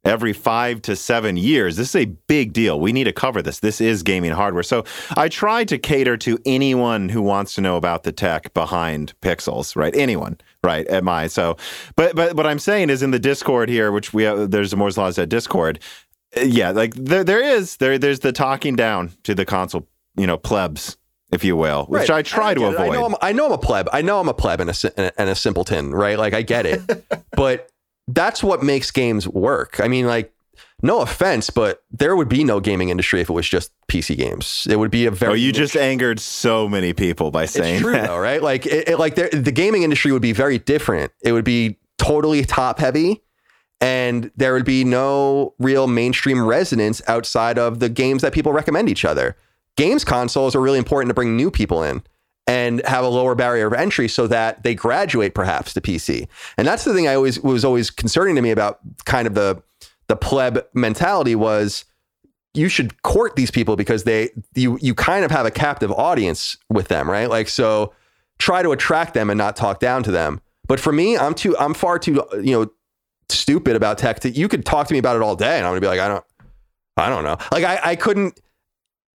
[0.05, 1.77] every five to seven years.
[1.77, 2.81] This is a big deal.
[2.81, 3.61] We need to cover this.
[3.61, 4.63] This is gaming hardware.
[4.63, 4.85] So
[5.17, 9.77] I try to cater to anyone who wants to know about the tech behind Pixels,
[9.77, 9.95] right?
[9.95, 10.87] Anyone, right?
[10.87, 11.57] At my so,
[11.97, 14.77] but but what I'm saying is in the Discord here, which we have, there's a
[14.77, 15.81] Moore's Laws at Discord
[16.37, 19.87] Uh, yeah, like there there is there there's the talking down to the console,
[20.17, 20.97] you know, plebs,
[21.33, 22.19] if you will, which right.
[22.19, 22.81] I try I to avoid.
[22.81, 23.89] I know, I'm, I know I'm a pleb.
[23.93, 26.19] I know I'm a pleb and a and a simpleton, right?
[26.19, 26.83] Like I get it,
[27.33, 27.71] but
[28.07, 29.81] that's what makes games work.
[29.81, 30.33] I mean, like
[30.83, 34.67] no offense, but there would be no gaming industry if it was just PC games.
[34.71, 35.33] It would be a very.
[35.33, 38.07] Oh, you just angered so many people by saying it's true, that.
[38.07, 38.43] though, right?
[38.43, 41.13] Like, it, it, like the gaming industry would be very different.
[41.23, 43.23] It would be totally top heavy,
[43.81, 48.89] and there would be no real mainstream resonance outside of the games that people recommend
[48.89, 49.37] each other.
[49.77, 52.03] Games consoles are really important to bring new people in.
[52.49, 56.27] and have a lower barrier of entry so that they graduate perhaps to PC.
[56.57, 59.63] And that's the thing I always was always concerning to me about kind of the
[60.09, 61.85] the pleb mentality was
[62.55, 66.57] you should court these people because they you you kind of have a captive audience
[66.71, 67.29] with them, right?
[67.29, 67.93] Like so
[68.39, 70.41] try to attract them and not talk down to them.
[70.67, 72.71] But for me, I'm too I'm far too you know
[73.31, 74.21] stupid about tech.
[74.21, 76.01] To, you could talk to me about it all day, and I'm gonna be like,
[76.01, 76.25] I don't
[76.97, 77.37] I don't know.
[77.53, 78.41] Like I I couldn't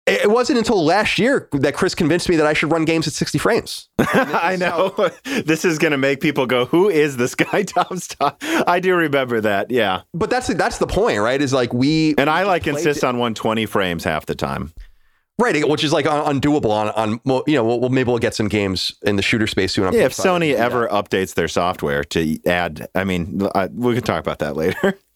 [0.06, 3.12] it wasn't until last year that Chris convinced me that I should run games at
[3.12, 3.88] 60 frames.
[3.98, 5.10] I know.
[5.44, 8.96] this is going to make people go, "Who is this guy, Tom Stock?" I do
[8.96, 9.70] remember that.
[9.70, 10.02] Yeah.
[10.12, 11.40] But that's that's the point, right?
[11.40, 14.72] Is like we And I like insist on 120 frames half the time.
[15.42, 18.92] Right, which is like undoable on on you know, we'll, maybe we'll get some games
[19.02, 19.92] in the shooter space soon.
[19.92, 24.20] Yeah, if Sony ever updates their software to add, I mean, I, we can talk
[24.20, 24.98] about that later.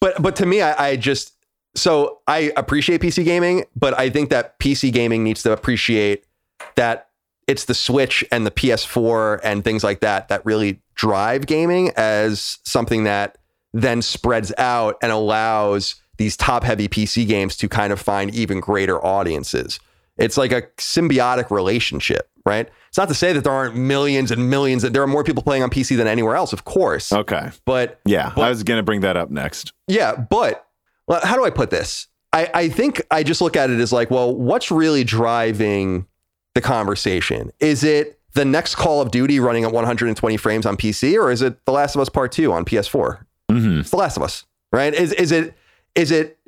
[0.00, 1.32] But but to me, I, I just
[1.74, 6.26] so I appreciate PC gaming, but I think that PC gaming needs to appreciate
[6.74, 7.08] that
[7.46, 12.58] it's the Switch and the PS4 and things like that that really drive gaming as
[12.64, 13.38] something that
[13.72, 18.60] then spreads out and allows these top heavy PC games to kind of find even
[18.60, 19.80] greater audiences.
[20.16, 22.68] It's like a symbiotic relationship, right?
[22.88, 25.42] It's not to say that there aren't millions and millions that there are more people
[25.42, 27.12] playing on PC than anywhere else, of course.
[27.12, 27.50] Okay.
[27.64, 29.72] But yeah, but, I was going to bring that up next.
[29.88, 30.66] Yeah, but
[31.08, 32.06] well, how do I put this?
[32.32, 36.06] I, I think I just look at it as like, well, what's really driving
[36.54, 37.52] the conversation?
[37.60, 41.42] Is it the next Call of Duty running at 120 frames on PC, or is
[41.42, 43.24] it The Last of Us Part Two on PS4?
[43.50, 43.80] Mm-hmm.
[43.80, 44.92] It's The Last of Us, right?
[44.92, 45.54] Is is it
[45.94, 46.38] is it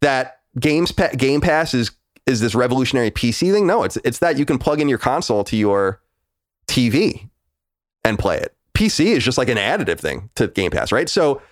[0.00, 1.92] that games pa- Game Pass is
[2.26, 3.66] is this revolutionary PC thing?
[3.66, 6.00] No, it's it's that you can plug in your console to your
[6.66, 7.28] TV
[8.04, 8.54] and play it.
[8.74, 11.08] PC is just like an additive thing to Game Pass, right?
[11.08, 11.42] So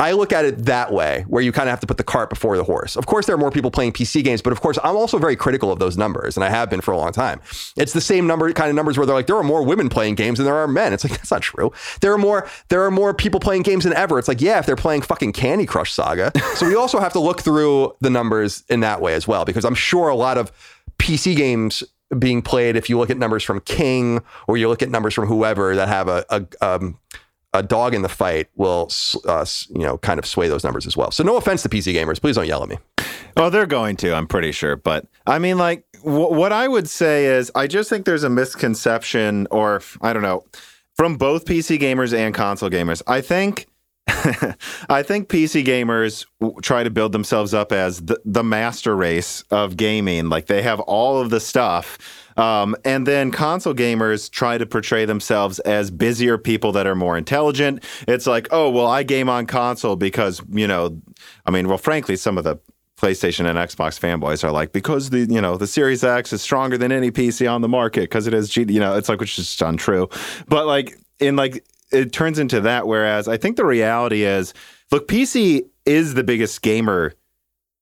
[0.00, 2.30] I look at it that way, where you kind of have to put the cart
[2.30, 2.96] before the horse.
[2.96, 5.36] Of course, there are more people playing PC games, but of course, I'm also very
[5.36, 7.42] critical of those numbers, and I have been for a long time.
[7.76, 10.14] It's the same number, kind of numbers where they're like, there are more women playing
[10.14, 10.94] games than there are men.
[10.94, 11.70] It's like that's not true.
[12.00, 14.18] There are more, there are more people playing games than ever.
[14.18, 16.32] It's like, yeah, if they're playing fucking Candy Crush Saga.
[16.54, 19.66] so we also have to look through the numbers in that way as well, because
[19.66, 20.50] I'm sure a lot of
[20.98, 21.84] PC games
[22.18, 25.26] being played, if you look at numbers from King or you look at numbers from
[25.26, 26.98] whoever that have a, a um,
[27.52, 28.90] a dog in the fight will,
[29.26, 31.10] uh, you know, kind of sway those numbers as well.
[31.10, 32.78] So no offense to PC gamers, please don't yell at me.
[33.36, 34.76] Oh, they're going to, I'm pretty sure.
[34.76, 38.30] But I mean, like, w- what I would say is, I just think there's a
[38.30, 40.44] misconception, or I don't know,
[40.96, 43.02] from both PC gamers and console gamers.
[43.06, 43.66] I think.
[44.88, 46.26] I think PC gamers
[46.62, 50.28] try to build themselves up as the, the master race of gaming.
[50.28, 55.04] Like they have all of the stuff um, and then console gamers try to portray
[55.04, 57.84] themselves as busier people that are more intelligent.
[58.06, 61.00] It's like, oh, well, I game on console because, you know,
[61.46, 62.58] I mean, well, frankly, some of the
[63.00, 66.76] PlayStation and Xbox fanboys are like, because the, you know, the Series X is stronger
[66.76, 69.38] than any PC on the market because it is, G, you know, it's like, which
[69.38, 70.08] is just untrue.
[70.48, 72.86] But like, in like, it turns into that.
[72.86, 74.54] Whereas I think the reality is,
[74.92, 77.14] look, PC is the biggest gamer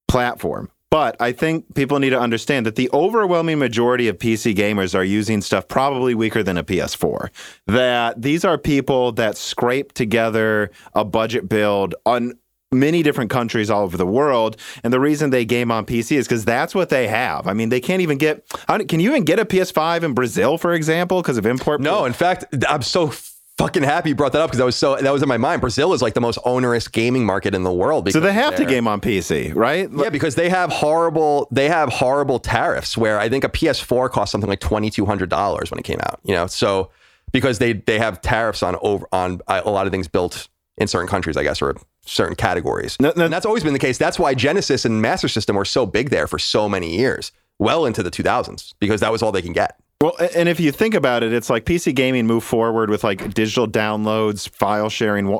[0.06, 0.70] platform.
[0.90, 5.04] But I think people need to understand that the overwhelming majority of PC gamers are
[5.04, 7.28] using stuff probably weaker than a PS4.
[7.66, 12.34] That these are people that scrape together a budget build on
[12.70, 14.56] many different countries all over the world.
[14.82, 17.46] And the reason they game on PC is because that's what they have.
[17.46, 18.46] I mean, they can't even get,
[18.88, 21.80] can you even get a PS5 in Brazil, for example, because of import?
[21.80, 23.10] No, in fact, I'm so
[23.58, 25.60] fucking happy you brought that up because that was so that was in my mind.
[25.60, 28.10] Brazil is like the most onerous gaming market in the world.
[28.10, 29.90] So they have to game on PC, right?
[29.92, 34.32] Yeah, because they have horrible they have horrible tariffs where I think a PS4 cost
[34.32, 36.20] something like twenty two hundred dollars when it came out.
[36.24, 36.90] You know, so
[37.32, 40.86] because they they have tariffs on over on uh, a lot of things built in
[40.86, 42.96] certain countries, I guess, or certain categories.
[43.00, 43.24] No, no.
[43.24, 43.98] And that's always been the case.
[43.98, 47.84] That's why Genesis and Master System were so big there for so many years, well
[47.84, 49.78] into the 2000s, because that was all they can get.
[50.00, 53.34] Well, and if you think about it, it's like PC gaming moved forward with like
[53.34, 55.36] digital downloads, file sharing.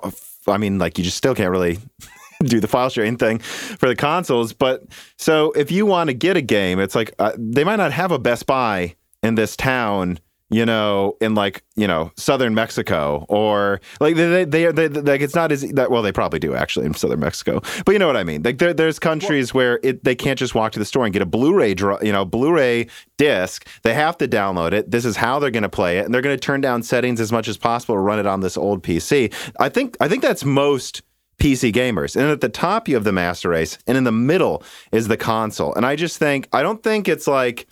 [0.49, 1.79] I mean, like you just still can't really
[2.43, 4.53] do the file sharing thing for the consoles.
[4.53, 4.83] But
[5.17, 8.11] so if you want to get a game, it's like uh, they might not have
[8.11, 10.19] a Best Buy in this town
[10.51, 15.21] you know, in like you know southern Mexico or like they they, they, they like
[15.21, 18.07] it's not as that well they probably do actually in southern Mexico, but you know
[18.07, 18.43] what I mean.
[18.43, 21.21] Like there, there's countries where it they can't just walk to the store and get
[21.21, 22.89] a Blu-ray you know Blu-ray
[23.19, 23.67] disc.
[23.83, 24.91] They have to download it.
[24.91, 27.21] This is how they're going to play it, and they're going to turn down settings
[27.21, 29.33] as much as possible to run it on this old PC.
[29.61, 31.03] I think I think that's most.
[31.39, 32.17] PC gamers.
[32.17, 35.17] And at the top, you have the master race, and in the middle is the
[35.17, 35.73] console.
[35.73, 37.69] And I just think, I don't think it's like,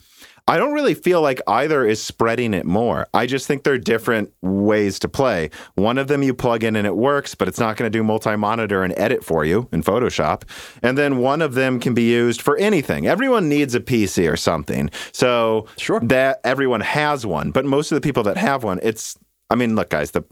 [0.49, 3.07] I don't really feel like either is spreading it more.
[3.13, 5.49] I just think they're different ways to play.
[5.75, 8.01] One of them you plug in and it works, but it's not going to do
[8.01, 10.43] multi monitor and edit for you in Photoshop.
[10.81, 13.07] And then one of them can be used for anything.
[13.07, 14.89] Everyone needs a PC or something.
[15.11, 15.99] So sure.
[16.01, 17.51] that everyone has one.
[17.51, 19.17] But most of the people that have one, it's,
[19.49, 20.23] I mean, look, guys, the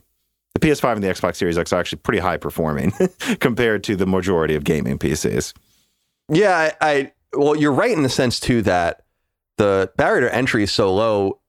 [0.54, 2.94] the PS5 and the Xbox Series X are actually pretty high performing
[3.42, 5.54] compared to the majority of gaming PCs.
[6.30, 9.02] Yeah, I, I well, you're right in the sense too that
[9.58, 11.40] the barrier to entry is so low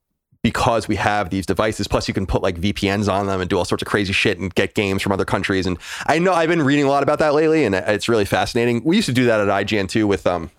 [0.42, 1.88] because we have these devices.
[1.88, 4.38] Plus, you can put like VPNs on them and do all sorts of crazy shit
[4.38, 5.66] and get games from other countries.
[5.66, 5.76] And
[6.06, 8.84] I know I've been reading a lot about that lately, and it's really fascinating.
[8.84, 10.50] We used to do that at IGN too with um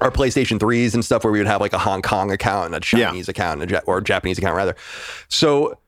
[0.00, 2.74] our PlayStation 3s and stuff where we would have like a Hong Kong account and
[2.74, 3.30] a Chinese yeah.
[3.30, 4.76] account and a, or a Japanese account rather.
[5.28, 5.78] So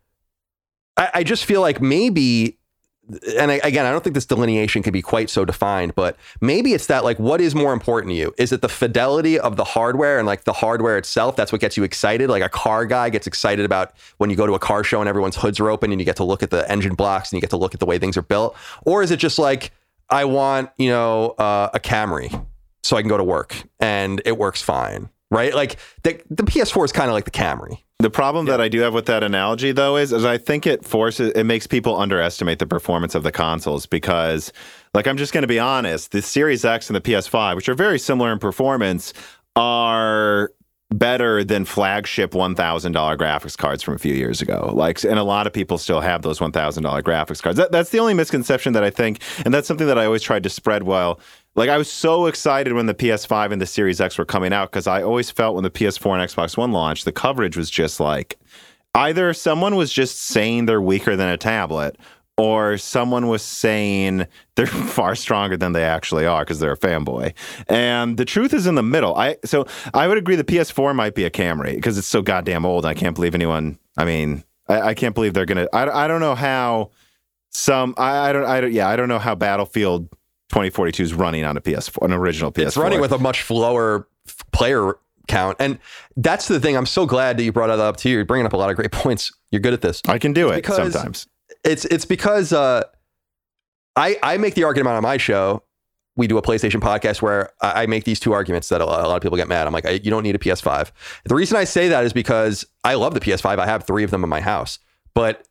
[0.96, 2.59] I, I just feel like maybe
[3.38, 6.72] and I, again, I don't think this delineation can be quite so defined, but maybe
[6.72, 8.32] it's that like, what is more important to you?
[8.38, 11.34] Is it the fidelity of the hardware and like the hardware itself?
[11.34, 12.30] That's what gets you excited.
[12.30, 15.08] Like a car guy gets excited about when you go to a car show and
[15.08, 17.40] everyone's hoods are open and you get to look at the engine blocks and you
[17.40, 18.56] get to look at the way things are built.
[18.82, 19.72] Or is it just like,
[20.08, 22.46] I want, you know, uh, a Camry
[22.84, 25.54] so I can go to work and it works fine, right?
[25.54, 27.82] Like the, the PS4 is kind of like the Camry.
[28.02, 28.52] The problem yeah.
[28.52, 31.44] that I do have with that analogy, though, is, is I think it forces it
[31.44, 34.52] makes people underestimate the performance of the consoles because,
[34.92, 37.74] like, I'm just going to be honest, the Series X and the PS5, which are
[37.74, 39.12] very similar in performance,
[39.54, 40.50] are
[40.92, 44.72] better than flagship $1,000 graphics cards from a few years ago.
[44.74, 47.56] Like, and a lot of people still have those $1,000 graphics cards.
[47.56, 50.42] That, that's the only misconception that I think, and that's something that I always tried
[50.42, 51.20] to spread while
[51.54, 54.70] like I was so excited when the PS5 and the Series X were coming out
[54.70, 58.00] because I always felt when the PS4 and Xbox One launched, the coverage was just
[58.00, 58.38] like
[58.94, 61.96] either someone was just saying they're weaker than a tablet
[62.38, 64.26] or someone was saying
[64.56, 67.34] they're far stronger than they actually are because they're a fanboy.
[67.68, 69.14] And the truth is in the middle.
[69.16, 72.64] I so I would agree the PS4 might be a Camry because it's so goddamn
[72.64, 72.86] old.
[72.86, 73.78] I can't believe anyone.
[73.96, 75.68] I mean, I, I can't believe they're gonna.
[75.72, 76.90] I, I don't know how
[77.50, 77.94] some.
[77.98, 78.44] I, I don't.
[78.44, 78.72] I don't.
[78.72, 80.08] Yeah, I don't know how Battlefield
[80.52, 82.66] 2042 is running on a PS4, an original PS4.
[82.66, 84.06] It's running with a much lower
[84.52, 84.94] player
[85.26, 85.56] count.
[85.58, 85.78] And
[86.16, 86.76] that's the thing.
[86.76, 88.10] I'm so glad that you brought that up too.
[88.10, 89.32] You're bringing up a lot of great points.
[89.50, 90.02] You're good at this.
[90.06, 91.26] I can do it's it sometimes.
[91.64, 92.82] It's it's because uh,
[93.96, 95.62] I I make the argument on my show.
[96.16, 99.22] We do a PlayStation podcast where I make these two arguments that a lot of
[99.22, 99.66] people get mad.
[99.66, 100.90] I'm like, you don't need a PS5.
[101.24, 103.58] The reason I say that is because I love the PS5.
[103.58, 104.78] I have three of them in my house,
[105.14, 105.48] but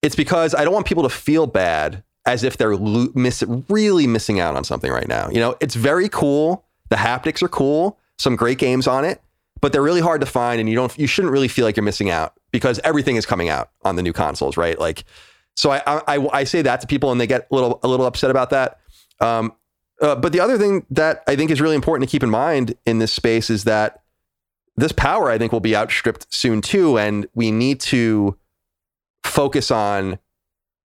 [0.00, 4.06] it's because I don't want people to feel bad as if they're lo- miss- really
[4.06, 5.28] missing out on something right now.
[5.28, 6.64] You know, it's very cool.
[6.88, 7.98] The haptics are cool.
[8.18, 9.20] Some great games on it,
[9.60, 10.96] but they're really hard to find, and you don't.
[10.98, 14.02] You shouldn't really feel like you're missing out because everything is coming out on the
[14.02, 14.78] new consoles, right?
[14.78, 15.04] Like,
[15.56, 18.06] so I I, I say that to people, and they get a little a little
[18.06, 18.78] upset about that.
[19.20, 19.52] Um,
[20.00, 22.74] uh, but the other thing that I think is really important to keep in mind
[22.86, 24.02] in this space is that
[24.76, 28.36] this power, I think, will be outstripped soon too, and we need to
[29.24, 30.18] focus on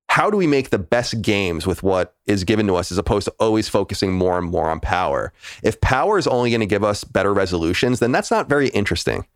[0.10, 3.26] how do we make the best games with what is given to us as opposed
[3.26, 5.32] to always focusing more and more on power?
[5.62, 9.28] If power is only going to give us better resolutions, then that's not very interesting.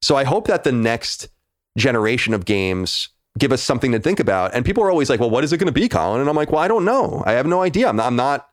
[0.00, 1.28] So I hope that the next
[1.76, 3.08] generation of games
[3.38, 4.54] give us something to think about.
[4.54, 6.20] And people are always like, well, what is it going to be, Colin?
[6.20, 7.22] And I'm like, well, I don't know.
[7.26, 7.88] I have no idea.
[7.88, 8.48] I'm not, I'm not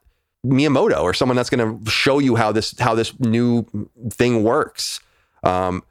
[0.46, 3.66] Miyamoto or someone that's going to show you how this how this new
[4.12, 5.00] thing works.
[5.44, 5.84] Um,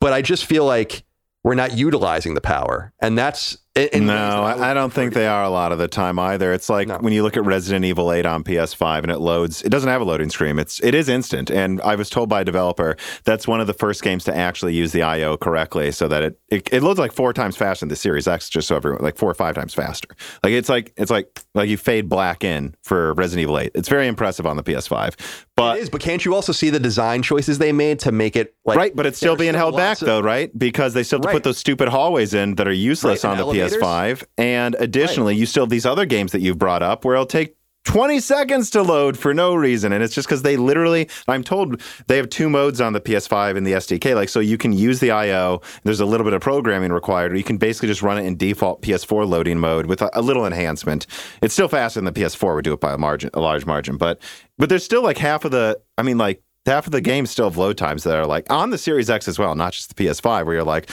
[0.00, 1.02] but I just feel like
[1.44, 5.48] we're not utilizing the power, and that's no, I, I don't think they are a
[5.48, 6.52] lot of the time either.
[6.52, 6.98] It's like no.
[6.98, 10.02] when you look at Resident Evil 8 on PS5 and it loads, it doesn't have
[10.02, 10.58] a loading screen.
[10.58, 11.50] It's it is instant.
[11.50, 14.74] And I was told by a developer that's one of the first games to actually
[14.74, 17.88] use the I/O correctly, so that it, it, it loads like four times faster than
[17.88, 20.08] the Series X, just so everyone like four or five times faster.
[20.44, 23.72] Like it's like it's like like you fade black in for Resident Evil 8.
[23.74, 25.14] It's very impressive on the PS5.
[25.56, 28.36] But it is, but can't you also see the design choices they made to make
[28.36, 28.94] it like right?
[28.94, 30.56] But it's still being held back of, though, right?
[30.58, 31.34] Because they still have to right.
[31.34, 33.61] put those stupid hallways in that are useless right, on the elevators?
[33.70, 34.24] PS5.
[34.38, 35.40] And additionally, right.
[35.40, 38.70] you still have these other games that you've brought up where it'll take 20 seconds
[38.70, 39.92] to load for no reason.
[39.92, 43.56] And it's just because they literally, I'm told they have two modes on the PS5
[43.56, 44.14] and the SDK.
[44.14, 47.36] Like, so you can use the IO, there's a little bit of programming required, or
[47.36, 50.46] you can basically just run it in default PS4 loading mode with a, a little
[50.46, 51.06] enhancement.
[51.42, 53.96] It's still faster than the PS4 would do it by a margin, a large margin.
[53.96, 54.20] But,
[54.58, 57.46] but there's still like half of the, I mean, like, half of the games still
[57.46, 60.04] have load times that are like on the Series X as well, not just the
[60.04, 60.88] PS5, where you're like,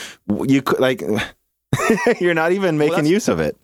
[0.48, 1.04] you could, like,
[2.20, 3.58] you're not even making well, use of it.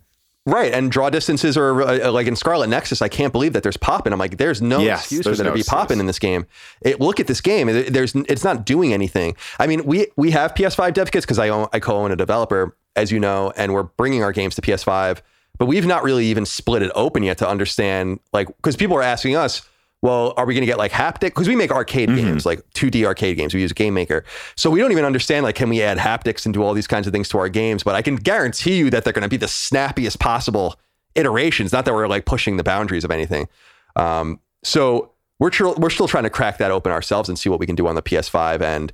[0.46, 3.02] Right, and draw distances are uh, like in Scarlet Nexus.
[3.02, 4.12] I can't believe that there's popping.
[4.12, 6.20] I'm like, there's no yes, excuse there's for there no to be popping in this
[6.20, 6.46] game.
[6.82, 7.66] It, look at this game.
[7.66, 9.34] There's, it's not doing anything.
[9.58, 12.76] I mean, we we have PS5 dev kits because I own, I co-own a developer,
[12.94, 15.20] as you know, and we're bringing our games to PS5.
[15.58, 19.02] But we've not really even split it open yet to understand, like, because people are
[19.02, 19.68] asking us,
[20.02, 21.20] well, are we going to get like haptic?
[21.28, 22.18] Because we make arcade Mm-hmm.
[22.26, 23.54] games, like 2D arcade games.
[23.54, 24.24] We use Game Maker.
[24.56, 27.06] So we don't even understand, like, can we add haptics and do all these kinds
[27.06, 27.82] of things to our games?
[27.82, 30.76] But I can guarantee you that they're going to be the snappiest possible
[31.14, 31.72] iterations.
[31.72, 33.48] Not that we're like pushing the boundaries of anything.
[33.96, 37.58] Um, so we're, tr- we're still trying to crack that open ourselves and see what
[37.58, 38.60] we can do on the PS5.
[38.60, 38.92] And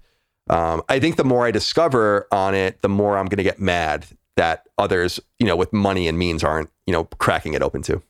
[0.51, 3.61] um, I think the more I discover on it, the more I'm going to get
[3.61, 4.07] mad
[4.37, 8.03] that others, you know, with money and means aren't, you know, cracking it open too.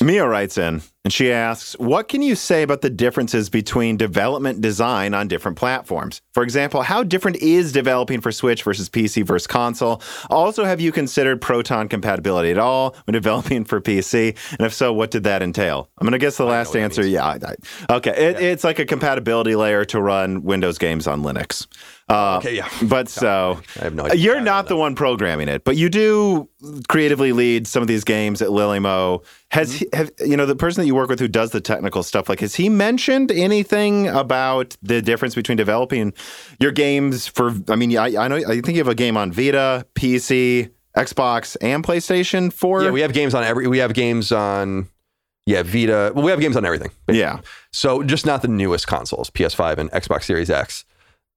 [0.00, 4.60] Mia writes in and she asks, What can you say about the differences between development
[4.60, 6.20] design on different platforms?
[6.34, 10.02] For example, how different is developing for Switch versus PC versus console?
[10.28, 14.36] Also, have you considered Proton compatibility at all when developing for PC?
[14.58, 15.88] And if so, what did that entail?
[15.98, 17.06] I'm going to guess the last answer.
[17.06, 17.24] Yeah.
[17.24, 17.38] I,
[17.88, 18.10] I, okay.
[18.10, 21.66] It, It's like a compatibility layer to run Windows games on Linux.
[22.08, 22.68] Uh, Okay, yeah.
[22.82, 24.20] But so I have no idea.
[24.20, 26.48] you're not the one programming it, but you do
[26.88, 29.24] creatively lead some of these games at Lillymo.
[29.50, 32.04] Has he, have, you know the person that you work with who does the technical
[32.04, 32.28] stuff?
[32.28, 36.12] Like, has he mentioned anything about the difference between developing
[36.60, 37.52] your games for?
[37.68, 41.56] I mean, I, I know I think you have a game on Vita, PC, Xbox,
[41.60, 42.84] and PlayStation Four.
[42.84, 43.66] Yeah, we have games on every.
[43.66, 44.88] We have games on.
[45.44, 46.12] Yeah, Vita.
[46.14, 46.90] Well, we have games on everything.
[47.06, 47.20] basically.
[47.20, 47.40] yeah.
[47.72, 50.84] So just not the newest consoles, PS5 and Xbox Series X.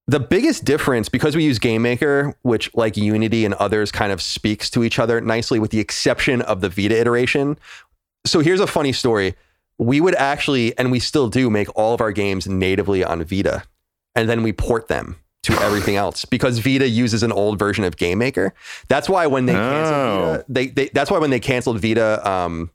[0.09, 4.23] The biggest difference, because we use Game Maker, which like Unity and others kind of
[4.23, 7.59] speaks to each other nicely, with the exception of the Vita iteration.
[8.25, 9.35] So here's a funny story.
[9.77, 13.61] We would actually, and we still do, make all of our games natively on Vita,
[14.15, 17.95] and then we port them to everything else because Vita uses an old version of
[17.95, 18.55] Game Maker.
[18.87, 20.31] That's why when they canceled Oh.
[20.31, 22.71] Vita, they, they that's why when they canceled Vita, um,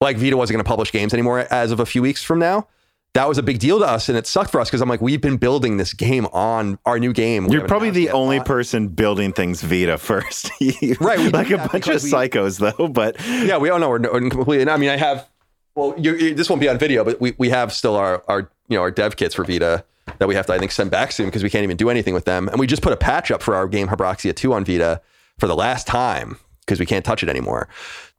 [0.00, 2.66] like Vita wasn't going to publish games anymore as of a few weeks from now.
[3.14, 5.00] That was a big deal to us, and it sucked for us because I'm like,
[5.00, 7.46] we've been building this game on our new game.
[7.46, 10.50] You're probably the only Uh, person building things Vita first.
[11.00, 12.88] Right, we like a bunch of we- psychos, though.
[12.88, 14.68] But Yeah, we all know we're, we're completely.
[14.68, 15.28] I mean, I have.
[15.76, 18.50] Well, you, you, this won't be on video, but we, we have still our our
[18.68, 19.84] you know our dev kits for Vita
[20.18, 22.14] that we have to I think send back soon because we can't even do anything
[22.14, 22.48] with them.
[22.48, 25.00] And we just put a patch up for our game Habroxia 2 on Vita
[25.38, 27.68] for the last time because we can't touch it anymore.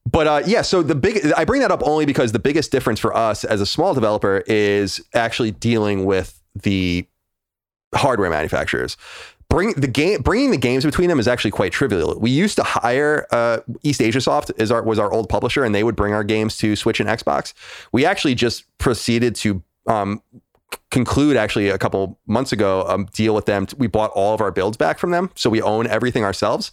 [0.09, 2.99] But uh, yeah, so the big I bring that up only because the biggest difference
[2.99, 7.07] for us as a small developer is actually dealing with the
[7.93, 8.97] hardware manufacturers.
[9.49, 12.17] Bring the game, bringing the games between them is actually quite trivial.
[12.19, 15.95] We used to hire uh, Eastasiasoft is our was our old publisher, and they would
[15.95, 17.53] bring our games to Switch and Xbox.
[17.91, 20.21] We actually just proceeded to um,
[20.91, 23.67] conclude actually a couple months ago a deal with them.
[23.77, 26.71] We bought all of our builds back from them, so we own everything ourselves.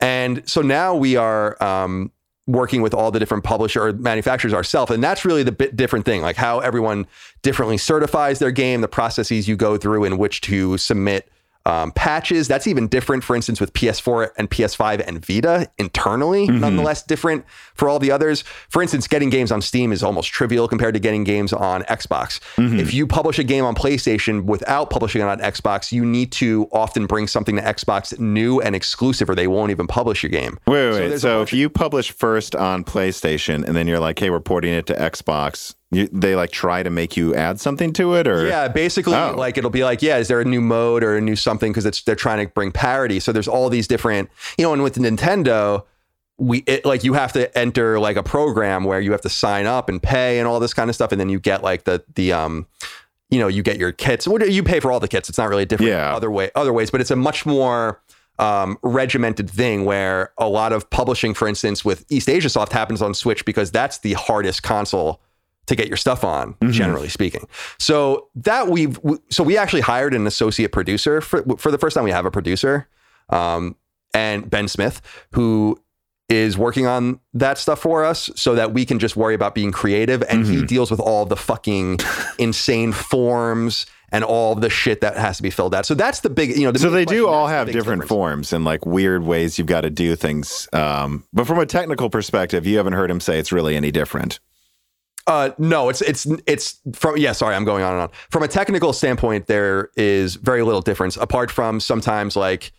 [0.00, 2.12] And so now we are um,
[2.46, 4.90] working with all the different publisher or manufacturers ourselves.
[4.90, 7.06] And that's really the bit different thing, like how everyone
[7.42, 11.28] differently certifies their game, the processes you go through in which to submit
[11.66, 12.46] um, patches.
[12.48, 17.88] That's even different, for instance, with PS4 and PS5 and Vita internally, nonetheless different for
[17.88, 18.42] all the others.
[18.68, 22.40] For instance, getting games on Steam is almost trivial compared to getting games on Xbox.
[22.80, 26.68] If you publish a game on PlayStation without publishing it on Xbox, you need to
[26.72, 30.58] often bring something to Xbox new and exclusive, or they won't even publish your game.
[30.66, 31.18] Wait, wait, So wait.
[31.20, 34.86] So, if you publish first on PlayStation and then you're like, "Hey, we're porting it
[34.86, 38.68] to Xbox," you, they like try to make you add something to it, or Yeah,
[38.68, 39.34] basically, Oh.
[39.36, 41.70] like it'll be like, yeah, is there a new mode or a new something?
[41.72, 43.20] Because it's they're trying to bring parity.
[43.20, 44.28] So there's all these different,
[44.58, 45.84] you know, and with Nintendo,
[46.36, 49.66] we it, like you have to enter like a program where you have to sign
[49.66, 52.02] up and pay and all this kind of stuff, and then you get like the
[52.16, 52.66] the um,
[53.30, 54.26] you know, you get your kits.
[54.26, 55.28] What you pay for all the kits?
[55.28, 56.14] It's not really a different Yeah.
[56.14, 58.00] other way other ways, but it's a much more
[58.40, 63.44] um, regimented thing where a lot of publishing, for instance, with Eastasiasoft happens on Switch
[63.44, 65.20] because that's the hardest console
[65.66, 67.46] to get your stuff on, generally speaking.
[67.78, 71.94] So that we've we- so we actually hired an associate producer for for the first
[71.94, 72.04] time.
[72.04, 72.88] We have a producer,
[73.30, 73.76] um,
[74.12, 75.00] and Ben Smith,
[75.32, 75.78] who
[76.30, 79.70] is working on that stuff for us, so that we can just worry about being
[79.72, 80.22] creative.
[80.22, 81.98] And he deals with all the fucking
[82.38, 85.84] insane forms and all the shit that has to be filled out.
[85.84, 86.70] So that's the big, you know.
[86.72, 88.08] The so they do all have different difference.
[88.08, 90.66] forms and like weird ways you've got to do things.
[90.72, 94.40] Um, but from a technical perspective, you haven't heard him say it's really any different.
[95.26, 97.32] Uh, no, it's it's it's from yeah.
[97.32, 98.10] Sorry, I'm going on and on.
[98.30, 102.72] From a technical standpoint, there is very little difference apart from sometimes like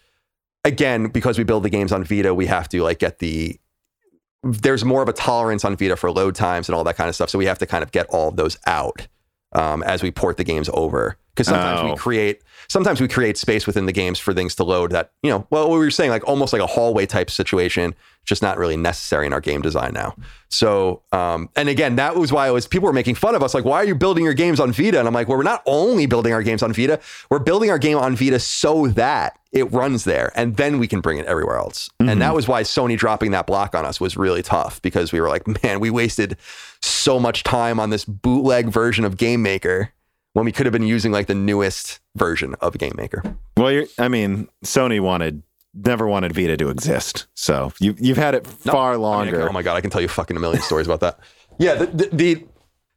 [0.63, 3.59] again because we build the games on Vita, we have to like get the
[4.43, 7.15] there's more of a tolerance on Vita for load times and all that kind of
[7.15, 7.31] stuff.
[7.31, 9.07] So we have to kind of get all of those out
[9.53, 11.89] um, as we port the games over because sometimes Oh.
[11.91, 15.29] we create sometimes we create space within the games for things to load that you
[15.29, 17.93] know well we were saying like almost like a hallway type situation
[18.25, 20.15] just not really necessary in our game design now.
[20.49, 23.53] So um and again that was why it was people were making fun of us
[23.53, 24.99] like why are you building your games on vita?
[24.99, 27.77] And i'm like well we're not only building our games on vita we're building our
[27.77, 31.57] game on vita so that it runs there and then we can bring it everywhere
[31.57, 31.89] else.
[31.99, 35.21] And that was why sony dropping that block on us was really tough because we
[35.21, 36.37] were like man we wasted
[36.81, 39.91] so much time on this bootleg version of game maker
[40.35, 43.23] when we could have been using like the newest version of Game Maker.
[43.55, 45.41] Well, you're, I mean, Sony wanted
[45.73, 49.49] never wanted Vita to exist, so you you've had it far I mean, I longer.
[49.49, 51.19] oh my god, I can tell you fucking a million stories about that.
[51.57, 52.45] Yeah, the, the, the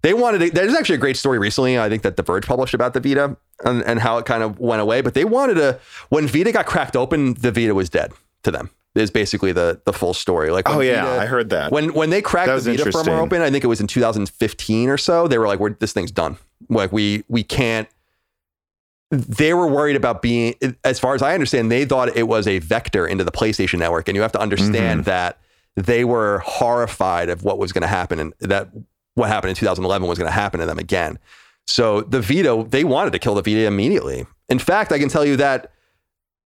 [0.02, 1.78] they wanted it, there's actually a great story recently.
[1.78, 4.58] I think that The Verge published about the Vita and, and how it kind of
[4.58, 5.00] went away.
[5.00, 5.78] But they wanted to
[6.08, 8.12] when Vita got cracked open, the Vita was dead
[8.42, 8.70] to them.
[8.98, 10.50] Is basically the the full story.
[10.50, 11.72] Like oh yeah, Vita- I heard that.
[11.72, 14.98] when when they cracked the Vita firmware open, I think it was in 2015 or
[14.98, 15.28] so.
[15.28, 16.36] They were like, "We're this thing's done.
[16.68, 17.88] Like we we can't."
[19.10, 20.54] They were worried about being,
[20.84, 24.06] as far as I understand, they thought it was a vector into the PlayStation Network,
[24.06, 25.10] and you have to understand mm-hmm.
[25.10, 25.38] that
[25.76, 28.68] they were horrified of what was going to happen, and that
[29.14, 31.18] what happened in 2011 was going to happen to them again.
[31.66, 34.26] So the Vita, they wanted to kill the Vita immediately.
[34.48, 35.72] In fact, I can tell you that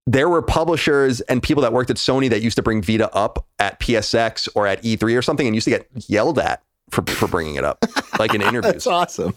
[0.05, 3.45] there were publishers and people that worked at Sony that used to bring Vita up
[3.59, 7.27] at PSX or at E3 or something and used to get yelled at for, for
[7.27, 7.83] bringing it up,
[8.19, 8.73] like in interviews.
[8.73, 9.33] That's awesome.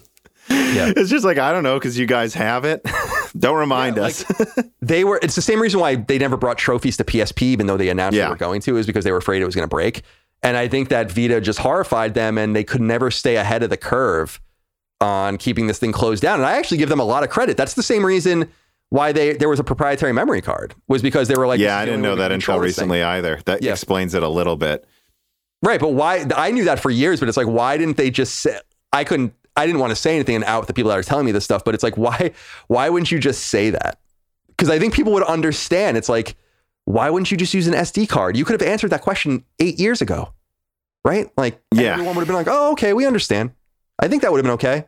[0.48, 0.92] Yeah.
[0.96, 2.84] It's just like I don't know because you guys have it.
[3.38, 4.24] don't remind Yeah, us.
[4.80, 7.76] They were, it's the same reason why they never brought trophies to PSP, even though
[7.76, 8.24] they announced Yeah.
[8.26, 10.02] they were going to, is because they were afraid it was going to break.
[10.42, 13.70] And I think that Vita just horrified them and they could never stay ahead of
[13.70, 14.40] the curve
[15.00, 16.38] on keeping this thing closed down.
[16.40, 17.56] And I actually give them a lot of credit.
[17.56, 18.48] That's the same reason
[18.90, 21.84] why they there was a proprietary memory card was because they were like, yeah, I
[21.84, 23.40] didn't know that until this thing." recently either.
[23.46, 23.72] That Yeah.
[23.72, 24.84] explains it a little bit.
[25.62, 26.24] Right, but why?
[26.36, 28.58] I knew that for years, but it's like, why didn't they just say?
[28.92, 29.32] I couldn't.
[29.56, 31.44] I didn't want to say anything and out the people that are telling me this
[31.44, 31.64] stuff.
[31.64, 32.32] But it's like, why?
[32.68, 33.98] Why wouldn't you just say that?
[34.48, 35.96] Because I think people would understand.
[35.96, 36.36] It's like,
[36.84, 38.36] why wouldn't you just use an SD card?
[38.36, 40.32] You could have answered that question eight years ago,
[41.04, 41.28] right?
[41.36, 41.92] Like, Yeah.
[41.94, 43.50] everyone would have been like, oh, okay, we understand.
[43.98, 44.86] I think that would have been okay.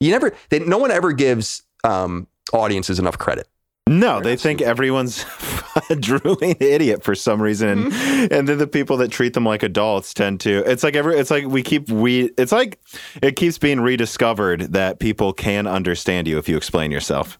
[0.00, 0.32] You never.
[0.50, 3.48] They, no one ever gives um, audiences enough credit.
[3.88, 5.24] No, they think everyone's
[5.90, 8.34] a drooling idiot for some reason, and, Mm-hmm.
[8.34, 10.58] and then the people that treat them like adults tend to.
[10.70, 11.16] It's like every.
[11.18, 12.30] It's like we keep we.
[12.38, 12.78] It's like
[13.20, 17.38] it keeps being rediscovered that people can understand you if you explain yourself.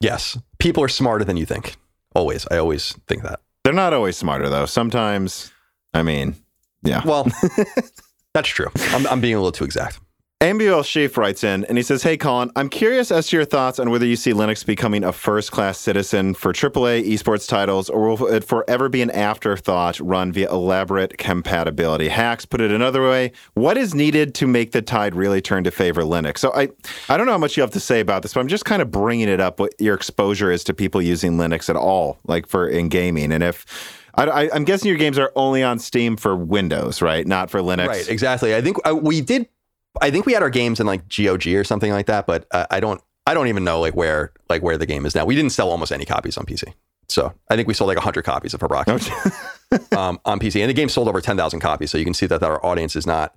[0.00, 1.76] Yes, people are smarter than you think.
[2.14, 3.40] Always, I always think that.
[3.64, 4.66] They're not always smarter though.
[4.66, 5.50] Sometimes,
[5.92, 6.36] I mean,
[6.82, 7.02] yeah.
[7.04, 7.26] Well,
[8.34, 8.68] that's true.
[8.92, 9.98] I'm, I'm being a little too exact.
[10.42, 13.78] Ambuel Sheaf writes in and he says, Hey, Colin, I'm curious as to your thoughts
[13.78, 18.08] on whether you see Linux becoming a first class citizen for AAA esports titles or
[18.08, 22.46] will it forever be an afterthought run via elaborate compatibility hacks?
[22.46, 26.04] Put it another way, what is needed to make the tide really turn to favor
[26.04, 26.38] Linux?
[26.38, 26.70] So I,
[27.10, 28.80] I don't know how much you have to say about this, but I'm just kind
[28.80, 32.46] of bringing it up what your exposure is to people using Linux at all, like
[32.46, 33.30] for in gaming.
[33.30, 33.66] And if
[34.14, 37.26] I, I'm guessing your games are only on Steam for Windows, right?
[37.26, 37.88] Not for Linux.
[37.88, 38.54] Right, exactly.
[38.54, 39.46] I think uh, we did.
[40.00, 42.66] I think we had our games in like GOG or something like that, but uh,
[42.70, 43.00] I don't.
[43.26, 45.24] I don't even know like where like where the game is now.
[45.24, 46.72] We didn't sell almost any copies on PC,
[47.08, 50.74] so I think we sold like hundred copies of Hiroki um, on PC, and the
[50.74, 51.90] game sold over ten thousand copies.
[51.90, 53.34] So you can see that, that our audience is not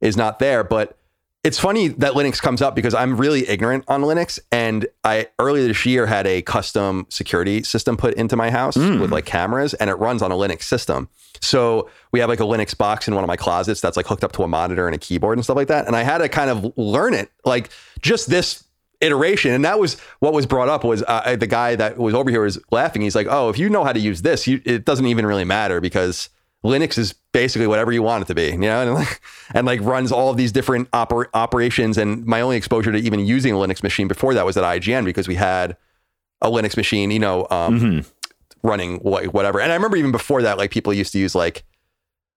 [0.00, 0.64] is not there.
[0.64, 0.98] But
[1.44, 5.68] it's funny that Linux comes up because I'm really ignorant on Linux, and I earlier
[5.68, 9.90] this year had a custom security system put into my house with like cameras, and
[9.90, 11.08] it runs on a Linux system.
[11.40, 14.24] So we have like a Linux box in one of my closets that's like hooked
[14.24, 15.86] up to a monitor and a keyboard and stuff like that.
[15.86, 17.68] And I had to kind of learn it, like
[18.00, 18.64] just this
[19.02, 19.52] iteration.
[19.52, 22.42] And that was what was brought up was uh, the guy that was over here
[22.42, 23.02] was laughing.
[23.02, 25.44] He's like, "Oh, if you know how to use this, you, it doesn't even really
[25.44, 26.30] matter because
[26.64, 29.20] Linux is basically whatever you want it to be, you know, and like,
[29.52, 31.98] and like runs all of these different oper- operations.
[31.98, 35.04] And my only exposure to even using a Linux machine before that was at IGN
[35.04, 35.76] because we had
[36.40, 38.04] a Linux machine, you know, um,
[38.62, 39.60] running wha- whatever.
[39.60, 41.64] And I remember even before that, like people used to use like,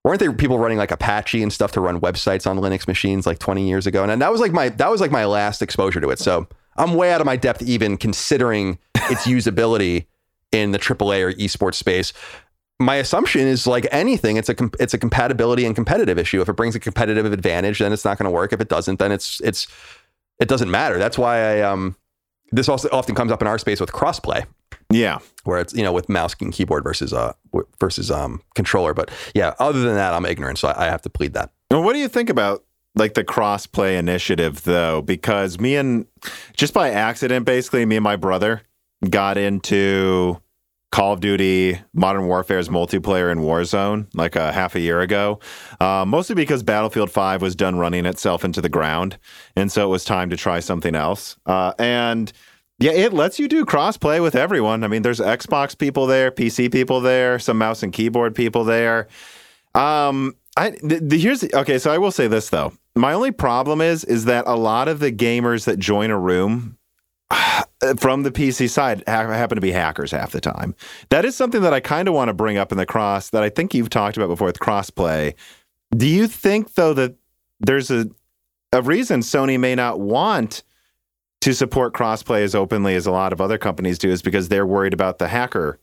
[0.04, 3.40] weren't there people running like Apache and stuff to run websites on Linux machines like
[3.40, 4.04] 20 years ago?
[4.04, 6.20] And that was like my that was like my last exposure to it.
[6.20, 6.48] So
[6.78, 10.06] I'm way out of my depth even considering its usability
[10.52, 12.14] in the AAA or esports space.
[12.80, 16.42] My assumption is like anything, it's a com- it's a compatibility and competitive issue.
[16.42, 18.54] If it brings a competitive advantage, then it's not going to work.
[18.54, 19.68] If it doesn't, then it's it's
[20.40, 21.00] it doesn't matter.
[21.00, 21.96] That's why I um
[22.52, 24.46] this also often comes up in our space with crossplay
[24.92, 25.18] Yeah.
[25.44, 28.94] where it's you know with mouse and keyboard versus uh w- versus um controller.
[28.94, 31.52] But yeah, other than that, I'm ignorant, so I, I have to plead that.
[31.72, 32.64] Well, what do you think about
[32.96, 35.02] like the crossplay initiative though?
[35.02, 36.06] Because me and
[36.56, 38.62] just by accident, basically, me and my brother
[39.10, 40.40] got into
[40.92, 45.40] Call of Duty Modern Warfare's multiplayer in Warzone like a half a year ago,
[45.80, 49.18] uh, mostly because Battlefield 5 was done running itself into the ground.
[49.56, 51.38] And so it was time to try something else.
[51.46, 52.32] Uh, and
[52.80, 54.84] yeah, it lets you do crossplay with everyone.
[54.84, 59.08] I mean, there's Xbox people there, PC people there, some mouse and keyboard people there.
[59.76, 60.76] Um, I
[61.10, 61.78] here's okay.
[61.78, 62.74] So I will say this though.
[62.96, 66.78] My only problem is is that a lot of the gamers that join a room
[67.98, 70.76] from the PC side happen to be hackers half the time.
[71.10, 73.44] That is something that I kind of want to bring up in the cross that
[73.44, 75.34] I think you've talked about before with crossplay.
[75.96, 77.16] Do you think though that
[77.60, 78.10] there's a
[78.74, 80.64] a reason Sony may not want
[81.42, 84.66] to support crossplay as openly as a lot of other companies do is because they're
[84.66, 85.80] worried about the hacker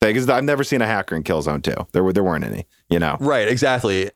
[0.00, 0.14] thing.
[0.14, 1.88] Because I've never seen a hacker in Killzone 2.
[1.92, 3.16] There were there weren't any, you know.
[3.20, 4.10] Right, exactly.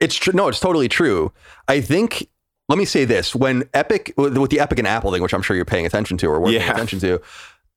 [0.00, 0.32] It's true.
[0.34, 1.32] No, it's totally true.
[1.68, 2.28] I think
[2.68, 5.56] let me say this: when Epic, with the Epic and Apple thing, which I'm sure
[5.56, 6.60] you're paying attention to or we're yeah.
[6.60, 7.20] paying attention to,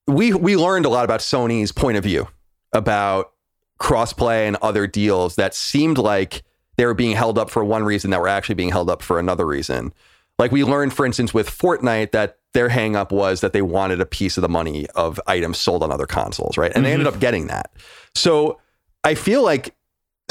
[0.08, 2.28] we we learned a lot about Sony's point of view
[2.74, 3.32] about
[3.80, 6.44] crossplay and other deals that seemed like
[6.78, 9.20] they were being held up for one reason that were actually being held up for
[9.20, 9.94] another reason.
[10.38, 14.06] Like we learned, for instance, with Fortnite that their hangup was that they wanted a
[14.06, 16.72] piece of the money of items sold on other consoles, right?
[16.74, 16.84] And mm-hmm.
[16.84, 17.16] they ended mm-hmm.
[17.16, 17.72] up getting that.
[18.16, 18.60] So
[19.04, 19.76] I feel like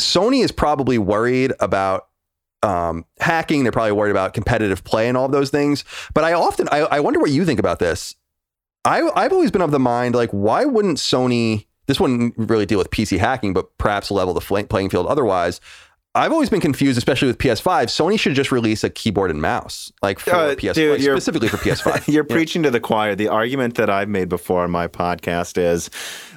[0.00, 2.08] Sony is probably worried about
[2.62, 3.62] um, hacking.
[3.62, 5.84] They're probably worried about competitive play and all of those things.
[6.14, 8.14] But I often, I, I wonder what you think about this.
[8.84, 11.66] I, I've always been of the mind, like, why wouldn't Sony?
[11.86, 15.60] This wouldn't really deal with PC hacking, but perhaps level the playing field otherwise.
[16.14, 17.84] I've always been confused, especially with PS5.
[17.84, 21.58] Sony should just release a keyboard and mouse, like for uh, PS5, dude, specifically for
[21.58, 22.08] PS5.
[22.12, 22.34] you're yeah.
[22.34, 23.14] preaching to the choir.
[23.14, 25.90] The argument that I've made before on my podcast is,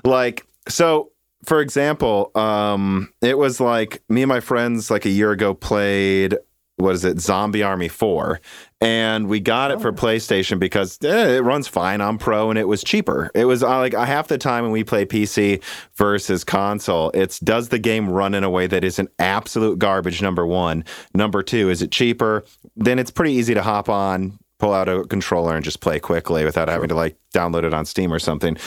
[0.04, 1.12] like, so
[1.46, 6.38] for example, um, it was like me and my friends like a year ago played
[6.82, 8.42] what is it, Zombie Army 4.
[8.82, 9.94] And we got it for oh.
[9.94, 13.30] PlayStation because eh, it runs fine on Pro and it was cheaper.
[13.36, 15.64] It was uh, like half the time when we play PC
[15.96, 20.46] versus console, it's does the game run in a way that isn't absolute garbage, number
[20.46, 20.84] one.
[21.14, 22.44] Number two, is it cheaper?
[22.76, 26.44] Then it's pretty easy to hop on, pull out a controller and just play quickly
[26.44, 28.58] without having to like download it on Steam or something.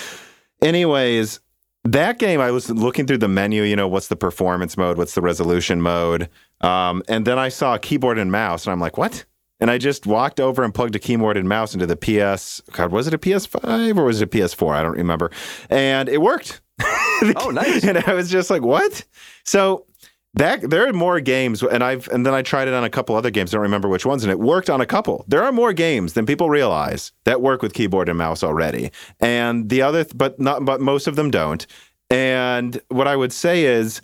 [0.62, 1.40] Anyways,
[1.84, 4.96] that game, I was looking through the menu, you know, what's the performance mode?
[4.96, 6.28] What's the resolution mode?
[6.60, 9.24] Um, and then I saw a keyboard and mouse, and I'm like, what?
[9.60, 12.60] And I just walked over and plugged a keyboard and mouse into the PS.
[12.72, 14.74] God, was it a PS5 or was it a PS4?
[14.74, 15.30] I don't remember.
[15.70, 16.60] And it worked.
[16.82, 17.84] oh, nice.
[17.84, 19.04] And I was just like, what?
[19.44, 19.86] So
[20.34, 23.16] that there are more games, and I've and then I tried it on a couple
[23.16, 23.52] other games.
[23.52, 25.24] I don't remember which ones, and it worked on a couple.
[25.28, 28.90] There are more games than people realize that work with keyboard and mouse already,
[29.20, 31.66] and the other, but not, but most of them don't.
[32.10, 34.02] And what I would say is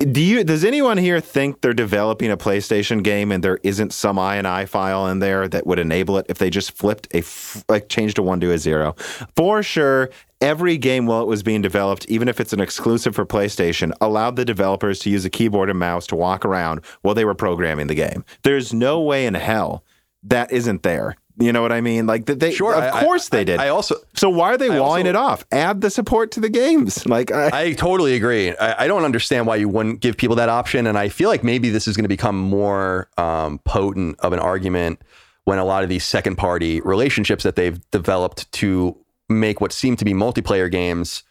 [0.00, 4.16] do you does anyone here think they're developing a PlayStation game and there isn't some
[4.16, 7.22] INI file in there that would enable it if they just flipped a
[7.68, 8.94] like changed a 1 to a 0?
[9.36, 10.08] For sure,
[10.40, 14.36] every game while it was being developed, even if it's an exclusive for PlayStation, allowed
[14.36, 17.86] the developers to use a keyboard and mouse to walk around while they were programming
[17.86, 18.24] the game.
[18.42, 19.84] There's no way in hell
[20.22, 21.16] that isn't there.
[21.40, 22.06] You know what I mean?
[22.06, 23.60] Like they, sure, of I, course they did.
[23.60, 23.96] I, also.
[24.14, 25.46] So why are they I walling also, it off?
[25.50, 27.04] Add the support to the games.
[27.10, 28.54] Like I, I totally agree.
[28.56, 31.68] I, don't understand why you wouldn't give people that option, and I feel like maybe
[31.70, 35.02] this is going to become more um, potent of an argument
[35.44, 38.96] when a lot of these second party relationships that they've developed to
[39.28, 41.24] make what seem to be multiplayer games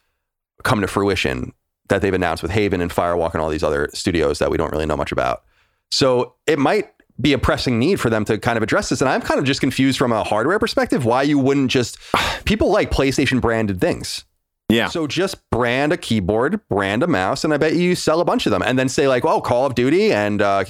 [0.64, 1.53] come to fruition
[1.88, 4.72] that they've announced with Haven and Firewalk and all these other studios that we don't
[4.72, 5.44] really know much about.
[5.91, 6.90] So it might
[7.20, 9.02] be a pressing need for them to kind of address this.
[9.02, 11.98] And I'm kind of just confused from a hardware perspective why you wouldn't just
[12.46, 14.26] people like PlayStation branded things.
[14.70, 14.88] Yeah.
[14.88, 18.46] So just brand a keyboard, brand a mouse, and I bet you sell a bunch
[18.46, 20.66] of them, and then say like, "Oh, Call of Duty," and uh,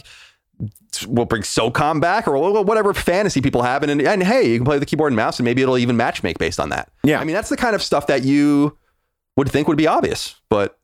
[1.05, 4.79] we'll bring SOCOM back, or whatever fantasy people have, and, and hey, you can play
[4.79, 6.89] the keyboard and mouse, and maybe it'll even matchmake based on that.
[7.03, 7.19] Yeah.
[7.19, 8.77] I mean, that's the kind of stuff that you
[9.35, 10.79] would think would be obvious, but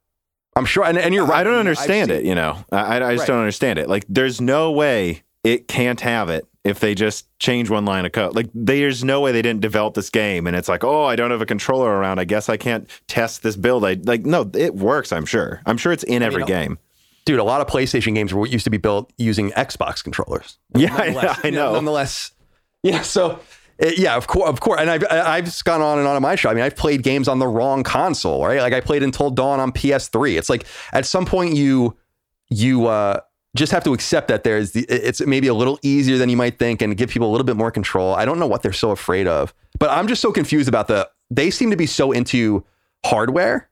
[0.57, 1.39] I'm sure, and, and you're right.
[1.39, 2.25] I don't understand it.
[2.25, 3.27] You know, I, I just right.
[3.27, 3.87] don't understand it.
[3.89, 8.11] Like, there's no way it can't have it if they just change one line of
[8.11, 8.35] code.
[8.35, 11.29] Like there's no way they didn't develop this game and it's like, "Oh, I don't
[11.29, 12.19] have a controller around.
[12.19, 15.61] I guess I can't test this build." I like no, it works, I'm sure.
[15.67, 16.79] I'm sure it's in every I mean, game.
[17.25, 20.57] Dude, a lot of PlayStation games were used to be built using Xbox controllers.
[20.75, 21.33] Yeah, I know.
[21.43, 21.73] I know.
[21.73, 22.31] nonetheless,
[22.83, 23.39] yeah, so
[23.77, 26.35] it, yeah, of course, of course, and I've I've gone on and on on my
[26.35, 26.49] show.
[26.49, 28.59] I mean, I've played games on the wrong console, right?
[28.59, 30.37] Like I played Until Dawn on PS3.
[30.37, 31.95] It's like at some point you
[32.49, 33.19] you uh
[33.55, 36.59] just have to accept that there's the, it's maybe a little easier than you might
[36.59, 38.13] think and give people a little bit more control.
[38.13, 41.09] I don't know what they're so afraid of, but I'm just so confused about the
[41.31, 42.63] they seem to be so into
[43.05, 43.69] hardware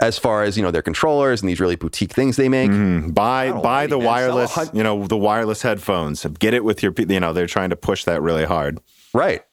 [0.00, 2.70] as far as you know their controllers and these really boutique things they make.
[2.70, 6.24] Mm, buy buy the wireless, you know, the wireless headphones.
[6.38, 8.80] Get it with your you know, they're trying to push that really hard.
[9.12, 9.44] Right.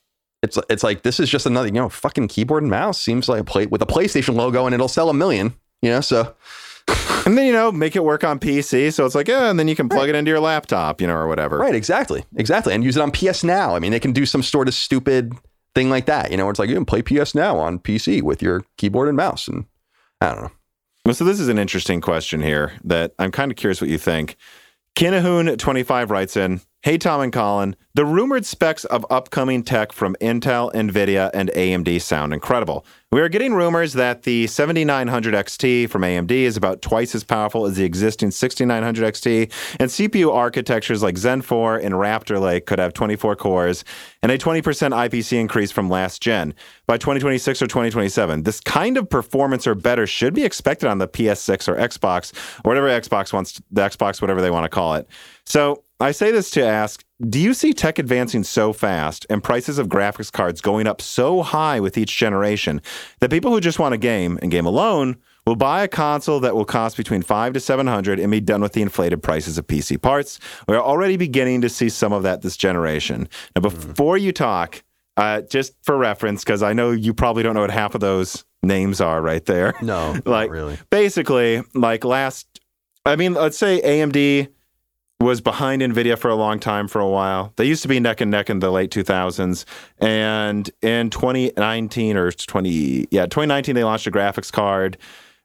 [0.41, 3.41] It's it's like this is just another you know fucking keyboard and mouse seems like
[3.41, 5.53] a play with a PlayStation logo and it'll sell a million.
[5.81, 6.35] You know, so
[6.87, 9.67] and then you know make it work on PC, so it's like yeah, and then
[9.67, 10.09] you can plug right.
[10.09, 11.57] it into your laptop, you know, or whatever.
[11.57, 13.75] Right, exactly, exactly, and use it on PS Now.
[13.75, 15.33] I mean, they can do some sort of stupid
[15.73, 16.31] thing like that.
[16.31, 19.17] You know, it's like you can play PS Now on PC with your keyboard and
[19.17, 19.65] mouse, and
[20.21, 20.51] I don't know.
[21.05, 23.99] Well, so this is an interesting question here that I'm kind of curious what you
[23.99, 24.37] think.
[24.95, 30.71] Kinahoon25 writes in, Hey, Tom and Colin, the rumored specs of upcoming tech from Intel,
[30.73, 32.85] NVIDIA, and AMD sound incredible.
[33.11, 37.65] We are getting rumors that the 7900 XT from AMD is about twice as powerful
[37.65, 42.77] as the existing 6900 XT, and CPU architectures like Zen 4 and Raptor Lake could
[42.77, 43.83] have 24 cores
[44.21, 46.53] and a 20% IPC increase from last gen
[46.85, 48.43] by 2026 or 2027.
[48.43, 52.31] This kind of performance or better should be expected on the PS6 or Xbox,
[52.63, 55.07] or whatever Xbox wants, the Xbox, whatever they want to call it.
[55.45, 59.77] So I say this to ask Do you see tech advancing so fast and prices
[59.77, 62.81] of graphics cards going up so high with each generation
[63.21, 65.15] that people who just want a game and game alone
[65.45, 68.61] will buy a console that will cost between five to seven hundred and be done
[68.61, 70.39] with the inflated prices of PC parts?
[70.67, 73.29] We're already beginning to see some of that this generation.
[73.55, 73.87] Now, mm-hmm.
[73.87, 74.83] before you talk,
[75.15, 78.43] uh, just for reference, because I know you probably don't know what half of those
[78.63, 79.75] names are right there.
[79.81, 80.77] No, like really.
[80.89, 82.59] Basically, like last,
[83.05, 84.49] I mean, let's say AMD
[85.21, 87.53] was behind Nvidia for a long time for a while.
[87.55, 89.65] They used to be neck and neck in the late 2000s,
[89.99, 94.97] and in 2019 or 20 yeah 2019 they launched a graphics card,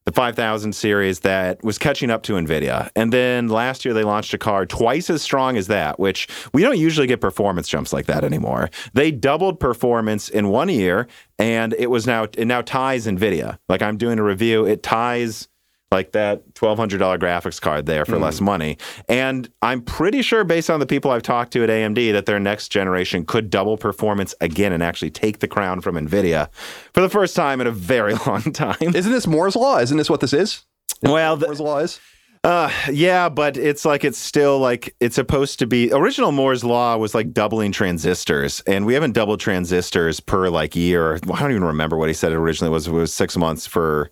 [0.06, 2.90] the 5000 series that was catching up to Nvidia.
[2.96, 6.62] And then last year they launched a card twice as strong as that, which we
[6.62, 8.70] don't usually get performance jumps like that anymore.
[8.92, 11.06] They doubled performance in one year,
[11.38, 13.58] and it was now it now ties Nvidia.
[13.68, 15.48] Like I'm doing a review, it ties
[15.92, 18.20] like that $1200 graphics card there for mm.
[18.20, 22.12] less money and i'm pretty sure based on the people i've talked to at amd
[22.12, 26.48] that their next generation could double performance again and actually take the crown from nvidia
[26.92, 30.08] for the first time in a very long time isn't this moore's law isn't this
[30.08, 30.64] what this is
[31.02, 31.98] isn't well the, moore's law is
[32.42, 35.92] uh, yeah, but it's like it's still like it's supposed to be.
[35.92, 41.16] Original Moore's law was like doubling transistors, and we haven't doubled transistors per like year.
[41.16, 42.88] I don't even remember what he said it originally was.
[42.88, 44.10] It was six months for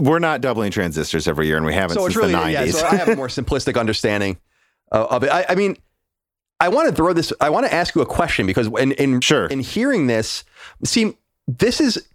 [0.00, 2.52] we're not doubling transistors every year, and we haven't so since really, the 90s.
[2.52, 4.38] Yeah, so I have a more simplistic understanding
[4.92, 5.30] uh, of it.
[5.30, 5.76] I, I, mean,
[6.58, 7.32] I want to throw this.
[7.40, 9.46] I want to ask you a question because in in, sure.
[9.46, 10.44] in hearing this,
[10.84, 11.16] see,
[11.48, 12.06] this is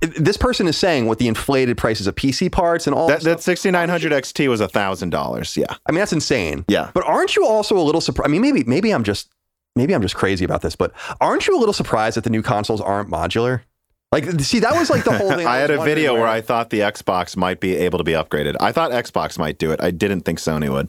[0.00, 3.40] this person is saying what the inflated prices of PC parts and all that, that
[3.40, 5.56] 6900 XT was a thousand dollars.
[5.56, 6.64] Yeah, I mean that's insane.
[6.68, 8.28] Yeah, but aren't you also a little surprised?
[8.28, 9.30] I mean, maybe maybe I'm just
[9.76, 12.42] maybe I'm just crazy about this, but aren't you a little surprised that the new
[12.42, 13.62] consoles aren't modular?
[14.10, 15.46] Like, see, that was like the whole thing.
[15.46, 16.26] I, I had a video where...
[16.26, 18.56] I thought the Xbox might be able to be upgraded.
[18.60, 19.82] I thought Xbox might do it.
[19.82, 20.88] I didn't think Sony would.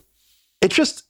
[0.61, 1.03] It just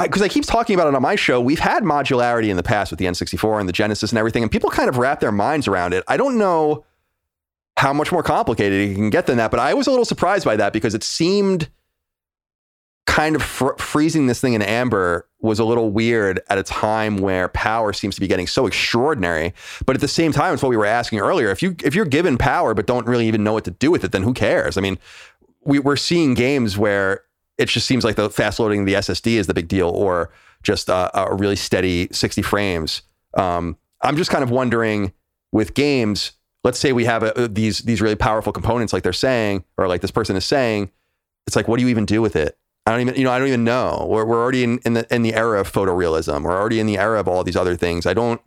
[0.00, 1.40] because I, I, keep talking about it on my show.
[1.40, 4.50] We've had modularity in the past with the N64 and the Genesis and everything, and
[4.50, 6.02] people kind of wrap their minds around it.
[6.08, 6.84] I don't know
[7.76, 10.44] how much more complicated it can get than that, but I was a little surprised
[10.44, 11.68] by that because it seemed
[13.06, 17.18] kind of fr- freezing this thing in amber was a little weird at a time
[17.18, 19.52] where power seems to be getting so extraordinary.
[19.84, 21.50] But at the same time, it's what we were asking earlier.
[21.50, 24.04] If you if you're given power but don't really even know what to do with
[24.04, 24.78] it, then who cares?
[24.78, 24.98] I mean,
[25.64, 27.22] we, we're seeing games where
[27.58, 30.30] it just seems like the fast loading the SSD is the big deal, or
[30.62, 33.02] just a, really steady 60 frames.
[33.34, 35.12] Um, I'm just kind of wondering
[35.52, 36.32] with games.
[36.64, 40.00] Let's say we have a, these these really powerful components, like they're saying, or like
[40.00, 40.90] this person is saying.
[41.46, 42.58] It's like, what do you even do with it?
[42.86, 44.06] I don't even, you know, I don't even know.
[44.08, 46.42] We're, we're already in, in the in the era of photorealism.
[46.42, 48.06] We're already in the era of all these other things.
[48.06, 48.40] I don't.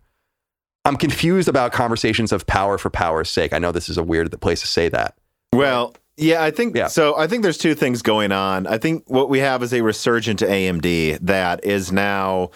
[0.86, 3.52] I'm confused about conversations of power for power's sake.
[3.52, 5.18] I know this is a weird place to say that.
[5.52, 6.88] Well, yeah, I think yeah.
[6.88, 7.18] so.
[7.18, 8.68] I think there's two things going on.
[8.68, 12.52] I think what we have is a resurgent AMD that is now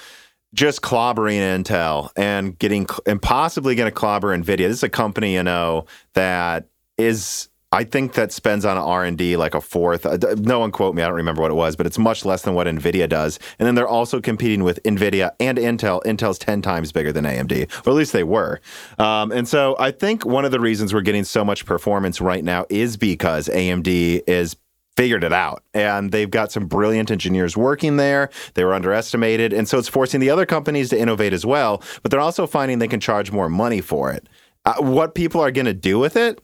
[0.53, 4.67] just clobbering Intel and getting and possibly going to clobber Nvidia.
[4.67, 6.67] This is a company you know that
[6.97, 10.05] is I think that spends on R and D like a fourth.
[10.05, 11.03] Uh, no one quote me.
[11.03, 13.39] I don't remember what it was, but it's much less than what Nvidia does.
[13.59, 16.03] And then they're also competing with Nvidia and Intel.
[16.03, 18.59] Intel's ten times bigger than AMD, or at least they were.
[18.99, 22.43] Um, and so I think one of the reasons we're getting so much performance right
[22.43, 24.57] now is because AMD is
[24.97, 29.67] figured it out and they've got some brilliant engineers working there they were underestimated and
[29.69, 32.89] so it's forcing the other companies to innovate as well but they're also finding they
[32.89, 34.27] can charge more money for it
[34.65, 36.41] uh, what people are going to do with it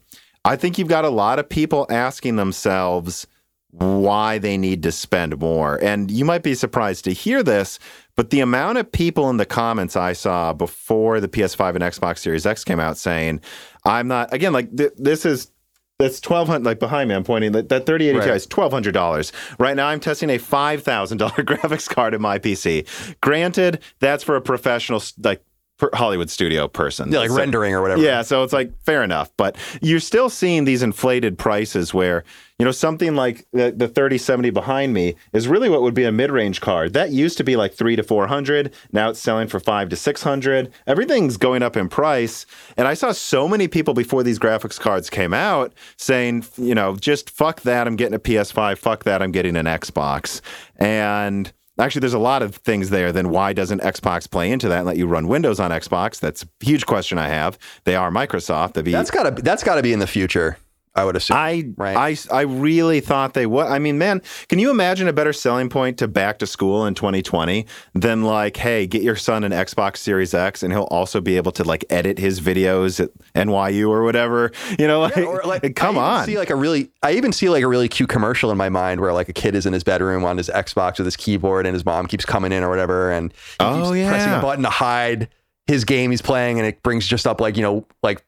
[0.47, 3.27] I think you've got a lot of people asking themselves
[3.71, 5.77] why they need to spend more.
[5.83, 7.79] And you might be surprised to hear this,
[8.15, 12.19] but the amount of people in the comments I saw before the PS5 and Xbox
[12.19, 13.41] Series X came out saying,
[13.83, 15.51] I'm not, again, like th- this is
[15.99, 16.65] that's twelve hundred.
[16.65, 19.31] Like behind me, I'm pointing that that 3080 Ti is twelve hundred dollars.
[19.57, 22.85] Right now, I'm testing a five thousand dollar graphics card in my PC.
[23.21, 25.43] Granted, that's for a professional like
[25.77, 27.11] per- Hollywood studio person.
[27.11, 28.01] Yeah, like So- rendering or whatever.
[28.01, 32.23] Yeah, so it's like fair enough, but you're still seeing these inflated prices where
[32.59, 36.11] you know something like the, the 3070 behind me is really what would be a
[36.11, 36.93] mid-range card.
[36.93, 38.73] That used to be like three to four hundred.
[38.91, 40.71] Now it's selling for five to six hundred.
[40.87, 45.09] Everything's going up in price, and I saw so many people before these graphics cards
[45.11, 47.85] came out saying, you know, just fuck that.
[47.87, 48.79] I'm getting a PS5.
[48.79, 49.21] Fuck that.
[49.21, 50.41] I'm getting an Xbox.
[50.77, 53.11] And Actually, there's a lot of things there.
[53.11, 56.19] Then why doesn't Xbox play into that and let you run Windows on Xbox?
[56.19, 57.57] That's a huge question I have.
[57.83, 58.73] They are Microsoft.
[58.73, 60.57] The That's gotta that's gotta be in the future.
[60.97, 61.37] I would assume.
[61.37, 62.17] I, right.
[62.31, 63.67] I I really thought they would.
[63.67, 66.95] I mean, man, can you imagine a better selling point to back to school in
[66.95, 71.37] 2020 than like, hey, get your son an Xbox Series X and he'll also be
[71.37, 74.51] able to like edit his videos at NYU or whatever.
[74.79, 76.25] You know, like, Yeah, or like come I on.
[76.25, 78.99] See like a really, I even see like a really cute commercial in my mind
[78.99, 81.73] where like a kid is in his bedroom on his Xbox with his keyboard and
[81.75, 84.69] his mom keeps coming in or whatever, and he Oh, keeps pressing a button to
[84.69, 85.29] hide
[85.67, 88.23] his game he's playing, and it brings just up like you know like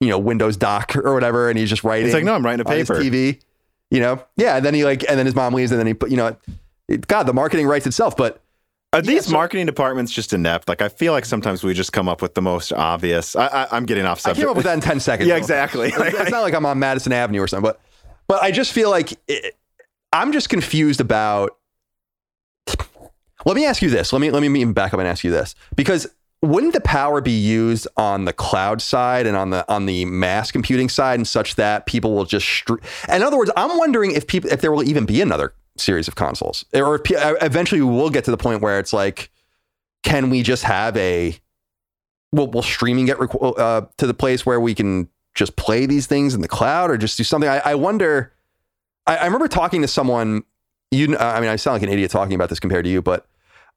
[0.00, 2.06] you know Windows Doc or whatever, and he's just writing.
[2.06, 2.94] He's like, no, I'm writing a paper.
[2.96, 3.40] TV.
[3.90, 5.94] You know, yeah, and then he like, and then his mom leaves, and then he
[5.94, 6.36] put, you know,
[6.88, 8.42] it, God, the marketing writes itself, but.
[8.92, 10.68] Are these so- marketing departments just inept?
[10.68, 13.36] Like, I feel like sometimes we just come up with the most obvious.
[13.36, 14.40] I, I, I'm getting off I subject.
[14.40, 15.28] came up with that in 10 seconds.
[15.28, 15.88] Yeah, exactly.
[15.88, 17.80] It's, it's not like I'm on Madison Avenue or something, but
[18.28, 19.56] but I just feel like it,
[20.12, 21.56] I'm just confused about.
[23.46, 24.12] Let me ask you this.
[24.12, 26.06] Let me let me back up and ask you this because
[26.42, 30.50] wouldn't the power be used on the cloud side and on the on the mass
[30.50, 32.76] computing side and such that people will just str-
[33.08, 36.14] in other words i'm wondering if people if there will even be another series of
[36.14, 39.30] consoles or if, pe- eventually we will get to the point where it's like
[40.04, 41.36] can we just have a
[42.32, 46.06] will, will streaming get requ- uh, to the place where we can just play these
[46.06, 47.48] things in the cloud or just do something?
[47.48, 48.32] I, I wonder
[49.06, 50.44] I, I remember talking to someone
[50.90, 53.26] you i mean i sound like an idiot talking about this compared to you but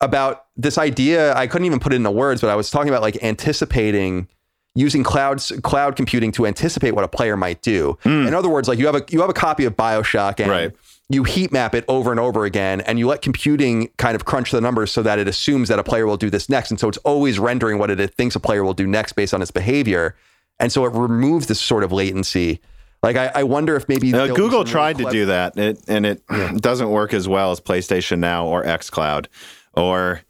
[0.02, 1.34] about this idea.
[1.36, 4.28] I couldn't even put it into words, but I was talking about like anticipating
[4.74, 7.98] using cloud cloud computing to anticipate what a player might do.
[8.06, 10.72] In other words, like you have a you have a copy of BioShock and Right.
[11.10, 14.52] you heat map it over and over again and you let computing kind of crunch
[14.52, 16.88] the numbers so that it assumes that a player will do this next and so
[16.88, 20.16] it's always rendering what it thinks a player will do next based on its behavior.
[20.58, 22.62] And so it removes this sort of latency.
[23.04, 26.06] Like I, I wonder if maybe Uh, Google really tried to do that, it, and
[26.06, 26.22] it
[26.62, 29.26] doesn't work as well as PlayStation Now or XCloud
[29.74, 30.22] or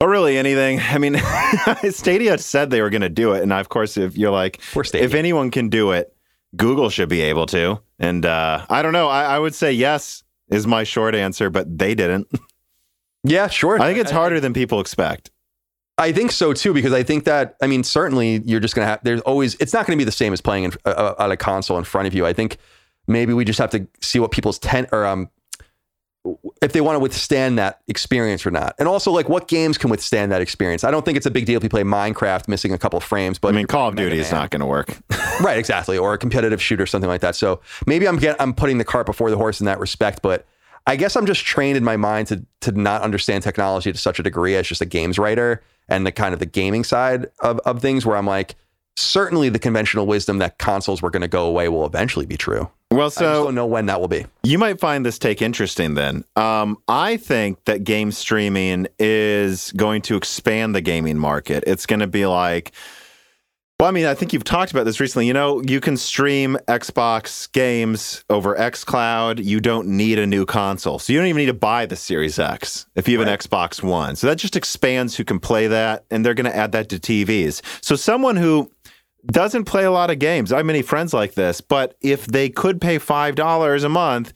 [0.00, 0.80] or really anything.
[0.80, 1.20] I mean,
[1.90, 5.14] Stadia said they were going to do it, and of course, if you're like, if
[5.14, 6.14] anyone can do it,
[6.56, 7.80] Google should be able to.
[7.98, 9.08] And uh, I don't know.
[9.08, 12.28] I, I would say yes is my short answer, but they didn't.
[13.24, 13.80] Yeah, sure.
[13.80, 15.30] I think it's harder than people expect.
[15.98, 19.00] I think so too because I think that I mean certainly you're just gonna have
[19.04, 21.36] there's always it's not gonna be the same as playing in, uh, uh, on a
[21.36, 22.26] console in front of you.
[22.26, 22.56] I think
[23.06, 25.30] maybe we just have to see what people's ten or um
[26.62, 29.90] if they want to withstand that experience or not, and also like what games can
[29.90, 30.84] withstand that experience.
[30.84, 33.04] I don't think it's a big deal if you play Minecraft missing a couple of
[33.04, 34.96] frames, but I mean, Call of Duty is not going to work.
[35.40, 38.78] right exactly or a competitive shooter something like that so maybe i'm get, i'm putting
[38.78, 40.46] the cart before the horse in that respect but
[40.86, 44.18] i guess i'm just trained in my mind to to not understand technology to such
[44.18, 47.58] a degree as just a games writer and the kind of the gaming side of,
[47.60, 48.54] of things where i'm like
[48.96, 52.68] certainly the conventional wisdom that consoles were going to go away will eventually be true
[52.90, 55.94] Well, i so don't know when that will be You might find this take interesting
[55.94, 56.24] then.
[56.36, 61.64] Um, I think that game streaming is going to expand the gaming market.
[61.66, 62.72] It's going to be like,
[63.80, 65.26] well, I mean, I think you've talked about this recently.
[65.26, 69.44] You know, you can stream Xbox games over xCloud.
[69.44, 71.00] You don't need a new console.
[71.00, 73.82] So you don't even need to buy the Series X if you have an Xbox
[73.82, 74.14] One.
[74.14, 76.04] So that just expands who can play that.
[76.12, 77.60] And they're going to add that to TVs.
[77.80, 78.70] So someone who
[79.26, 80.52] doesn't play a lot of games.
[80.52, 84.32] I have many friends like this, but if they could pay five dollars a month,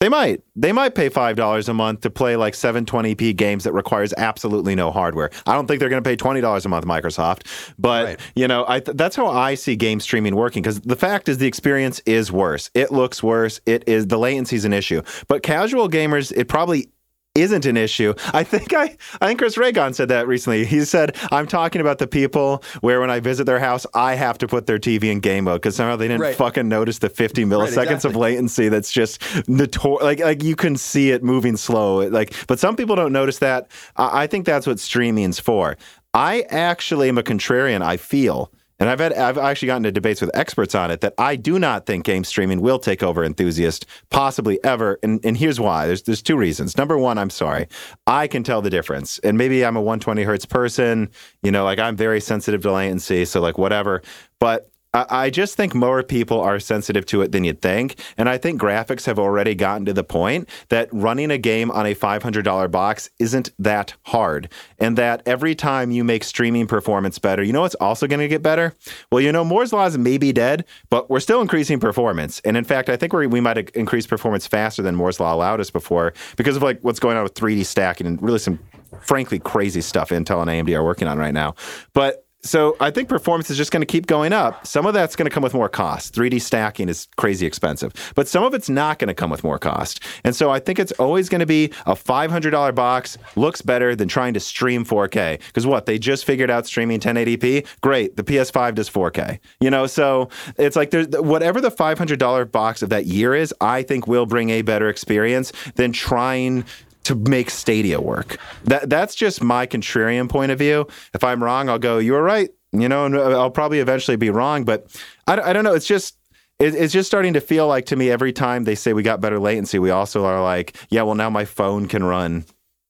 [0.00, 0.42] they might.
[0.56, 4.74] They might pay five dollars a month to play like 720p games that requires absolutely
[4.74, 5.28] no hardware.
[5.46, 7.74] I don't think they're going to pay twenty dollars a month, Microsoft.
[7.78, 8.20] But Right.
[8.34, 10.62] you know, I th- that's how I see game streaming working.
[10.62, 12.70] Because the fact is, the experience is worse.
[12.74, 13.60] It looks worse.
[13.66, 15.02] It is the latency is an issue.
[15.28, 16.88] But casual gamers, it probably
[17.36, 18.12] isn't an issue.
[18.34, 20.64] I think I I think Chris Raygun said that recently.
[20.64, 24.36] He said, "I'm talking about the people where when I visit their house, I have
[24.38, 26.34] to put their TV in game mode because somehow they didn't Right.
[26.34, 28.20] fucking notice the 50 milliseconds of exactly.
[28.20, 28.68] latency.
[28.68, 32.08] That's just notor- like like you can see it moving slow.
[32.08, 33.70] Like, but some people don't notice that.
[33.96, 35.76] I, I think that's what streaming's for.
[36.12, 37.82] I actually am a contrarian.
[37.82, 38.50] I feel.
[38.80, 41.58] And I've had I've actually gotten into debates with experts on it that I do
[41.58, 44.98] not think game streaming will take over enthusiast possibly ever.
[45.02, 45.86] And and here's why.
[45.86, 46.78] There's there's two reasons.
[46.78, 47.68] Number one, I'm sorry.
[48.06, 49.18] I can tell the difference.
[49.18, 51.10] And maybe I'm a 120 hertz person,
[51.42, 54.00] you know, like I'm very sensitive to latency, so like whatever.
[54.38, 58.00] But I, just think more people are sensitive to it than you'd think.
[58.18, 61.86] And I think graphics have already gotten to the point that running a game on
[61.86, 64.50] a $500 box isn't that hard.
[64.78, 68.26] And that every time you make streaming performance better, you know what's also going to
[68.26, 68.74] get better?
[69.12, 72.40] Well, you know, Moore's Law is maybe dead, but we're still increasing performance.
[72.44, 75.70] And in fact, I think we might increase performance faster than Moore's Law allowed us
[75.70, 78.58] before because of like what's going on with 3D stacking and really some
[79.02, 81.54] frankly crazy stuff Intel and AMD are working on right now.
[81.92, 84.66] But so I think performance is just going to keep going up.
[84.66, 86.14] Some of that's going to come with more cost.
[86.14, 89.58] 3D stacking is crazy expensive, but some of it's not going to come with more
[89.58, 90.02] cost.
[90.24, 94.08] And so I think it's always going to be a $500 box looks better than
[94.08, 95.38] trying to stream 4K.
[95.46, 98.16] Because what they just figured out streaming 1080p, great.
[98.16, 99.38] The PS5 does 4K.
[99.60, 103.54] You know, so it's like there's whatever the $500 box of that year is.
[103.60, 106.64] I think will bring a better experience than trying
[107.10, 108.38] to make Stadia work.
[108.64, 110.86] That that's just my contrarian point of view.
[111.12, 111.98] If I'm wrong, I'll go.
[111.98, 112.50] You were right.
[112.72, 114.64] You know, and uh, I'll probably eventually be wrong.
[114.64, 114.86] But
[115.26, 115.74] I, I don't know.
[115.74, 116.16] It's just
[116.60, 119.40] it's just starting to feel like to me every time they say we got better
[119.40, 122.44] latency, we also are like, yeah, well now my phone can run,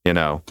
[0.05, 0.43] you know,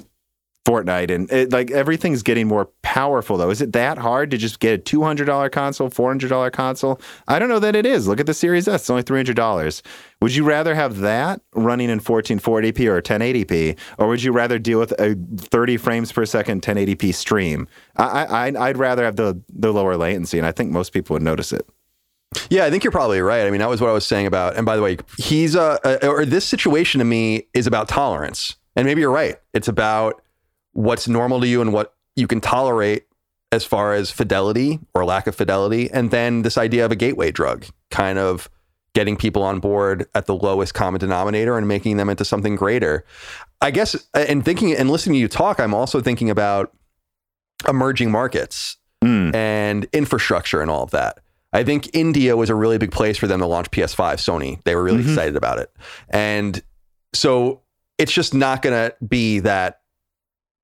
[0.70, 3.38] Fortnite, and it, like everything's getting more powerful.
[3.38, 6.30] Though, is it that hard to just get a two hundred dollar console, four hundred
[6.30, 7.02] dollar console?
[7.28, 8.08] I don't know that it is.
[8.08, 9.82] Look at the Series S; it's only three hundred dollars.
[10.22, 14.78] Would you rather have that running in 1440p or 1080p, or would you rather deal
[14.78, 17.68] with a 30 frames per second 1080p stream?
[17.96, 21.24] I, I I'd rather have the the lower latency, and I think most people would
[21.24, 21.68] notice it.
[22.52, 23.48] Yeah, I think you're probably right.
[23.48, 24.56] I mean, that was what I was saying about.
[24.56, 28.86] And by the way, he's a or this situation to me is about tolerance, and
[28.86, 29.38] maybe you're right.
[29.56, 30.22] It's about
[30.80, 33.06] what's normal to you and what you can tolerate
[33.52, 35.92] as far as fidelity or lack of fidelity.
[35.92, 38.50] And then this idea of a gateway drug, kind of
[38.94, 43.04] getting people on board at the lowest common denominator and making them into something greater.
[43.60, 46.74] I guess, and thinking and listening to you talk, I'm also thinking about
[47.68, 49.36] emerging markets mm.
[49.36, 51.20] and infrastructure and all of that.
[51.52, 54.64] I think India was a really big place for them to launch PS5, Sony.
[54.64, 55.10] They were really mm-hmm.
[55.10, 55.76] excited about it.
[56.10, 56.64] And
[57.14, 57.64] so
[57.98, 59.79] it's just not going to be that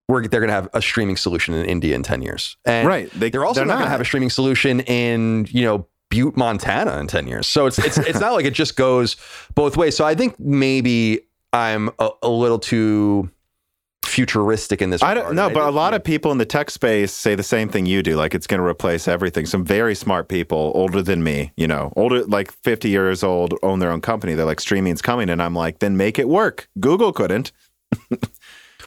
[0.08, 2.58] we're, they're going to have a streaming solution in India in 10 years.
[2.66, 3.10] And right.
[3.12, 6.38] They, are also not, not going to have a streaming solution in, you know, Butte,
[6.38, 7.48] Montana in 10 years.
[7.48, 9.16] So it's, it's, it's not like it just goes
[9.56, 9.98] both ways.
[9.98, 11.22] So I think maybe
[11.52, 13.30] I'm a, a little too
[14.06, 15.04] futuristic in this.
[15.04, 17.68] I don't know, but a lot of people in the tech space say the same
[17.70, 18.16] thing you do.
[18.16, 19.46] Like it's going to replace everything.
[19.46, 23.80] Some very smart people, older than me, you know, older like 50 years old, own
[23.80, 24.36] their own company.
[24.36, 26.70] They're like streaming's coming, and I'm like, then make it work.
[26.80, 27.52] Google couldn't.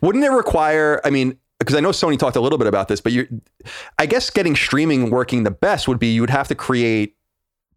[0.03, 1.01] Wouldn't it require?
[1.05, 3.43] I mean, because I know Sony talked a little bit about this, but you,
[3.99, 7.17] I guess getting streaming working the best would be you would have to create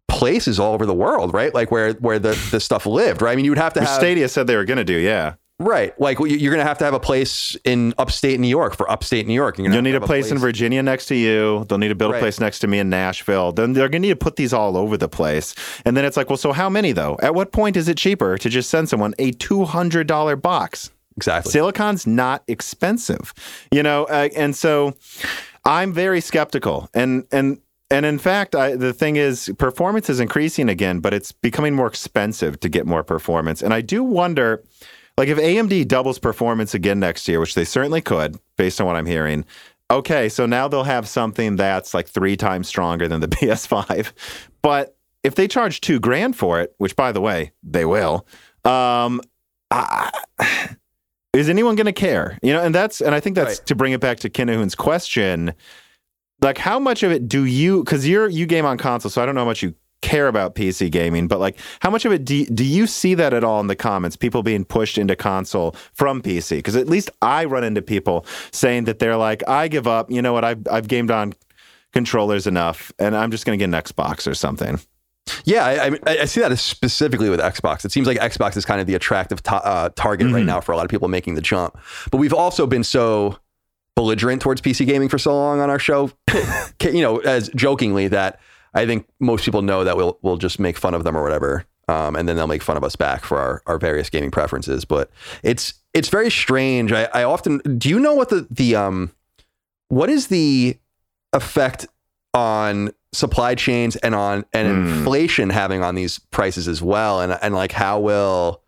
[0.08, 1.52] places all over the world, right?
[1.54, 3.32] Like where where the the stuff lived, right?
[3.32, 5.34] I mean, you would have to have Stadia said they were going to do, yeah.
[5.58, 5.98] Right.
[6.00, 9.26] Like you're going to have to have a place in upstate New York for upstate
[9.26, 9.58] New York.
[9.58, 11.64] You'll need a place, a place, in Virginia next to you.
[11.68, 12.18] They'll need to build right.
[12.18, 13.52] a place next to me in Nashville.
[13.52, 15.54] Then they're going to need to put these all over the place.
[15.84, 17.16] And then it's like, well, so how many though?
[17.22, 20.90] At what point is it cheaper to just send someone a $200 box?
[21.16, 21.52] Exactly.
[21.52, 23.34] Silicon's not expensive,
[23.70, 24.94] you know, uh, and so
[25.64, 26.88] I'm very skeptical.
[26.94, 27.58] And and
[27.92, 31.86] and in fact, I, the thing is, performance is increasing again, but it's becoming more
[31.86, 33.62] expensive to get more performance.
[33.62, 34.64] And I do wonder,
[35.18, 38.96] like, if AMD doubles performance again next year, which they certainly could, based on what
[38.96, 39.44] I'm hearing.
[39.90, 44.12] Okay, so now they'll have something that's like three times stronger than the PS5.
[44.62, 48.26] But if they charge two grand for it, which by the way, they will,
[48.64, 49.20] um,
[49.70, 50.10] I,
[51.32, 52.38] is anyone going to care?
[52.42, 53.66] You know, and that's and I think that's right.
[53.66, 55.54] to bring it back to Kinahoon's question.
[56.40, 57.84] Like, how much of it do you?
[57.84, 60.54] Because you're you game on console, so I don't know how much you care about
[60.54, 63.60] PC gaming, but like, how much of it do do you see that at all
[63.60, 64.16] in the comments?
[64.16, 66.58] People being pushed into console from PC?
[66.58, 70.10] Because at least I run into people saying that they're like, I give up.
[70.10, 70.44] You know what?
[70.44, 71.32] I've I've gamed on
[71.92, 74.80] controllers enough, and I'm just going to get an Xbox or something.
[75.44, 77.84] Yeah, I, I, see that specifically with Xbox.
[77.84, 80.36] It seems like Xbox is kind of the attractive ta- uh, target mm-hmm.
[80.36, 81.78] right now for a lot of people making the jump.
[82.10, 83.38] But we've also been so
[83.94, 86.10] belligerent towards PC gaming for so long on our show,
[86.82, 88.40] you know, as jokingly that
[88.74, 91.66] I think most people know that we'll we'll just make fun of them or whatever,
[91.88, 94.84] um, and then they'll make fun of us back for our, our various gaming preferences.
[94.84, 95.10] But
[95.42, 96.92] it's it's very strange.
[96.92, 99.12] I, I often do you know what the the um
[99.88, 100.78] what is the
[101.32, 101.86] effect
[102.34, 104.98] on supply chains and on and mm.
[104.98, 108.62] inflation having on these prices as well and and like how will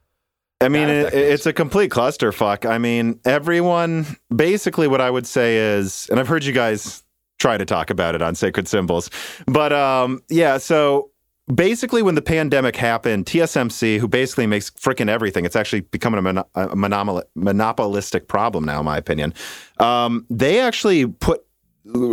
[0.60, 2.68] I mean it, it's a complete clusterfuck.
[2.68, 7.02] I mean everyone basically what I would say is and I've heard you guys
[7.38, 9.10] try to talk about it on sacred symbols.
[9.46, 11.10] But um yeah, so
[11.52, 16.22] basically when the pandemic happened, TSMC, who basically makes freaking everything, it's actually becoming a,
[16.22, 19.34] mon- a monopol- monopolistic problem now, in my opinion.
[19.78, 21.44] Um, they actually put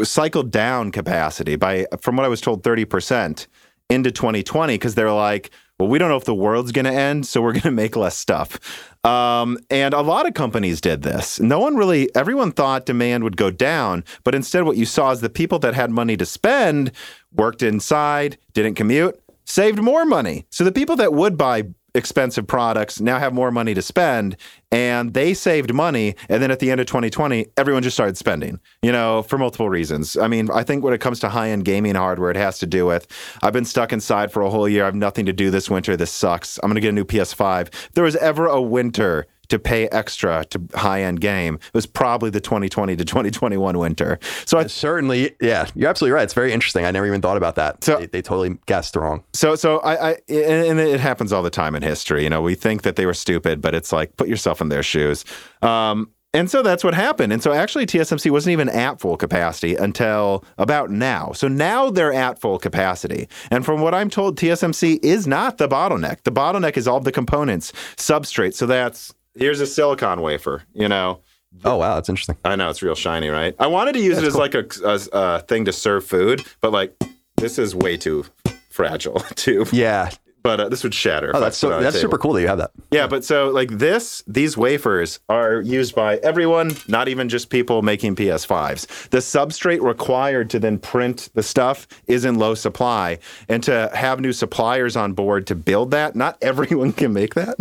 [0.04, 3.48] cycled down capacity by, from what I was told, 30%
[3.90, 7.26] into 2020 because they're like, well, we don't know if the world's going to end,
[7.26, 8.60] so we're going to make less stuff.
[9.04, 11.40] Um, and a lot of companies did this.
[11.40, 15.22] No one really, everyone thought demand would go down, but instead, what you saw is
[15.22, 16.92] the people that had money to spend
[17.34, 20.46] worked inside, didn't commute, saved more money.
[20.52, 24.38] So the people that would buy expensive products now have more money to spend
[24.72, 28.60] and they saved money and then at the end of 2020 everyone just started spending
[28.82, 30.16] you know for multiple reasons.
[30.16, 32.86] I mean i think when it comes to high-end gaming hardware it has to do
[32.86, 33.08] with
[33.44, 35.98] i've been stuck inside for a whole year i have nothing to do this winter
[35.98, 39.28] this sucks i'm going to get a new ps5 if there was ever a winter
[39.52, 44.20] to pay extra to high end game it was probably the 2020 to 2021 winter.
[44.46, 46.24] So I certainly, yeah, you're absolutely right.
[46.24, 46.86] It's very interesting.
[46.86, 47.84] I never even thought about that.
[47.84, 49.24] So they, they totally guessed wrong.
[49.34, 52.24] So, so I, I, and it happens all the time in history.
[52.24, 54.84] You know, we think that they were stupid, but it's like put yourself in their
[54.84, 55.24] shoes.
[55.62, 57.34] Um, and so that's what happened.
[57.34, 61.34] And so actually, TSMC wasn't even at full capacity until about now.
[61.34, 63.28] So now they're at full capacity.
[63.50, 66.24] And from what I'm told, TSMC is not the bottleneck.
[66.24, 68.54] The bottleneck is all the components, substrate.
[68.54, 71.20] So that's here's a silicon wafer, you know.
[71.66, 72.38] Oh wow, that's interesting.
[72.46, 73.56] I know it's real shiny, right?
[73.60, 74.42] I wanted to use it as cool.
[74.42, 76.96] like a, a, a, thing to serve food, but like
[77.38, 78.26] this is way too
[78.70, 79.66] fragile too.
[79.72, 80.12] Yeah,
[80.44, 81.32] but uh, this would shatter.
[81.34, 82.72] Oh, that's so, that's super cool that you have that.
[82.92, 87.82] Yeah, but so like this, these wafers are used by everyone, not even just people
[87.82, 89.10] making PS5s.
[89.10, 94.20] The substrate required to then print the stuff is in low supply, and to have
[94.20, 97.56] new suppliers on board to build that, not everyone can make that.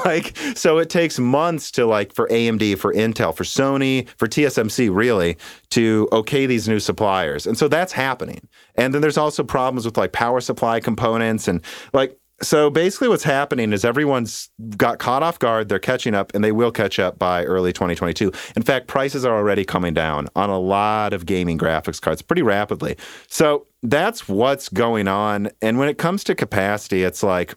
[0.04, 4.94] like, so it takes months to like for AMD, for Intel, for Sony, for TSMC,
[4.94, 5.36] really,
[5.70, 8.48] to okay these new suppliers, and so that's happening.
[8.78, 13.24] And then there's also problems with like power supply components and like so basically, what's
[13.24, 15.68] happening is everyone's got caught off guard.
[15.68, 18.30] They're catching up, and they will catch up by early 2022.
[18.54, 22.42] In fact, prices are already coming down on a lot of gaming graphics cards pretty
[22.42, 22.96] rapidly.
[23.26, 25.50] So that's what's going on.
[25.60, 27.54] And when it comes to capacity, it's like,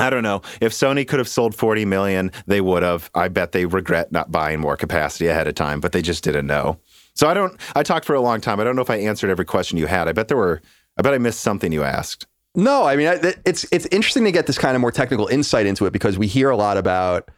[0.00, 0.42] I don't know.
[0.60, 3.10] If Sony could have sold 40 million, they would have.
[3.14, 6.46] I bet they regret not buying more capacity ahead of time, but they just didn't
[6.46, 6.80] know.
[7.14, 8.60] So I don't, I talked for a long time.
[8.60, 10.08] I don't know if I answered every question you had.
[10.08, 10.62] I bet there were,
[10.96, 12.26] I bet I missed something you asked.
[12.54, 13.06] No, I mean
[13.46, 16.26] it's it's interesting to get this kind of more technical insight into it because we
[16.26, 17.30] hear a lot about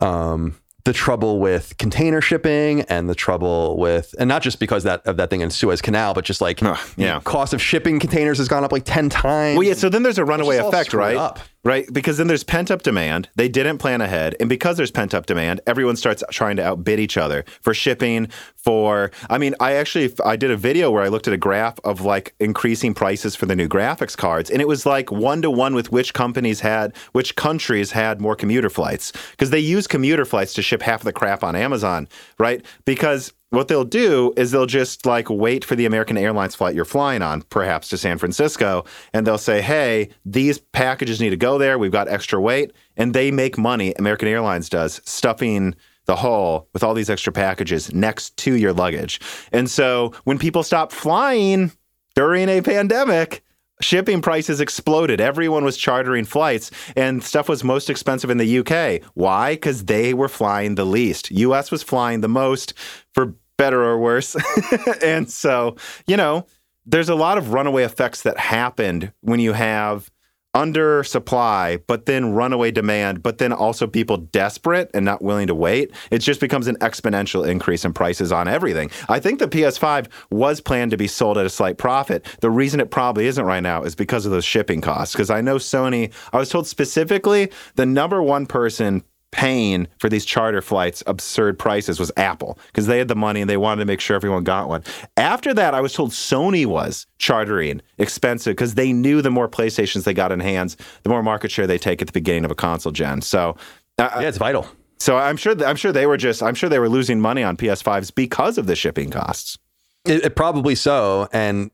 [0.00, 5.06] um, the trouble with container shipping and the trouble with and not just because that
[5.06, 8.38] of that thing in Suez Canal, but just like uh, yeah, cost of shipping containers
[8.38, 9.58] has gone up like ten times.
[9.58, 9.74] Well, yeah.
[9.74, 11.16] So then there's a runaway effect, right?
[11.16, 11.40] Up.
[11.64, 13.30] Right, because then there's pent up demand.
[13.36, 17.00] They didn't plan ahead, and because there's pent up demand, everyone starts trying to outbid
[17.00, 18.28] each other for shipping.
[18.56, 21.78] For I mean, I actually I did a video where I looked at a graph
[21.82, 25.50] of like increasing prices for the new graphics cards, and it was like one to
[25.50, 30.26] one with which companies had, which countries had more commuter flights, because they use commuter
[30.26, 32.08] flights to ship half of the crap on Amazon,
[32.38, 32.62] right?
[32.84, 36.84] Because what they'll do is they'll just like wait for the American Airlines flight you're
[36.84, 41.58] flying on, perhaps to San Francisco, and they'll say, hey, these packages need to go
[41.58, 41.78] there.
[41.78, 42.72] We've got extra weight.
[42.96, 45.74] And they make money, American Airlines does, stuffing
[46.06, 49.20] the hull with all these extra packages next to your luggage.
[49.52, 51.72] And so when people stop flying
[52.14, 53.43] during a pandemic,
[53.80, 55.20] shipping prices exploded.
[55.20, 59.02] Everyone was chartering flights, and stuff was most expensive in the UK.
[59.14, 59.54] Why?
[59.54, 61.30] Because they were flying the least.
[61.30, 62.74] US was flying the most
[63.12, 64.36] for better or worse.
[65.02, 65.76] and so,
[66.06, 66.46] you know,
[66.86, 70.10] there's a lot of runaway effects that happened when you have
[70.54, 75.54] under supply, but then runaway demand, but then also people desperate and not willing to
[75.54, 75.90] wait.
[76.10, 78.90] It just becomes an exponential increase in prices on everything.
[79.08, 82.24] I think the PS5 was planned to be sold at a slight profit.
[82.40, 85.14] The reason it probably isn't right now is because of those shipping costs.
[85.14, 89.02] Because I know Sony, I was told specifically the number one person
[89.34, 93.50] paying for these charter flights absurd prices was Apple because they had the money and
[93.50, 94.84] they wanted to make sure everyone got one.
[95.16, 100.04] After that, I was told Sony was chartering expensive because they knew the more PlayStations
[100.04, 102.54] they got in hands, the more market share they take at the beginning of a
[102.54, 103.22] console gen.
[103.22, 103.56] So
[103.98, 104.68] uh, yeah, it's vital.
[105.00, 107.56] So I'm sure I'm sure they were just I'm sure they were losing money on
[107.56, 109.58] PS5s because of the shipping costs.
[110.04, 111.72] It, it probably so, and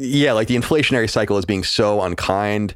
[0.00, 2.74] yeah, like the inflationary cycle is being so unkind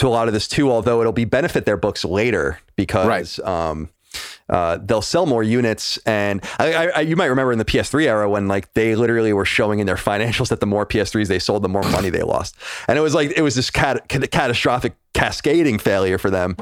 [0.00, 3.48] to a lot of this too, although it'll be benefit their books later because right.
[3.48, 3.90] um,
[4.48, 5.98] uh, they'll sell more units.
[5.98, 9.44] And I, I, you might remember in the PS3 era when like they literally were
[9.44, 12.56] showing in their financials that the more PS3s they sold, the more money they lost.
[12.88, 16.56] And it was like it was this cat, catastrophic cascading failure for them.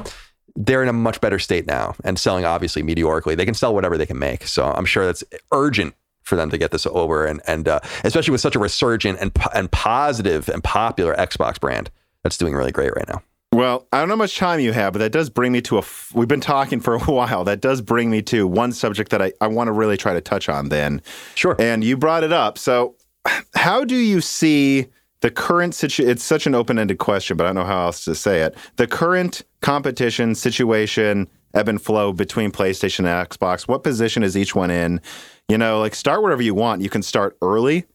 [0.55, 3.35] They're in a much better state now and selling obviously meteorically.
[3.35, 4.47] They can sell whatever they can make.
[4.47, 8.33] So I'm sure that's urgent for them to get this over and and uh, especially
[8.33, 11.89] with such a resurgent and and positive and popular Xbox brand
[12.23, 13.21] that's doing really great right now.
[13.51, 15.77] Well, I don't know how much time you have, but that does bring me to
[15.77, 15.79] a.
[15.79, 17.43] F- we've been talking for a while.
[17.43, 20.21] That does bring me to one subject that I, I want to really try to
[20.21, 21.01] touch on then.
[21.33, 21.55] Sure.
[21.57, 22.57] And you brought it up.
[22.57, 22.95] So,
[23.55, 24.87] how do you see
[25.21, 26.11] the current situation?
[26.11, 28.55] It's such an open ended question, but I don't know how else to say it.
[28.75, 33.67] The current competition situation, ebb and flow between PlayStation and Xbox.
[33.67, 35.01] What position is each one in?
[35.47, 36.83] You know, like start wherever you want.
[36.83, 37.85] You can start early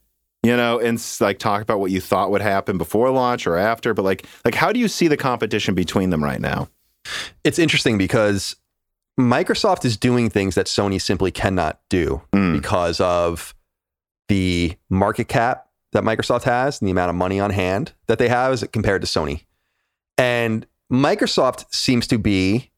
[0.44, 3.94] you know, and like talk about what you thought would happen before launch or after.
[3.94, 6.68] But like, like how do you see the competition between them right now?
[7.44, 8.56] It's interesting because
[9.18, 12.52] Microsoft is doing things that Sony simply cannot do mm.
[12.52, 13.54] because of
[14.28, 18.28] the market cap that Microsoft has and the amount of money on hand that they
[18.28, 19.44] have as compared to Sony.
[20.18, 22.70] And Microsoft seems to be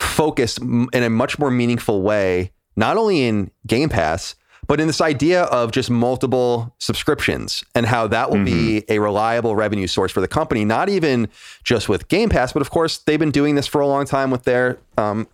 [0.00, 4.34] focused in a much more meaningful way, not only in Game Pass,
[4.68, 8.44] but in this idea of just multiple subscriptions and how that will mm-hmm.
[8.44, 11.28] be a reliable revenue source for the company, not even
[11.64, 14.30] just with Game Pass, but of course they've been doing this for a long time
[14.30, 15.26] with their, um,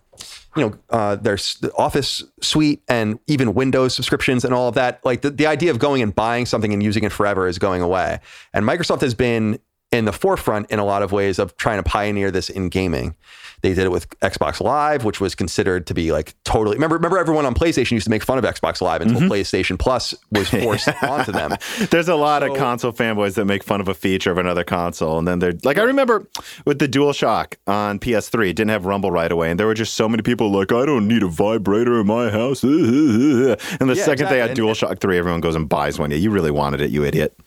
[0.55, 1.37] you know, uh, their
[1.77, 5.03] Office suite and even Windows subscriptions and all of that.
[5.03, 7.81] Like the, the idea of going and buying something and using it forever is going
[7.81, 8.19] away.
[8.53, 9.59] And Microsoft has been
[9.95, 13.15] in the forefront in a lot of ways of trying to pioneer this in gaming.
[13.61, 16.75] They did it with Xbox Live, which was considered to be like totally.
[16.75, 19.31] Remember, remember everyone on PlayStation used to make fun of Xbox Live until mm-hmm.
[19.31, 21.51] PlayStation Plus was forced onto them.
[21.89, 24.63] There's a lot so, of console fanboys that make fun of a feature of another
[24.63, 26.27] console, and then they're like, I remember
[26.65, 29.95] with the DualShock on PS3, it didn't have Rumble right away, and there were just
[29.95, 32.63] so many people like, I don't need a vibrator in my house.
[33.55, 34.37] And the yeah, second exactly.
[34.37, 36.11] they had DualShock 3, everyone goes and buys one.
[36.11, 37.37] Yeah, you really wanted it, you idiot.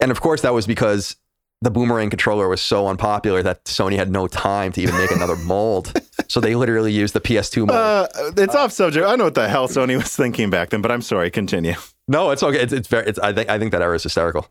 [0.00, 1.16] And of course, that was because
[1.62, 5.36] the boomerang controller was so unpopular that Sony had no time to even make another
[5.44, 5.92] mold.
[6.28, 7.70] So they literally used the PS2 mold.
[7.70, 9.06] Uh, it's uh, off subject.
[9.06, 11.30] I know what the hell Sony was thinking back then, but I'm sorry.
[11.30, 11.74] Continue.
[12.08, 12.58] No, it's okay.
[12.58, 13.06] It's, it's very.
[13.06, 14.48] It's, I think I think that era is hysterical.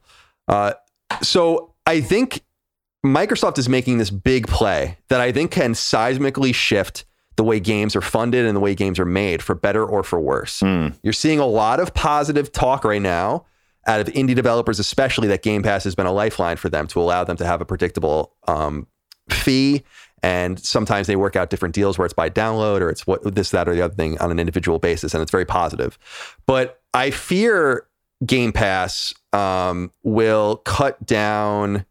[0.47, 0.73] Uh,
[1.21, 2.41] so I think
[3.05, 7.03] Microsoft is making this big play that I think can seismically shift
[7.35, 10.19] the way games are funded and the way games are made, for better or for
[10.19, 10.61] worse.
[10.61, 10.97] Mm.
[11.03, 13.45] You're seeing a lot of positive talk right now
[13.87, 17.01] out of indie developers, especially that Game Pass has been a lifeline for them to
[17.01, 18.87] allow them to have a predictable um,
[19.29, 19.83] fee.
[20.23, 23.49] And sometimes they work out different deals where it's by download or it's what this,
[23.51, 25.97] that, or the other thing on an individual basis, and it's very positive.
[26.45, 27.87] But I fear
[28.23, 31.85] Game Pass um, will cut down.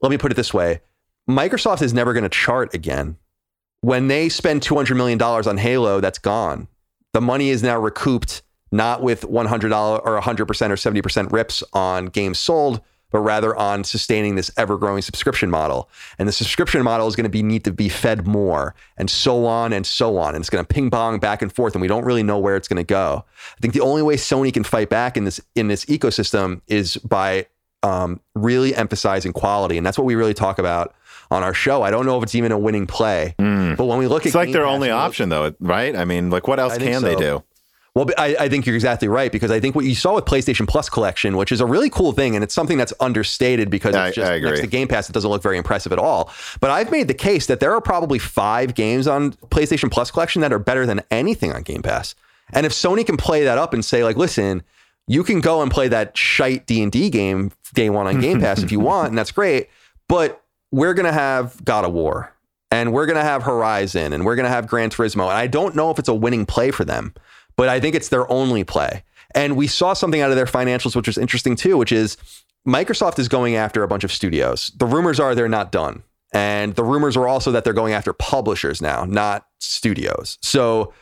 [0.00, 0.80] Let me put it this way:
[1.28, 3.16] Microsoft is never going to chart again.
[3.80, 6.68] When they spend two hundred million dollars on Halo, that's gone.
[7.14, 12.38] The money is now recouped not with $100 or 100% or 70% rips on games
[12.38, 12.80] sold,
[13.10, 15.88] but rather on sustaining this ever growing subscription model.
[16.18, 19.46] And the subscription model is going to be need to be fed more and so
[19.46, 20.34] on and so on.
[20.34, 22.56] And it's going to ping pong back and forth and we don't really know where
[22.56, 23.24] it's going to go.
[23.56, 26.96] I think the only way Sony can fight back in this in this ecosystem is
[26.98, 27.46] by
[27.82, 29.76] um, really emphasizing quality.
[29.76, 30.94] And that's what we really talk about
[31.30, 31.82] on our show.
[31.82, 33.76] I don't know if it's even a winning play, mm.
[33.76, 35.94] but when we look it's at it's like their only option though, right?
[35.94, 37.06] I mean, like what else can so.
[37.06, 37.42] they do?
[37.96, 40.68] Well, I, I, think you're exactly right because I think what you saw with PlayStation
[40.68, 44.16] Plus collection, which is a really cool thing, and it's something that's understated because it's
[44.16, 46.30] just next to Game Pass, it doesn't look very impressive at all.
[46.60, 50.42] But I've made the case that there are probably five games on PlayStation Plus collection
[50.42, 52.14] that are better than anything on Game Pass.
[52.52, 54.62] And if Sony can play that up and say, like, listen,
[55.06, 58.42] you can go and play that shite D and D game day one on Game
[58.42, 59.70] Pass if you want, and that's great.
[60.06, 62.30] But we're gonna have God of War,
[62.70, 65.90] and we're gonna have Horizon, and we're gonna have Gran Turismo, and I don't know
[65.90, 67.14] if it's a winning play for them
[67.56, 69.02] but I think it's their only play.
[69.34, 72.16] And we saw something out of their financials, which was interesting too, which is
[72.66, 74.72] Microsoft is going after a bunch of studios.
[74.76, 76.02] The rumors are they're not done.
[76.32, 80.38] And the rumors are also that they're going after publishers now, not studios.
[80.42, 80.92] So,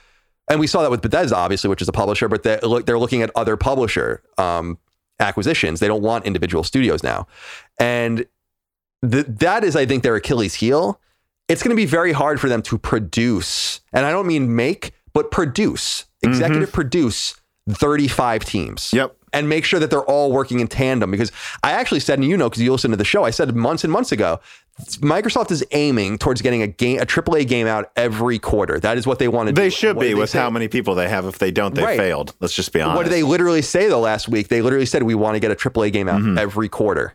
[0.49, 3.31] and we saw that with Bethesda, obviously, which is a publisher, but they're, looking at
[3.35, 4.79] other publisher um,
[5.19, 5.81] acquisitions.
[5.81, 7.27] They don't want individual studios now.
[7.79, 8.27] And
[9.11, 11.01] th- that is, I think, their Achilles heel.
[11.49, 14.93] It's going to be very hard for them to produce, and I don't mean make,
[15.15, 16.75] but produce executive mm-hmm.
[16.75, 18.93] produce 35 teams.
[18.93, 19.17] Yep.
[19.33, 21.11] And make sure that they're all working in tandem.
[21.11, 21.33] Because
[21.65, 23.83] I actually said, and you know, because you listen to the show, I said months
[23.83, 24.39] and months ago,
[24.99, 28.79] Microsoft is aiming towards getting a game, a AAA game out every quarter.
[28.79, 29.61] That is what they want to do.
[29.61, 30.39] They should be with say?
[30.39, 31.27] how many people they have.
[31.27, 31.99] If they don't, they right.
[31.99, 32.33] failed.
[32.39, 32.97] Let's just be honest.
[32.97, 34.49] What did they literally say the last week?
[34.49, 36.39] They literally said we want to get a AAA game out mm-hmm.
[36.39, 37.15] every quarter.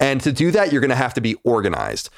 [0.00, 2.10] And to do that, you're going to have to be organized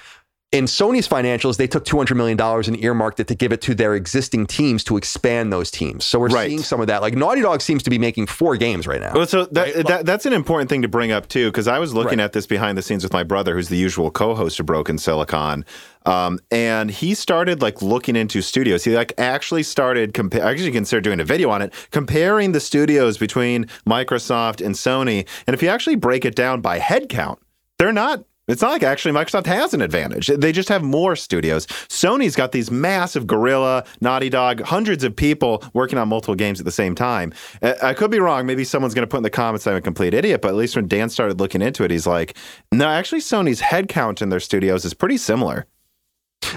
[0.55, 3.95] in Sony's financials, they took $200 million and earmarked it to give it to their
[3.97, 6.05] existing teams to expand those teams.
[6.05, 6.49] So we're right.
[6.49, 7.03] seeing some of that.
[7.03, 9.13] Like Naughty Dog seems to be making four games right now.
[9.15, 9.87] Well, so that, right?
[9.87, 12.25] that that's an important thing to bring up too, because I was looking right.
[12.25, 15.65] at this behind the scenes with my brother, who's the usual co-host of Broken Silicon.
[16.07, 18.85] Um, and he started like looking into studios.
[18.85, 23.19] He like actually started compa- actually considered doing a video on it, comparing the studios
[23.19, 25.27] between Microsoft and Sony.
[25.49, 27.39] And if you actually break it down by headcount,
[27.79, 30.27] they're not It's not like actually Microsoft has an advantage.
[30.27, 31.67] They just have more studios.
[31.67, 36.67] Sony's got these massive Guerrilla, Naughty Dog, hundreds of people working on multiple games at
[36.67, 37.33] the same time.
[37.63, 38.45] Uh, I could be wrong.
[38.45, 40.77] Maybe someone's going to put in the comments I'm a complete idiot, but at least
[40.77, 42.37] when Dan started looking into it, he's like,
[42.71, 45.67] no, actually, Sony's headcount in their studios is pretty similar.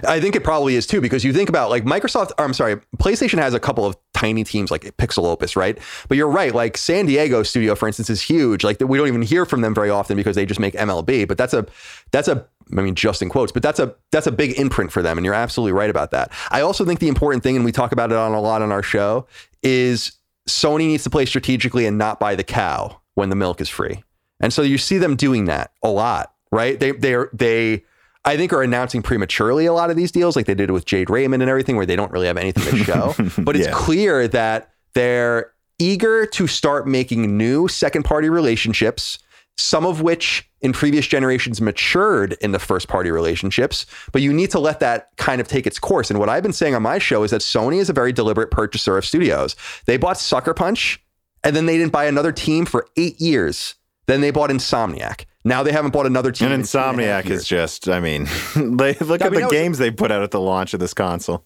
[0.08, 3.40] I think it probably is too, because you think about like Microsoft, I'm sorry, PlayStation
[3.40, 5.78] has a couple of tiny teams like Pixelopus, right?
[6.08, 8.64] But you're right, like San Diego studio, for instance, is huge.
[8.64, 11.28] Like we don't even hear from them very often because they just make MLB.
[11.28, 11.66] But that's a
[12.12, 12.46] that's a
[12.76, 15.24] I mean, just in quotes, but that's a that's a big imprint for them, and
[15.26, 16.32] you're absolutely right about that.
[16.52, 18.72] I also think the important thing, and we talk about it on a lot on
[18.72, 19.28] our show,
[19.64, 20.12] is
[20.50, 24.04] Sony needs to play strategically and not buy the cow when the milk is free.
[24.40, 26.80] And so you see them doing that a lot, right?
[26.80, 27.84] They they they
[28.26, 31.10] I think are announcing prematurely a lot of these deals, like they did with Jade
[31.10, 33.16] Raymond and everything, where they don't really have anything to show.
[33.44, 33.74] but it's yeah.
[33.74, 39.20] clear that they're eager to start making new second party relationships,
[39.58, 43.86] some of which in previous generations matured in the first party relationships.
[44.12, 46.10] But you need to let that kind of take its course.
[46.10, 48.52] And what I've been saying on my show is that Sony is a very deliberate
[48.52, 49.56] purchaser of studios.
[49.86, 51.04] They bought Sucker Punch,
[51.44, 53.76] and then they didn't buy another team for eight years.
[54.08, 55.26] Then they bought Insomniac.
[55.44, 56.52] Now they haven't bought another team.
[56.52, 60.12] And Insomniac is just, I mean, they look I at mean, the games they put
[60.12, 61.46] out at the launch of this console.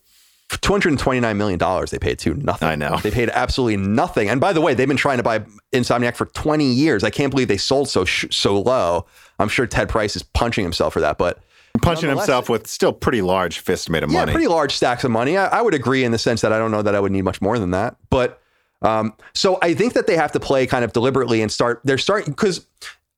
[0.49, 2.67] $229 million they paid to nothing.
[2.67, 2.97] I know.
[2.97, 4.29] They paid absolutely nothing.
[4.29, 7.03] And by the way, they've been trying to buy Insomniac for 20 years.
[7.03, 9.05] I can't believe they sold so sh- so low.
[9.39, 11.39] I'm sure Ted Price is punching himself for that, but
[11.81, 14.33] punching himself with still pretty large fist made of yeah, money.
[14.33, 15.37] pretty large stacks of money.
[15.37, 17.23] I, I, would agree in the sense that I don't know that I would need
[17.23, 17.95] much more than that.
[18.09, 18.40] But
[18.81, 21.81] um, so I think that they have to play kind of deliberately and start.
[21.83, 22.65] They're starting because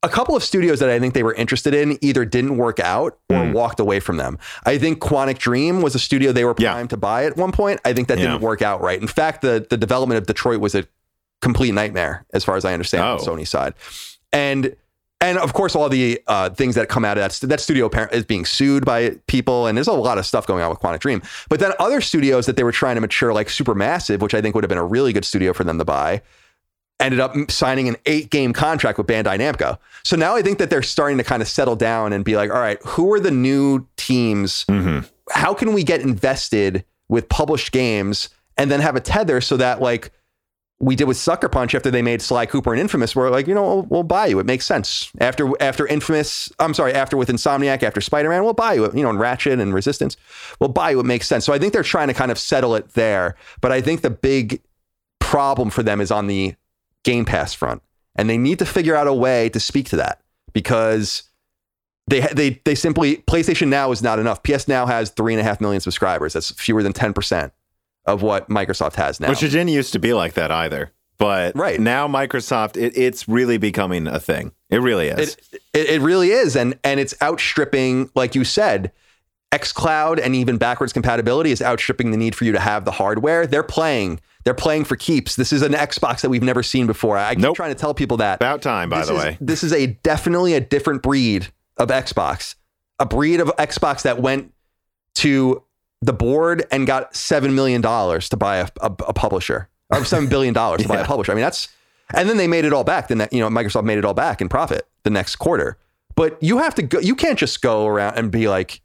[0.03, 3.17] a couple of studios that I think they were interested in either didn't work out
[3.29, 3.53] or mm.
[3.53, 4.37] walked away from them.
[4.65, 6.95] I think Quantic Dream was a studio they were primed yeah.
[6.95, 7.79] to buy at one point.
[7.85, 8.25] I think that yeah.
[8.25, 9.01] didn't work out right.
[9.01, 10.85] In fact, the the development of Detroit was a
[11.41, 13.13] complete nightmare, as far as I understand, oh.
[13.13, 13.73] on Sony's side.
[14.33, 14.75] And
[15.23, 18.25] and of course, all the uh, things that come out of that that studio is
[18.25, 21.21] being sued by people, and there's a lot of stuff going on with Quantic Dream.
[21.47, 24.53] But then other studios that they were trying to mature, like Supermassive, which I think
[24.53, 26.21] would have been a really good studio for them to buy,
[26.99, 29.77] ended up signing an eight game contract with Bandai Namco.
[30.03, 32.51] So now I think that they're starting to kind of settle down and be like,
[32.51, 34.65] all right, who are the new teams?
[34.65, 35.07] Mm-hmm.
[35.31, 39.81] How can we get invested with published games and then have a tether so that
[39.81, 40.11] like
[40.83, 43.53] we did with Sucker Punch after they made Sly Cooper and Infamous, we're like, you
[43.53, 44.39] know, we'll, we'll, buy you.
[44.39, 45.11] It makes sense.
[45.21, 48.91] After after Infamous, I'm sorry, after with Insomniac, after Spider Man, we'll buy you.
[48.93, 50.17] You know, and Ratchet and Resistance,
[50.59, 50.99] we'll buy you.
[50.99, 51.45] It makes sense.
[51.45, 53.35] So I think they're trying to kind of settle it there.
[53.61, 54.61] But I think the big
[55.21, 56.55] problem for them is on the
[57.03, 57.81] Game Pass front,
[58.15, 61.23] and they need to figure out a way to speak to that because
[62.07, 64.43] they they they simply PlayStation Now is not enough.
[64.43, 66.33] PS Now has three and a half million subscribers.
[66.33, 67.53] That's fewer than ten percent
[68.05, 69.29] of what Microsoft has now.
[69.29, 70.91] Which it didn't used to be like that either.
[71.17, 71.79] But right.
[71.79, 74.51] now Microsoft, it, it's really becoming a thing.
[74.69, 75.35] It really is.
[75.35, 78.91] It, it, it really is, and and it's outstripping, like you said,
[79.51, 83.45] xCloud and even backwards compatibility is outstripping the need for you to have the hardware.
[83.45, 85.35] They're playing they're playing for keeps.
[85.35, 87.17] This is an Xbox that we've never seen before.
[87.17, 87.55] I keep nope.
[87.55, 88.35] trying to tell people that.
[88.35, 89.37] About time, by this the is, way.
[89.39, 91.47] This is a definitely a different breed
[91.77, 92.55] of Xbox.
[92.99, 94.53] A breed of Xbox that went
[95.15, 95.63] to
[96.03, 100.27] the board and got seven million dollars to buy a, a, a, publisher, or seven
[100.27, 101.31] billion dollars to buy a publisher.
[101.31, 101.69] I mean, that's
[102.13, 103.07] and then they made it all back.
[103.07, 105.77] Then you know, Microsoft made it all back in profit the next quarter.
[106.15, 106.99] But you have to go.
[106.99, 108.81] You can't just go around and be like,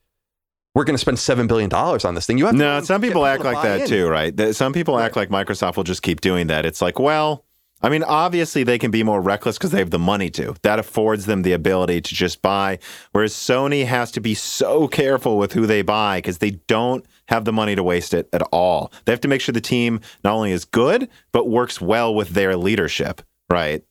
[0.75, 2.39] we're going to spend seven billion dollars on this thing.
[2.39, 2.81] You have to no.
[2.83, 3.89] Some people act like that in.
[3.89, 4.55] too, right?
[4.55, 5.05] Some people right.
[5.05, 6.65] act like Microsoft will just keep doing that.
[6.65, 7.45] It's like, well,
[7.81, 10.55] I mean, obviously they can be more reckless because they have the money to.
[10.63, 12.79] That affords them the ability to just buy.
[13.13, 17.45] Whereas Sony has to be so careful with who they buy because they don't have
[17.45, 18.93] the money to waste it at all.
[19.05, 22.31] They have to make sure the team not only is good but works well with
[22.31, 23.23] their leadership.
[23.51, 23.85] Right.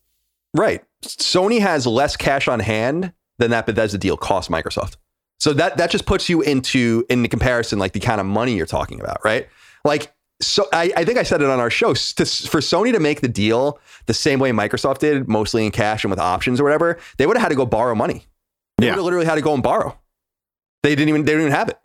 [0.54, 0.84] Right.
[1.04, 4.98] Sony has less cash on hand than that Bethesda deal cost Microsoft.
[5.40, 8.56] So that that just puts you into in the comparison like the kind of money
[8.56, 9.48] you're talking about, right?
[9.86, 13.00] Like so I, I think I said it on our show to, for Sony to
[13.00, 16.64] make the deal the same way Microsoft did, mostly in cash and with options or
[16.64, 18.26] whatever, they would have had to go borrow money.
[18.78, 18.92] They yeah.
[18.92, 19.98] would have literally had to go and borrow.
[20.84, 21.80] They didn't even they didn't even have it.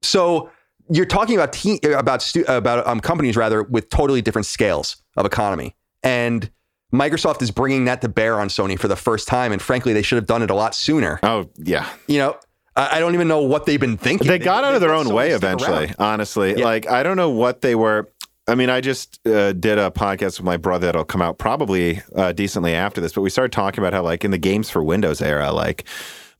[0.00, 0.50] So
[0.88, 5.26] you're talking about te- about stu- about um, companies rather with totally different scales of
[5.26, 6.50] economy, and
[6.92, 9.52] Microsoft is bringing that to bear on Sony for the first time.
[9.52, 11.20] And frankly, they should have done it a lot sooner.
[11.22, 12.36] Oh yeah, you know
[12.74, 14.28] I don't even know what they've been thinking.
[14.28, 16.58] They got out of their own so way eventually, honestly.
[16.58, 16.64] Yeah.
[16.64, 18.10] Like, I don't know what they were.
[18.48, 22.02] I mean, I just uh, did a podcast with my brother that'll come out probably
[22.16, 24.82] uh, decently after this, but we started talking about how, like, in the games for
[24.82, 25.84] Windows era, like,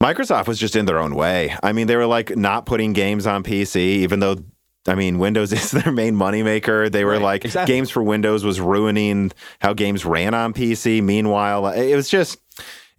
[0.02, 1.54] Microsoft was just in their own way.
[1.62, 4.36] I mean, they were like not putting games on PC, even though
[4.88, 6.90] I mean, Windows is their main moneymaker.
[6.90, 7.72] They were right, like, exactly.
[7.72, 9.30] games for Windows was ruining
[9.60, 11.02] how games ran on PC.
[11.02, 12.38] Meanwhile, it was just,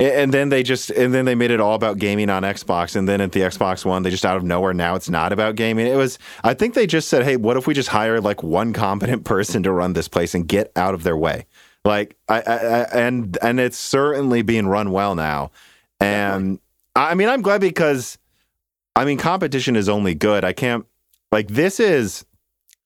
[0.03, 3.07] And then they just and then they made it all about gaming on Xbox and
[3.07, 5.88] then at the Xbox One they just out of nowhere now it's not about gaming.
[5.88, 8.73] It was I think they just said, "Hey, what if we just hire like one
[8.73, 11.45] competent person to run this place and get out of their way?"
[11.85, 15.51] Like I, I, I and and it's certainly being run well now.
[15.99, 16.59] And
[16.95, 18.17] I mean, I'm glad because
[18.95, 20.43] I mean, competition is only good.
[20.43, 20.85] I can't
[21.31, 22.25] like this is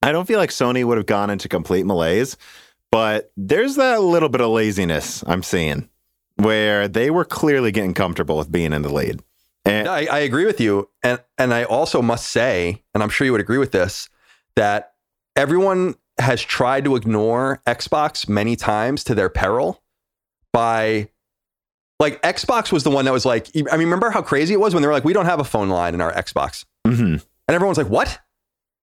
[0.02, 2.36] I don't feel like Sony would have gone into complete malaise,
[2.90, 5.88] but there's that little bit of laziness I'm seeing
[6.38, 9.20] where they were clearly getting comfortable with being in the lead.
[9.64, 10.88] And no, I, I, agree with you.
[11.02, 14.08] And and I also must say, and I'm sure you would agree with this,
[14.56, 14.94] that
[15.36, 19.82] everyone has tried to ignore Xbox many times to their peril
[20.52, 21.08] by
[22.00, 24.74] like Xbox was the one that was like, I mean, remember how crazy it was
[24.74, 26.64] when they were like, we don't have a phone line in our Xbox.
[26.86, 27.02] Mm-hmm.
[27.02, 28.20] And everyone's like, what?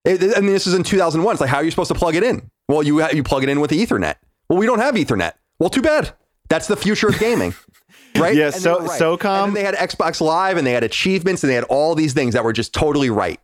[0.06, 1.34] I mean, this is in 2001.
[1.34, 2.52] It's like, how are you supposed to plug it in?
[2.68, 4.16] Well, you, you plug it in with the Ethernet.
[4.50, 5.34] Well, we don't have Ethernet.
[5.58, 6.14] Well, too bad.
[6.50, 7.54] That's the future of gaming.
[8.18, 8.36] right?
[8.36, 9.00] Yeah, so right.
[9.00, 9.54] SOCOM.
[9.54, 12.44] they had Xbox Live and they had achievements and they had all these things that
[12.44, 13.40] were just totally right.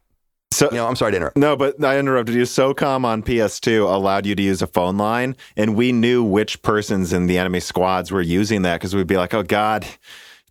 [0.53, 1.37] So, you know, I'm sorry to interrupt.
[1.37, 2.43] No, but I interrupted you.
[2.43, 7.13] SOCOM on PS2 allowed you to use a phone line, and we knew which persons
[7.13, 9.87] in the enemy squads were using that because we'd be like, "Oh God,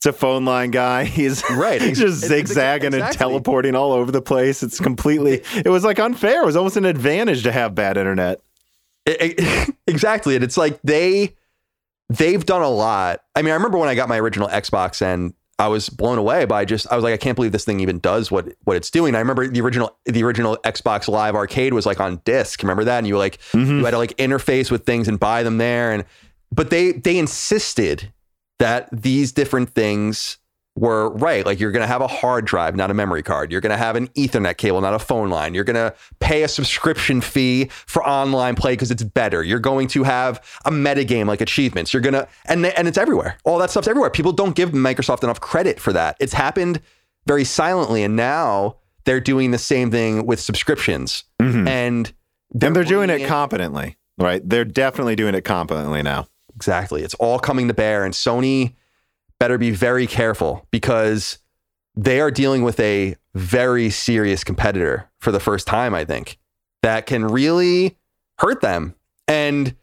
[0.00, 1.04] it's a phone line guy.
[1.04, 1.82] He's right.
[1.82, 3.00] He's just zigzagging exactly.
[3.00, 4.62] and teleporting all over the place.
[4.62, 5.42] It's completely.
[5.54, 6.42] It was like unfair.
[6.42, 8.40] It was almost an advantage to have bad internet.
[9.04, 11.34] It, it, exactly, and it's like they
[12.10, 13.22] they've done a lot.
[13.34, 16.44] I mean, I remember when I got my original Xbox and I was blown away
[16.44, 18.90] by just I was like I can't believe this thing even does what what it's
[18.90, 19.14] doing.
[19.14, 22.62] I remember the original the original Xbox Live Arcade was like on disc.
[22.62, 22.98] Remember that?
[22.98, 23.78] And you like mm-hmm.
[23.78, 26.04] you had to like interface with things and buy them there and
[26.50, 28.12] but they they insisted
[28.58, 30.38] that these different things
[30.80, 31.44] were right.
[31.44, 33.52] Like you're going to have a hard drive, not a memory card.
[33.52, 35.52] You're going to have an Ethernet cable, not a phone line.
[35.52, 39.42] You're going to pay a subscription fee for online play because it's better.
[39.42, 41.92] You're going to have a metagame like achievements.
[41.92, 43.36] You're going to, and, and it's everywhere.
[43.44, 44.08] All that stuff's everywhere.
[44.08, 46.16] People don't give Microsoft enough credit for that.
[46.18, 46.80] It's happened
[47.26, 48.02] very silently.
[48.02, 51.24] And now they're doing the same thing with subscriptions.
[51.42, 51.68] Mm-hmm.
[51.68, 52.12] And
[52.52, 54.40] they're, and they're doing it competently, right?
[54.48, 56.26] They're definitely doing it competently now.
[56.56, 57.02] Exactly.
[57.02, 58.06] It's all coming to bear.
[58.06, 58.76] And Sony
[59.40, 61.38] better be very careful because
[61.96, 66.38] they are dealing with a very serious competitor for the first time, I think,
[66.82, 67.96] that can really
[68.38, 68.94] hurt them.
[69.26, 69.74] And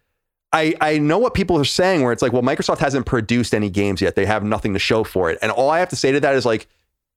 [0.53, 3.69] I, I know what people are saying where it's like, well, Microsoft hasn't produced any
[3.69, 4.15] games yet.
[4.15, 5.38] They have nothing to show for it.
[5.41, 6.67] And all I have to say to that is like,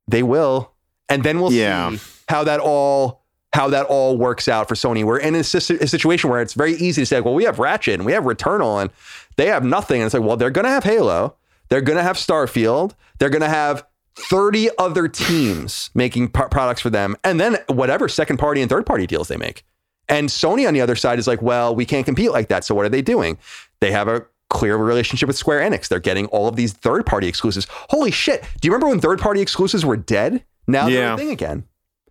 [0.09, 0.73] they will.
[1.09, 1.91] And then we'll yeah.
[1.91, 3.21] see how that all
[3.53, 5.03] how that all works out for Sony.
[5.03, 7.95] We're in a, a, situation where it's very easy to say, well, we have Ratchet
[7.95, 8.91] and we have Returnal and
[9.37, 10.01] they have nothing.
[10.01, 11.35] And it's like, well, they're going to have Halo.
[11.71, 12.95] They're going to have Starfield.
[13.19, 13.87] They're going to have
[14.17, 17.17] 30 other teams making p- products for them.
[17.25, 19.65] And then whatever second party and third party deals they make.
[20.09, 22.65] And Sony on the other side is like, well, we can't compete like that.
[22.65, 23.39] So what are they doing?
[23.81, 25.87] They have a clear relationship with Square Enix.
[25.89, 27.69] They're getting all of these third party exclusives.
[27.71, 28.43] Holy shit.
[28.61, 30.45] Do you remember when third party exclusives were dead?
[30.67, 31.01] Now yeah.
[31.01, 31.65] they're a thing again.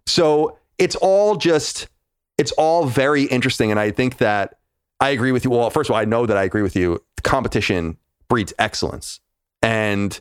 [0.07, 1.89] So it's all just,
[2.37, 3.69] it's all very interesting.
[3.69, 4.55] And I think that
[5.01, 5.51] I agree with you.
[5.51, 7.03] Well, first of all, I know that I agree with you.
[7.23, 7.97] Competition
[8.29, 9.19] breeds excellence.
[9.61, 10.19] And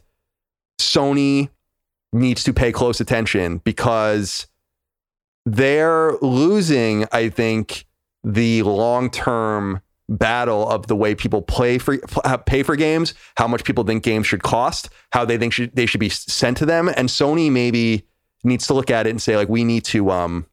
[0.78, 1.48] Sony
[2.12, 4.47] needs to pay close attention because
[5.44, 7.86] they're losing, I think,
[8.24, 11.98] the long term battle of the way people play for
[12.47, 15.86] pay for games, how much people think games should cost, how they think should, they
[15.86, 18.06] should be sent to them, and Sony maybe
[18.44, 20.47] needs to look at it and say like we need to um,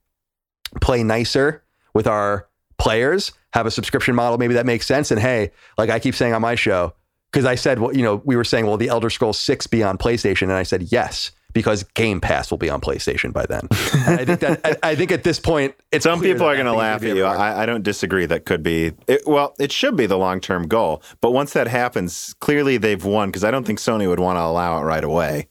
[0.82, 1.64] play nicer
[1.94, 2.48] with our
[2.78, 6.34] players, have a subscription model maybe that makes sense, and hey, like I keep saying
[6.34, 6.94] on my show,
[7.32, 9.84] because I said, well, you know, we were saying, well, the Elder Scrolls 6 be
[9.84, 10.44] on PlayStation?
[10.44, 13.68] And I said, yes, because Game Pass will be on PlayStation by then.
[13.72, 16.74] I think that I, I, think at this point, it's some people are going to
[16.74, 17.24] laugh at you.
[17.24, 18.26] I, I, don't disagree.
[18.26, 21.02] That could be it, well, it should be the long term goal.
[21.22, 24.42] But once that happens, clearly they've won because I don't think Sony would want to
[24.42, 25.48] allow it right away.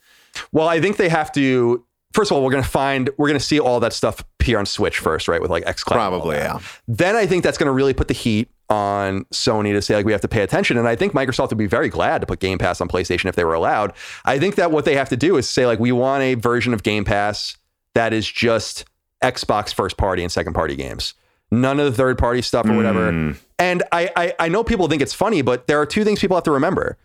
[0.52, 1.84] Well, I think they have to
[2.14, 4.58] first of all, we're going to find, we're going to see all that stuff appear
[4.58, 5.42] on Switch first, right?
[5.42, 5.92] With like xCloud.
[5.92, 6.60] Probably, yeah.
[6.86, 10.04] Then I think that's going to really put the heat on Sony to say like
[10.04, 10.76] we have to pay attention.
[10.76, 13.36] And I think Microsoft would be very glad to put Game Pass on PlayStation if
[13.36, 13.92] they were allowed.
[14.24, 16.74] I think that what they have to do is say like we want a version
[16.74, 17.56] of Game Pass
[17.94, 18.84] that is just
[19.22, 21.14] Xbox first party and second party games.
[21.50, 23.12] None of the third party stuff or whatever.
[23.12, 23.36] Mm.
[23.58, 26.36] And I, I I know people think it's funny, but there are two things people
[26.36, 26.98] have to remember.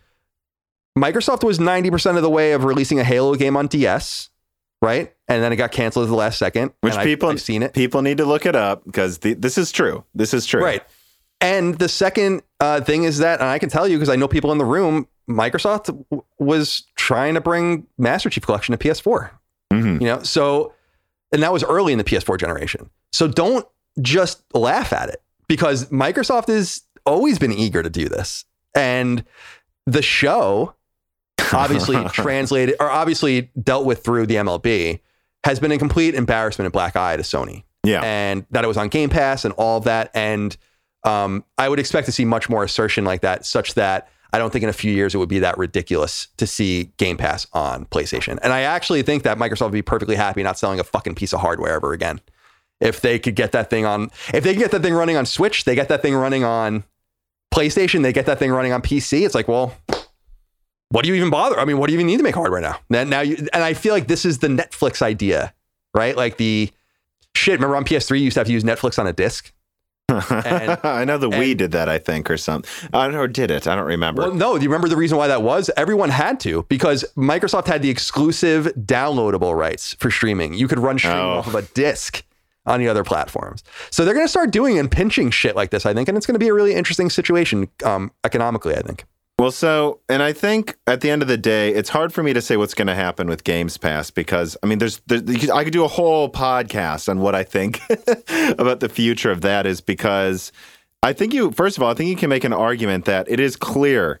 [0.98, 4.30] Microsoft was 90% of the way of releasing a Halo game on DS
[4.82, 5.12] right?
[5.28, 6.72] And then it got canceled at the last second.
[6.80, 7.74] Which people I've seen it.
[7.74, 10.04] People need to look it up because this is true.
[10.14, 10.62] This is true.
[10.62, 10.82] Right.
[11.40, 14.28] And the second uh, thing is that, and I can tell you because I know
[14.28, 19.30] people in the room, Microsoft w- was trying to bring Master Chief Collection to PS4.
[19.72, 20.02] Mm-hmm.
[20.02, 20.74] You know, so
[21.32, 22.90] and that was early in the PS4 generation.
[23.12, 23.66] So don't
[24.00, 28.44] just laugh at it because Microsoft has always been eager to do this.
[28.74, 29.24] And
[29.86, 30.74] the show
[31.52, 35.00] obviously translated or obviously dealt with through the MLB,
[35.44, 37.64] has been a complete embarrassment and black eye to Sony.
[37.82, 38.02] Yeah.
[38.02, 40.10] And that it was on Game Pass and all of that.
[40.14, 40.56] And
[41.04, 44.52] um, I would expect to see much more assertion like that, such that I don't
[44.52, 47.86] think in a few years it would be that ridiculous to see Game Pass on
[47.86, 48.38] PlayStation.
[48.42, 51.32] And I actually think that Microsoft would be perfectly happy not selling a fucking piece
[51.32, 52.20] of hardware ever again.
[52.80, 55.64] If they could get that thing on, if they get that thing running on Switch,
[55.64, 56.84] they get that thing running on
[57.52, 59.24] PlayStation, they get that thing running on PC.
[59.26, 59.74] It's like, well,
[60.90, 61.58] what do you even bother?
[61.58, 62.78] I mean, what do you even need to make hardware now?
[62.88, 65.52] Now, you, and I feel like this is the Netflix idea,
[65.94, 66.16] right?
[66.16, 66.70] Like the
[67.34, 67.54] shit.
[67.54, 69.52] Remember on PS3, you used to have to use Netflix on a disc.
[70.10, 72.70] And, I know the we did that, I think, or something.
[72.92, 73.66] I don't, or did it?
[73.66, 74.22] I don't remember.
[74.22, 74.58] Well, no.
[74.58, 75.70] Do you remember the reason why that was?
[75.76, 80.54] Everyone had to because Microsoft had the exclusive downloadable rights for streaming.
[80.54, 81.38] You could run streaming oh.
[81.38, 82.24] off of a disc
[82.66, 83.62] on the other platforms.
[83.90, 86.26] So they're going to start doing and pinching shit like this, I think, and it's
[86.26, 89.04] going to be a really interesting situation um, economically, I think.
[89.40, 92.34] Well, so, and I think at the end of the day, it's hard for me
[92.34, 95.72] to say what's going to happen with Games Pass because, I mean, there's, I could
[95.72, 97.80] do a whole podcast on what I think
[98.58, 100.52] about the future of that is because
[101.02, 103.40] I think you, first of all, I think you can make an argument that it
[103.40, 104.20] is clear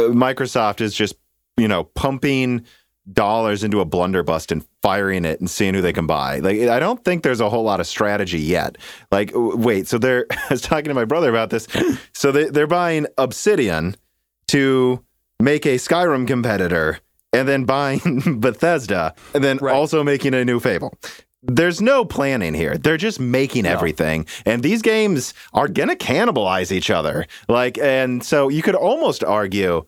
[0.00, 1.16] uh, Microsoft is just,
[1.58, 2.64] you know, pumping
[3.12, 6.38] dollars into a blunderbust and firing it and seeing who they can buy.
[6.38, 8.78] Like I don't think there's a whole lot of strategy yet.
[9.12, 11.68] Like wait, so they're I was talking to my brother about this.
[12.14, 13.96] So they they're buying Obsidian
[14.50, 15.04] to
[15.40, 16.98] make a Skyrim competitor
[17.32, 18.00] and then buying
[18.40, 19.74] Bethesda and then right.
[19.74, 20.92] also making a new Fable.
[21.42, 22.76] There's no planning here.
[22.76, 23.70] They're just making no.
[23.70, 24.26] everything.
[24.44, 27.26] And these games are going to cannibalize each other.
[27.48, 29.86] Like and so you could almost argue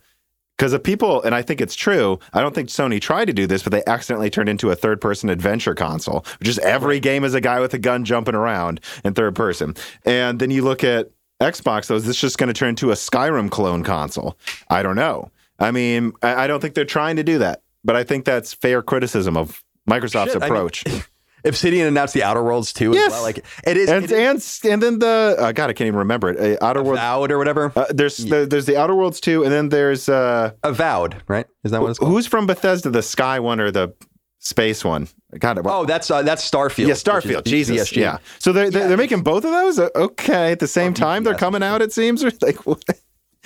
[0.57, 2.21] because of people, and I think it's true.
[2.33, 5.29] I don't think Sony tried to do this, but they accidentally turned into a third-person
[5.29, 9.13] adventure console, which is every game is a guy with a gun jumping around in
[9.13, 9.75] third person.
[10.05, 11.11] And then you look at
[11.43, 14.39] Xbox, though, is this just going to turn into a Skyrim clone console?
[14.71, 15.31] I don't know.
[15.59, 18.83] I mean, I, don't think they're trying to do that, but I think that's fair
[18.83, 20.85] criticism of Microsoft's Shit, approach.
[20.87, 21.05] I mean,
[21.45, 22.93] Obsidian announced the Outer Worlds too.
[22.93, 23.23] Yes, well.
[23.23, 26.01] like it is, and, it is, and, and then the uh, God, I can't even
[26.01, 26.61] remember it.
[26.61, 27.73] Uh, Outer Worlds, Avowed or whatever.
[27.75, 28.45] Uh, there's yeah.
[28.45, 31.47] there's the Outer Worlds too, and then there's uh, Avowed, right?
[31.65, 32.13] Is that what it's called?
[32.13, 32.91] Who's from Bethesda?
[32.91, 33.95] The Sky one or the
[34.43, 35.09] space one.
[35.39, 36.89] God, oh, that's uh, that's Starfield.
[36.89, 37.45] Yeah, Starfield.
[37.45, 37.97] Jesus, BSG.
[37.97, 38.19] yeah.
[38.39, 38.89] So they're they're, yeah.
[38.89, 39.79] they're, making both of those.
[39.79, 41.81] Okay, at the same time, they're coming out.
[41.81, 42.23] It seems.
[42.43, 42.85] like, what?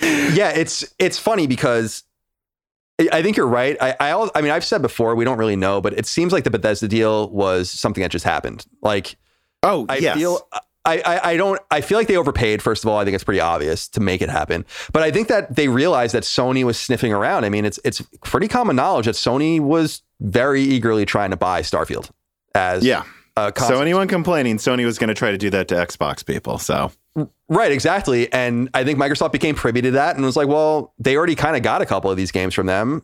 [0.01, 2.03] yeah, it's it's funny because
[3.11, 3.77] I think you're right.
[3.79, 6.43] I, I I mean, I've said before we don't really know, but it seems like
[6.43, 8.65] the Bethesda deal was something that just happened.
[8.81, 9.15] Like,
[9.63, 10.17] oh, I yes.
[10.17, 10.47] feel.
[10.83, 13.23] I, I, I don't I feel like they overpaid first of all I think it's
[13.25, 14.63] pretty obvious to make it happen
[14.93, 18.01] but I think that they realized that Sony was sniffing around I mean it's it's
[18.23, 22.09] pretty common knowledge that Sony was very eagerly trying to buy Starfield
[22.55, 23.03] as yeah.
[23.35, 26.57] so anyone complaining, Sony was going to try to do that to Xbox people.
[26.57, 26.91] So
[27.49, 28.31] right, exactly.
[28.33, 31.55] And I think Microsoft became privy to that and was like, well, they already kind
[31.55, 33.03] of got a couple of these games from them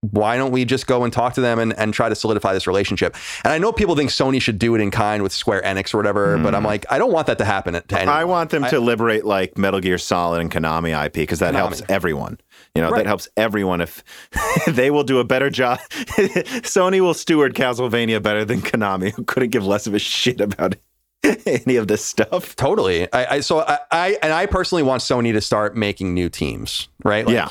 [0.00, 2.66] why don't we just go and talk to them and, and try to solidify this
[2.66, 3.16] relationship?
[3.44, 5.96] And I know people think Sony should do it in kind with Square Enix or
[5.96, 6.66] whatever, but I'm hmm.
[6.66, 8.02] like, I don't want that to happen to.
[8.02, 11.54] I want them I, to liberate like Metal Gear Solid and Konami IP because that
[11.54, 11.58] Konami.
[11.58, 12.38] helps everyone.
[12.78, 12.98] You know, right.
[12.98, 14.04] that helps everyone if
[14.68, 15.80] they will do a better job.
[15.90, 20.76] Sony will steward Castlevania better than Konami, who couldn't give less of a shit about
[21.44, 22.54] any of this stuff.
[22.54, 23.12] Totally.
[23.12, 26.88] I, I so I, I, and I personally want Sony to start making new teams,
[27.04, 27.26] right?
[27.26, 27.50] Like, yeah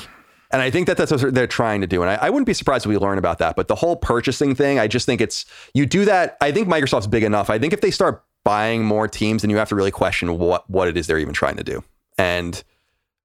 [0.50, 2.02] and I think that that's what they're trying to do.
[2.02, 3.54] And I, I, wouldn't be surprised if we learn about that.
[3.54, 5.44] But the whole purchasing thing, I just think it's,
[5.74, 6.38] you do that.
[6.40, 7.50] I think Microsoft's big enough.
[7.50, 10.68] I think if they start buying more teams, then you have to really question what,
[10.70, 11.84] what it is they're even trying to do.
[12.16, 12.62] And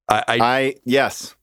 [0.10, 1.36] I, I, I yes.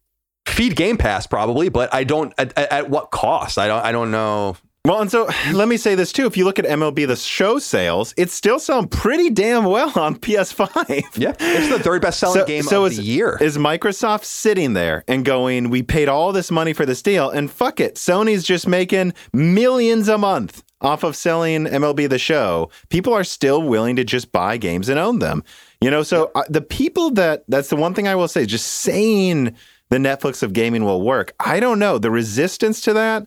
[0.47, 3.59] Feed Game Pass probably, but I don't, at, at what cost?
[3.59, 4.57] I don't, I don't know.
[4.87, 6.27] Well, and so let me say this too.
[6.27, 10.17] If you look at MLB The Show sales, it's still selling pretty damn well on
[10.19, 11.19] PS5.
[11.19, 13.39] Yeah, it's the third best selling so, game so of is, the year.
[13.41, 17.51] Is Microsoft sitting there and going, we paid all this money for this deal and
[17.51, 17.97] fuck it.
[17.97, 22.71] Sony's just making millions a month off of selling MLB The Show.
[22.89, 25.45] People are still willing to just buy games and own them.
[25.83, 28.67] You know, so uh, the people that, that's the one thing I will say, just
[28.67, 29.55] saying
[29.91, 31.35] the Netflix of gaming will work.
[31.39, 31.99] I don't know.
[31.99, 33.27] The resistance to that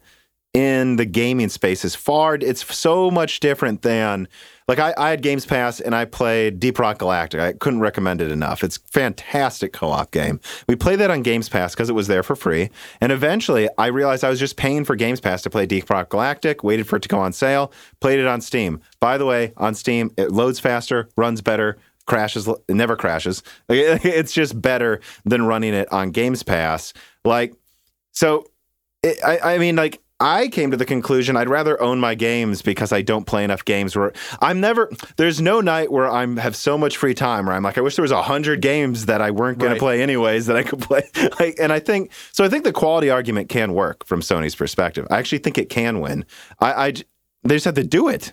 [0.53, 4.27] in the gaming space is far it's so much different than
[4.67, 7.41] like I, I, had games pass and i played deep rock galactic.
[7.41, 8.63] I couldn't recommend it enough.
[8.63, 10.39] It's fantastic co-op game.
[10.69, 12.69] We played that on games pass because it was there for free.
[13.01, 16.09] And eventually i realized i was just paying for games pass to play deep rock
[16.09, 18.79] galactic waited for it to go on sale played it on steam.
[18.99, 24.33] By the way on steam it loads faster runs better crashes it never crashes it's
[24.33, 27.53] just better than running it on games pass like
[28.11, 28.45] so
[29.03, 32.61] it, I, I mean like I came to the conclusion I'd rather own my games
[32.61, 36.55] because I don't play enough games where I'm never there's no night where I'm have
[36.55, 39.21] so much free time where I'm like I wish there was a hundred games that
[39.21, 39.77] I weren't going Right.
[39.77, 41.09] to play anyways that I could play.
[41.39, 42.45] like, and I think so.
[42.45, 45.05] I think the quality argument can work from Sony's perspective.
[45.09, 46.25] I actually think it can win.
[46.59, 46.91] I, I
[47.43, 48.31] they just have to do it.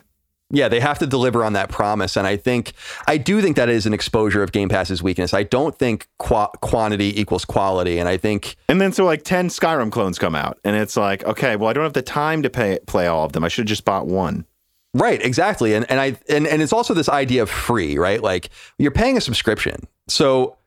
[0.53, 2.17] Yeah, they have to deliver on that promise.
[2.17, 2.73] And I think,
[3.07, 5.33] I do think that is an exposure of Game Pass's weakness.
[5.33, 7.97] I don't think qua- quantity equals quality.
[7.99, 11.23] And I think, And then so like ten Skyrim clones come out, and it's like
[11.23, 13.43] okay, well I don't have the time to pay, play all of them.
[13.43, 14.45] I should have just bought one.
[14.93, 15.73] right, exactly.
[15.73, 18.21] And, and I, and, and it's also this idea of free, right?
[18.21, 19.87] Like you're paying a subscription.
[20.09, 20.57] So,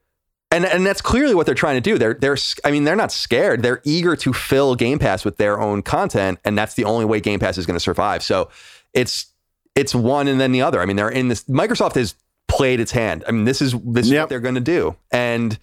[0.51, 1.99] and, and that's clearly what they're trying to do.
[1.99, 3.63] They're, they're, I mean, they're not scared.
[3.63, 6.39] They're eager to fill Game Pass with their own content.
[6.45, 8.23] And that's the only way Game Pass is going to survive.
[8.23, 8.49] So
[8.95, 9.27] it's,
[9.75, 10.81] it's one and then the other.
[10.81, 12.15] I mean, they're in this, Microsoft has
[12.49, 13.25] played its hand.
[13.27, 14.23] I mean, this is, this is Yep.
[14.23, 14.97] what they're going to do.
[15.11, 15.59] And,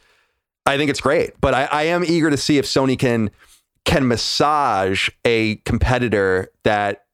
[0.63, 3.31] I think it's great, but I, I am eager to see if Sony can
[3.83, 7.05] can massage a competitor that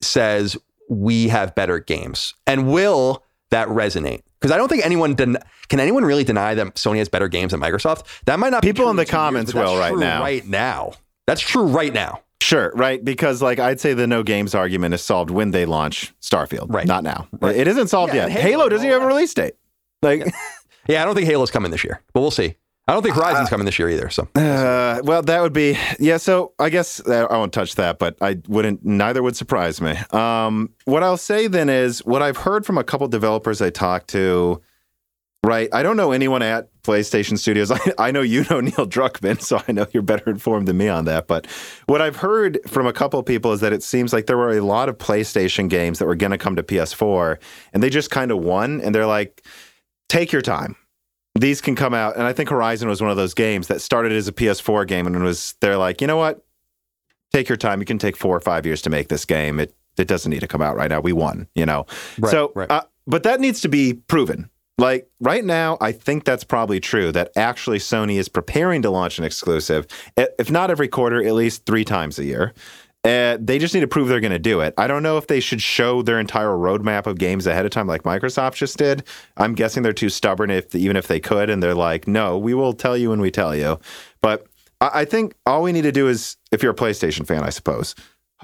[0.00, 0.56] says
[0.88, 4.22] we have better games, and will that resonate?
[4.40, 5.36] Because I don't think anyone den-
[5.68, 8.06] can anyone really deny that Sony has better games than Microsoft.
[8.24, 10.22] That might not be People in the two years, comments will right now.
[10.22, 10.92] Right now,
[11.26, 12.22] that's true right now.
[12.44, 13.02] Sure, right?
[13.02, 16.86] Because like I'd say the no games argument is solved when they launch Starfield, Right.
[16.86, 17.26] not now.
[17.40, 17.56] Right.
[17.56, 18.32] It isn't solved Yeah, yet.
[18.32, 19.54] Halo, Halo doesn't even have a release date.
[20.02, 20.26] Like,
[20.86, 22.56] Yeah, I don't think Halo's coming this year, but we'll see.
[22.86, 24.10] I don't think Horizon's coming this year either.
[24.10, 26.18] So uh, well, that would be yeah.
[26.18, 28.84] So I guess uh, I won't touch that, but I wouldn't.
[28.84, 29.96] Neither would surprise me.
[30.10, 34.08] Um, what I'll say then is what I've heard from a couple developers I talked
[34.08, 34.60] to.
[35.44, 37.70] Right, I don't know anyone at PlayStation Studios.
[37.72, 40.88] I, I know you know Neil Druckmann, so I know you're better informed than me
[40.88, 41.26] on that.
[41.26, 41.46] But
[41.86, 44.62] what I've heard from a couple people is that it seems like there were a
[44.62, 47.38] lot of PlayStation games that were going to come to PS4,
[47.72, 49.44] and they just kind of won, and they're like,
[50.08, 50.76] take your time.
[51.38, 54.12] These can come out, and I think Horizon was one of those games that started
[54.12, 56.44] as a PS4 game, and it was they're like, you know what,
[57.32, 57.80] take your time.
[57.80, 59.60] You can take four or five years to make this game.
[59.60, 61.00] It it doesn't need to come out right now.
[61.00, 61.86] We won, you know.
[62.18, 62.70] Right, so, right.
[62.70, 64.48] Uh, but that needs to be proven.
[64.76, 67.12] Like right now, I think that's probably true.
[67.12, 69.86] That actually Sony is preparing to launch an exclusive,
[70.16, 72.54] if not every quarter, at least three times a year.
[73.04, 74.72] Uh, they just need to prove they're going to do it.
[74.78, 77.86] I don't know if they should show their entire roadmap of games ahead of time,
[77.86, 79.04] like Microsoft just did.
[79.36, 82.54] I'm guessing they're too stubborn, if even if they could, and they're like, "No, we
[82.54, 83.78] will tell you when we tell you."
[84.22, 84.46] But
[84.80, 87.50] I, I think all we need to do is, if you're a PlayStation fan, I
[87.50, 87.94] suppose,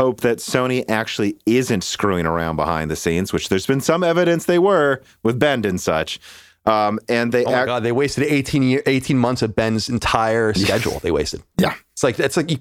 [0.01, 4.47] hope that Sony actually isn't screwing around behind the scenes, which there's been some evidence
[4.47, 6.19] they were with Bend and such.
[6.65, 10.55] Um, and they oh my god, they wasted 18 year, 18 months of Bend's entire
[10.55, 11.01] schedule.
[11.01, 11.43] They wasted.
[11.59, 11.75] Yeah.
[11.93, 12.59] It's like it's like you,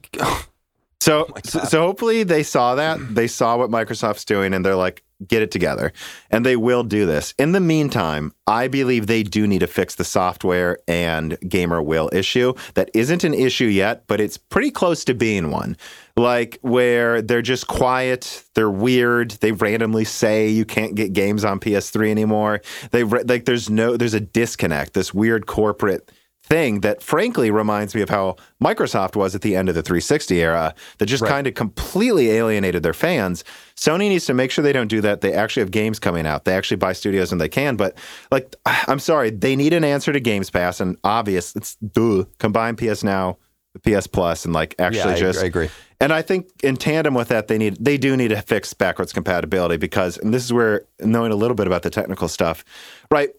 [0.99, 2.99] So, Oh so, so hopefully they saw that.
[3.15, 5.91] They saw what Microsoft's doing and they're like, get it together.
[6.31, 7.33] And they will do this.
[7.37, 12.09] In the meantime, I believe they do need to fix the software and gamer will
[12.13, 12.53] issue.
[12.75, 15.75] That isn't an issue yet, but it's pretty close to being one.
[16.19, 21.59] Like where they're just quiet, they're weird, they randomly say you can't get games on
[21.61, 22.61] PS3 anymore.
[22.91, 26.11] They like there's no there's a disconnect, this weird corporate
[26.43, 30.41] thing that frankly reminds me of how Microsoft was at the end of the 360
[30.41, 31.29] era that just Right.
[31.29, 33.43] kind of completely alienated their fans.
[33.75, 35.21] Sony needs to make sure they don't do that.
[35.21, 36.45] They actually have games coming out.
[36.45, 37.95] They actually buy studios when they can, but
[38.31, 42.75] like I'm sorry, they need an answer to Games Pass and obvious it's duh, combine
[42.75, 43.37] PS Now,
[43.85, 45.69] PS Plus and like actually yeah, I, just I agree.
[46.01, 49.11] And I think in tandem with that, they need they do need to fix backwards
[49.11, 52.63] compatibility because and this is where knowing a little bit about the technical stuff,
[53.11, 53.29] right?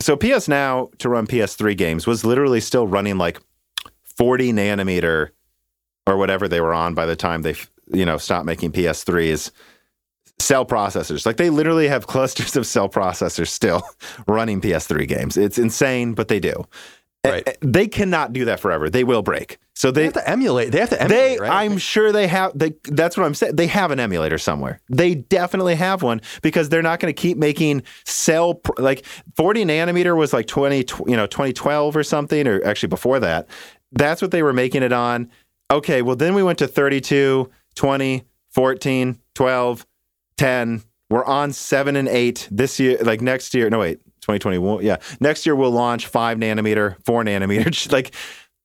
[0.00, 3.40] So PS Now to run PS3 games was literally still running like
[4.04, 5.30] 40 nanometer
[6.06, 7.56] or whatever they were on by the time they
[7.92, 9.50] you know stopped making PS3s
[10.38, 11.26] cell processors.
[11.26, 13.82] Like they literally have clusters of cell processors still
[14.28, 15.36] running PS3 games.
[15.36, 16.64] It's insane, but they do.
[17.24, 17.56] Right.
[17.62, 18.90] They cannot do that forever.
[18.90, 19.58] They will break.
[19.76, 20.70] So They they have to emulate.
[20.70, 21.64] They have to they, emulate, right?
[21.64, 22.56] I'm sure they have.
[22.56, 23.56] They, that's what I'm saying.
[23.56, 24.80] They have an emulator somewhere.
[24.88, 29.04] They definitely have one because they're not going to keep making cell like
[29.36, 33.48] 40 nanometer was like 20, tw- you know, 2012 or something, or actually before that.
[33.92, 35.28] That's what they were making it on.
[35.70, 39.86] Okay, well then we went to 32, 20, 14, 12,
[40.38, 40.82] 10.
[41.10, 42.98] We're on seven and eight this year.
[43.02, 44.84] Like next year, no wait, 2021.
[44.84, 47.74] Yeah, next year we'll launch five nanometer, four nanometer.
[47.92, 48.14] Like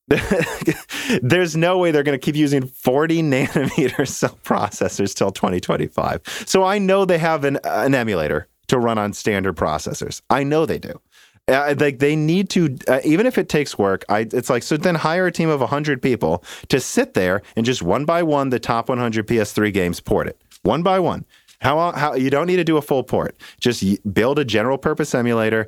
[1.21, 6.43] there's no way they're going to keep using 40 nanometer cell processors till 2025.
[6.45, 10.21] So I know they have an, an emulator to run on standard processors.
[10.29, 10.99] I know they do.
[11.47, 14.05] Uh, like they need to, uh, even if it takes work.
[14.07, 14.77] I, it's like so.
[14.77, 18.49] Then hire a team of 100 people to sit there and just one by one,
[18.49, 21.25] the top 100 PS3 games port it one by one.
[21.61, 23.35] How how you don't need to do a full port.
[23.59, 25.67] Just build a general purpose emulator,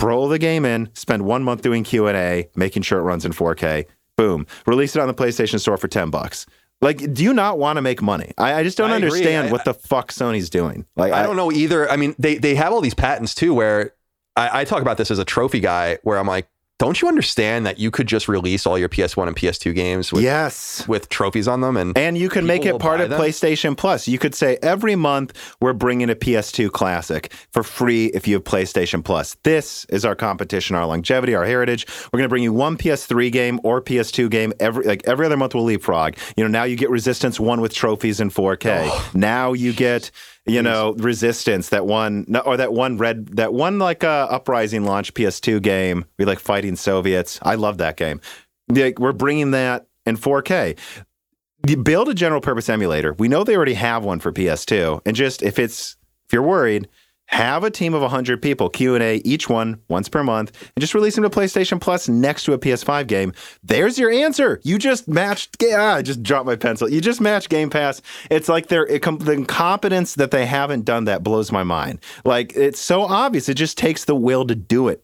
[0.00, 3.24] roll the game in, spend one month doing Q and A, making sure it runs
[3.24, 3.86] in 4K.
[4.16, 6.46] Boom, release it on the PlayStation Store for 10 bucks.
[6.82, 8.32] Like, do you not want to make money?
[8.36, 10.84] I, I just don't I understand I- what the fuck Sony's doing.
[10.96, 11.90] Like, I don't know either.
[11.90, 13.94] I mean, they they have all these patents too, where
[14.36, 16.48] I, I talk about this as a trophy guy, where I'm like,
[16.78, 20.22] don't you understand that you could just release all your PS1 and PS2 games with,
[20.22, 20.86] Yes.
[20.86, 23.18] with trophies on them, and And you can make it part of them.
[23.20, 24.06] PlayStation Plus.
[24.06, 28.44] You could say every month we're bringing a PS2 classic for free if you have
[28.44, 29.36] PlayStation Plus.
[29.42, 31.86] This is our competition, our longevity, our heritage.
[32.12, 35.36] We're going to bring you one PS3 game or PS2 game every like every other
[35.36, 35.54] month.
[35.54, 36.16] We'll leapfrog.
[36.36, 38.88] You know, now you get Resistance one with trophies in 4K.
[38.90, 39.10] Oh.
[39.14, 40.10] Now you get
[40.46, 45.14] you know Resistance that one or that one red that one like uh, Uprising launch
[45.14, 46.04] PS2 game.
[46.18, 47.38] We like fighting Soviets.
[47.42, 48.20] I love that game.
[48.68, 50.76] Like, we're bringing that in 4K
[51.66, 53.12] you build a general purpose emulator.
[53.14, 56.88] We know they already have one for PS2, and just if it's if you're worried,
[57.28, 60.80] have a team of 100 people Q and A each one once per month, and
[60.80, 63.32] just release them to PlayStation Plus next to a PS5 game.
[63.64, 64.60] There's your answer.
[64.62, 65.56] You just matched.
[65.72, 66.88] Ah, I just dropped my pencil.
[66.88, 68.00] You just matched Game Pass.
[68.30, 71.98] It's like they're it, the incompetence that they haven't done that blows my mind.
[72.24, 73.48] Like it's so obvious.
[73.48, 75.02] It just takes the will to do it.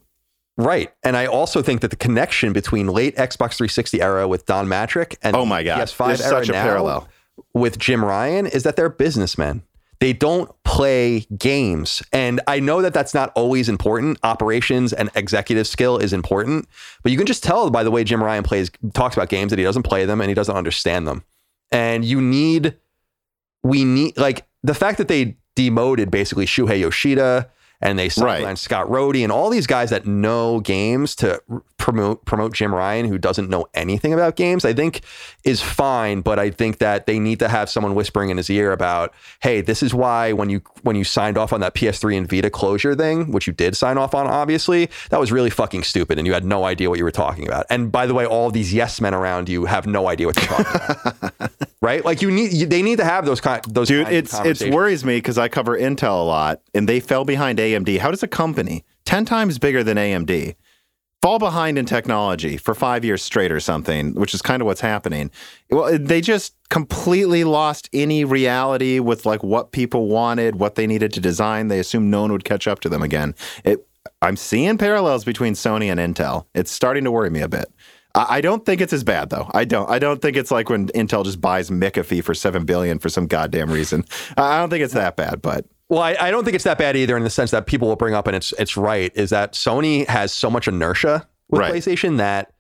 [0.57, 0.93] right.
[1.03, 5.17] And I also think that the connection between late Xbox 360 era with Don Mattrick
[5.23, 5.81] and Oh my God.
[5.89, 7.09] PS5 There's era such a now parallel.
[7.53, 9.63] with Jim Ryan is that they're businessmen.
[10.03, 12.03] They don't play games.
[12.13, 14.19] And I know that that's not always important.
[14.25, 16.67] Operations and executive skill is important,
[17.05, 19.61] but you can just tell by the way Jim Ryan plays, talks about games that
[19.61, 21.23] he doesn't play them and he doesn't understand them.
[21.71, 22.77] And you need,
[23.63, 27.49] we need, like the fact that they demoted basically Shuhei Yoshida
[27.83, 28.59] and they sidelined Right.
[28.59, 31.43] Scott Rohde and all these guys that know games to
[31.77, 35.01] promote promote Jim Ryan who doesn't know anything about games, I think
[35.43, 36.21] is fine.
[36.21, 39.61] But I think that they need to have someone whispering in his ear about, hey,
[39.61, 42.95] this is why when you when you signed off on that PS3 and Vita closure
[42.95, 46.33] thing, which you did sign off on, obviously, that was really fucking stupid, and you
[46.33, 47.67] had no idea what you were talking about.
[47.69, 50.47] And by the way, all these yes men around you have no idea what they're
[50.47, 50.81] talking
[51.21, 51.51] about.
[51.83, 52.05] Right?
[52.05, 55.05] Like you need, you, they need to have those kind, those Dude, it's it worries
[55.05, 57.99] me because I cover Intel a lot, and they fell behind AMD.
[57.99, 60.55] How does a company ten times bigger than AMD
[61.21, 64.15] fall behind in technology for five years straight or something?
[64.15, 65.33] Which is kind of what's happening.
[65.71, 71.13] Well, they just completely lost any reality with like what people wanted, what they needed
[71.15, 71.67] to design.
[71.67, 73.35] They assumed no one would catch up to them again.
[73.65, 73.85] It,
[74.21, 76.47] I'm seeing parallels between Sony and Intel.
[76.55, 77.73] It's starting to worry me a bit.
[78.15, 79.51] I don't think it's as bad though.
[79.55, 79.89] I don't.
[79.89, 83.27] I don't think it's like when Intel just buys McAfee for seven billion for some
[83.27, 84.05] goddamn reason.
[84.37, 86.95] I don't think it's that bad, but Well, I, I don't think it's that bad
[86.97, 89.55] either in the sense that people will bring up, and it's it's right, is that
[89.55, 91.73] Sony has so much inertia with Right.
[91.73, 92.53] PlayStation that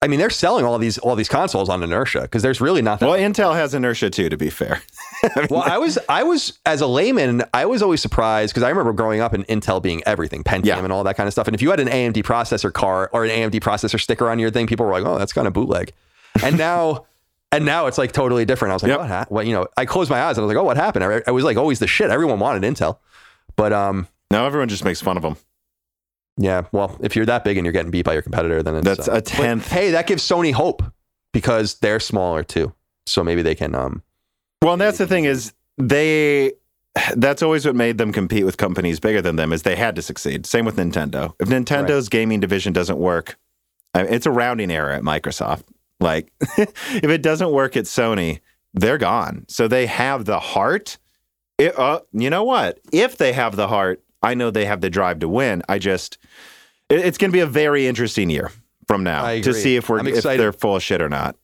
[0.00, 2.98] I mean they're selling all these all these consoles on inertia because there's really not
[2.98, 3.08] that.
[3.08, 4.28] well, Intel has inertia too.
[4.28, 4.82] To be fair,
[5.50, 8.92] well, I was I was as a layman, I was always surprised because I remember
[8.92, 10.78] growing up and Intel being everything, Pentium Yeah.
[10.82, 11.46] and all that kind of stuff.
[11.48, 14.50] And if you had an AMD processor car or an AMD processor sticker on your
[14.50, 15.92] thing, people were like, "Oh, that's kind of bootleg."
[16.42, 17.06] And now.
[17.54, 18.70] And now it's like totally different.
[18.72, 18.98] I was like, Yep.
[19.00, 19.46] what, ha- what?
[19.46, 21.04] You know, I closed my eyes and I was like, oh, what happened?
[21.04, 22.08] I, I was like always the shit.
[22.10, 22.96] Everyone wanted Intel,
[23.56, 25.36] but um, now everyone just makes fun of them.
[26.38, 29.06] Yeah, well, if you're that big and you're getting beat by your competitor, then That's
[29.06, 29.68] uh, a but, tenth.
[29.68, 30.82] hey, that gives Sony hope
[31.34, 32.72] because they're smaller too,
[33.04, 33.74] so maybe they can.
[33.74, 34.02] Um,
[34.62, 36.52] Well, and that's the thing is they.
[37.16, 40.02] That's always what made them compete with companies bigger than them is they had to
[40.02, 40.44] succeed.
[40.44, 41.32] Same with Nintendo.
[41.40, 43.38] If Nintendo's gaming division doesn't work,
[43.94, 45.62] I mean, it's a rounding error at Microsoft.
[46.00, 48.40] Like, if it doesn't work at Sony,
[48.74, 49.46] they're gone.
[49.48, 50.98] So they have the heart.
[51.56, 52.78] It, uh, you know what?
[52.92, 55.62] If they have the heart, I know they have the drive to win.
[55.70, 56.18] I just,
[56.90, 58.50] it- it's going to be a very interesting year
[58.86, 61.36] from now to see if we're if they're full of shit or not.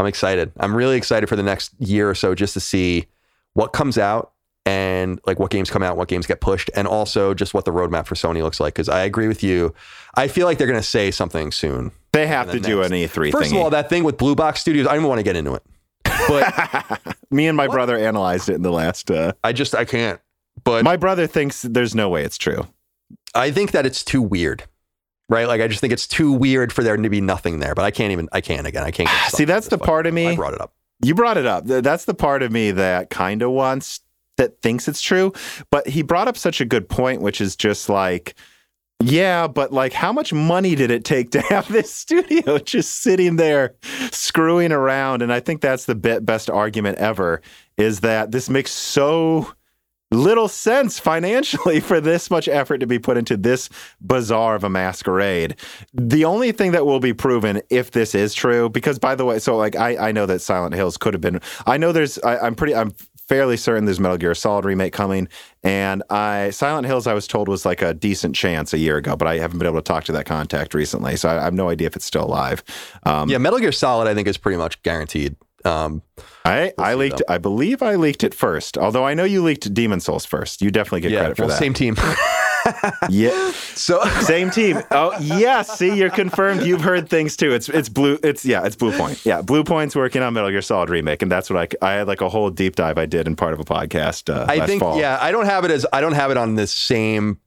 [0.00, 0.52] I'm excited.
[0.58, 3.06] I'm really excited for the next year or so just to see
[3.52, 4.32] what comes out
[4.66, 7.70] and like what games come out, what games get pushed, and also just what the
[7.70, 8.74] roadmap for Sony looks like.
[8.74, 9.74] Because I agree with you.
[10.14, 11.92] I feel like they're going to say something soon.
[12.12, 13.56] They have to then do next- an E3 First thingy.
[13.56, 15.54] of all, that thing with Blue Box Studios, I don't even want to get into
[15.54, 15.62] it,
[16.28, 19.10] but Me and my brother analyzed it in the last.
[19.10, 20.20] Uh, I just I can't.
[20.64, 22.66] But my brother thinks there's no way it's true.
[23.34, 24.64] I think that it's too weird.
[25.30, 25.46] Right?
[25.46, 27.74] Like I just think it's too weird for there to be nothing there.
[27.74, 28.82] But I can't even I can't again.
[28.82, 30.26] I can't get ah, See, that's the part of me.
[30.26, 30.74] I brought it up.
[31.02, 31.64] You brought it up.
[31.64, 34.00] That's the part of me that kind of wants
[34.36, 35.32] that thinks it's true.
[35.70, 38.34] But he brought up such a good point, which is just like,
[39.02, 43.36] yeah, but like, how much money did it take to have this studio just sitting
[43.36, 43.74] there
[44.10, 45.22] screwing around?
[45.22, 47.40] And I think that's the best argument ever
[47.76, 49.52] is that this makes so
[50.10, 53.68] little sense financially for this much effort to be put into this
[54.00, 55.56] bizarre of a masquerade.
[55.94, 59.38] The only thing that will be proven if this is true, because by the way,
[59.38, 61.40] so like I, I know that Silent Hills could have been.
[61.66, 62.18] I know there's.
[62.20, 62.74] I, I'm pretty.
[62.74, 62.92] I'm
[63.30, 65.28] fairly certain there's Metal Gear Solid remake coming,
[65.62, 69.14] and I Silent Hills I was told was like a decent chance a year ago,
[69.14, 71.54] but I haven't been able to talk to that contact recently, so I, I have
[71.54, 72.64] no idea if it's still alive.
[73.04, 76.02] Um, Yeah, Metal Gear Solid I think is pretty much guaranteed Um,
[76.44, 77.22] I, I leaked.
[77.28, 78.78] I believe I leaked it first.
[78.78, 80.62] Although I know you leaked Demon's Souls first.
[80.62, 81.58] You definitely get yeah, credit for well, that.
[81.58, 81.96] same team.
[83.08, 84.82] Yeah, so same team.
[84.90, 85.62] Oh, yeah.
[85.62, 86.62] See, you're confirmed.
[86.62, 87.52] You've heard things too.
[87.52, 88.18] It's it's blue.
[88.22, 88.64] It's yeah.
[88.66, 89.24] It's Bluepoint.
[89.24, 92.20] Yeah, Bluepoint's working on Metal Gear Solid remake, and that's what I I had like
[92.20, 94.32] a whole deep dive I did in part of a podcast.
[94.32, 94.98] Uh, I think fall.
[94.98, 97.40] yeah, I don't have it as I don't have it on the same.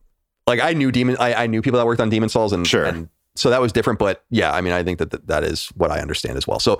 [0.48, 2.83] Like I knew demon, I, I knew people that worked on Demon's Souls, and Sure.
[2.83, 4.00] and so that was different.
[4.00, 6.59] But yeah, I mean, I think that that, that is what I understand as well.
[6.59, 6.80] So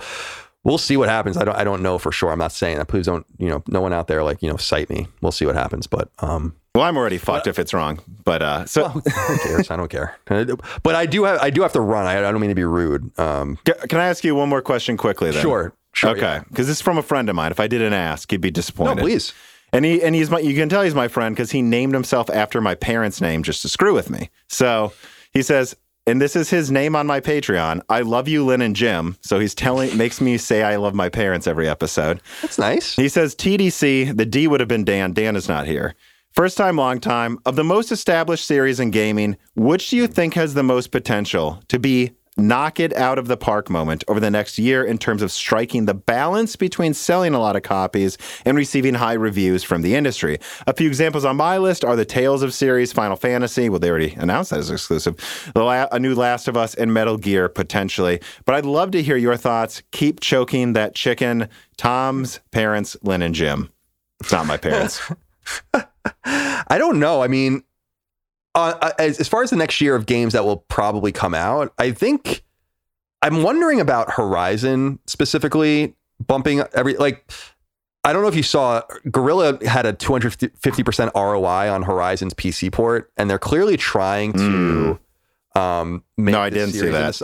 [0.64, 1.38] we'll see what happens.
[1.38, 2.32] I don't I don't know for sure.
[2.32, 2.88] I'm not saying that.
[2.88, 5.08] Please don't you know no one out there like you know cite me.
[5.22, 5.88] We'll see what happens.
[5.88, 8.00] But um, Well, I'm already fucked if it's wrong.
[8.24, 9.02] But uh, so who
[9.40, 9.70] cares?
[9.72, 10.18] I don't care.
[10.84, 12.06] But I do have I do have to run.
[12.06, 13.18] I, I don't mean to be rude.
[13.20, 15.32] Um, can I ask you one more question quickly?
[15.32, 15.42] Then?
[15.42, 16.12] sure, sure.
[16.12, 16.44] Okay, yeah.
[16.50, 17.52] because this is from a friend of mine.
[17.52, 18.96] If I didn't ask, he'd be disappointed.
[18.98, 19.34] No, please.
[19.72, 22.30] And he and he's my you can tell he's my friend because he named himself
[22.30, 24.30] after my parents' name just to screw with me.
[24.48, 24.94] So
[25.32, 25.76] he says,
[26.06, 27.82] and this is his name on my Patreon.
[27.90, 29.18] I love you, Lynn and Jim.
[29.22, 32.22] So he's telling makes me say I love my parents every episode.
[32.42, 32.96] That's nice.
[32.96, 35.14] He says TDC, the D would have been Dan.
[35.14, 35.96] Dan is not here.
[36.32, 37.38] First time, long time.
[37.46, 41.62] Of the most established series in gaming, which do you think has the most potential
[41.68, 45.22] to be knock it out of the park moment over the next year in terms
[45.22, 49.82] of striking the balance between selling a lot of copies and receiving high reviews from
[49.82, 50.40] the industry?
[50.68, 53.70] A few examples on my list are the Tales of series, Final Fantasy.
[53.70, 55.16] Well, they already announced that as exclusive.
[55.56, 58.20] La- a new Last of Us and Metal Gear potentially.
[58.46, 59.82] But I'd love to hear your thoughts.
[59.92, 61.50] Keep choking that chicken.
[61.78, 63.70] Tom's parents, Lynn and Jim.
[64.20, 65.02] It's not my parents.
[66.24, 67.22] I don't know.
[67.22, 67.64] I mean,
[68.56, 71.74] uh, as, as far as the next year of games that will probably come out,
[71.78, 72.44] I think
[73.22, 77.30] I'm wondering about Horizon specifically bumping every like.
[78.06, 83.10] I don't know if you saw Guerrilla had a 250% ROI on Horizon's PC port,
[83.16, 85.00] and they're clearly trying to
[85.56, 87.22] um, make No, I didn't see that.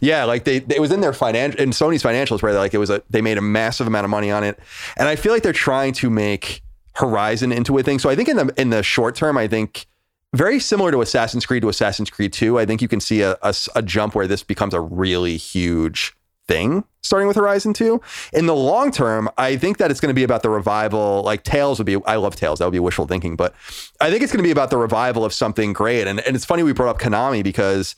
[0.00, 2.90] yeah, like they, it was in their financial in Sony's financials where like it was
[2.90, 4.56] a they made a massive amount of money on it,
[4.96, 6.62] and I feel like they're trying to make
[6.94, 7.98] Horizon into a thing.
[7.98, 9.86] So I think in the in the short term, I think
[10.34, 13.36] very similar to Assassin's Creed to Assassin's Creed 2, I think you can see a
[13.74, 16.14] a jump where this becomes a really huge
[16.46, 18.00] thing starting with Horizon 2.
[18.32, 21.22] In the long term, I think that it's going to be about the revival.
[21.22, 22.58] Like Tales would be, I love Tales.
[22.58, 23.54] That would be wishful thinking, but
[24.00, 26.06] I think it's going to be about the revival of something great.
[26.06, 27.96] And, and it's funny we brought up Konami because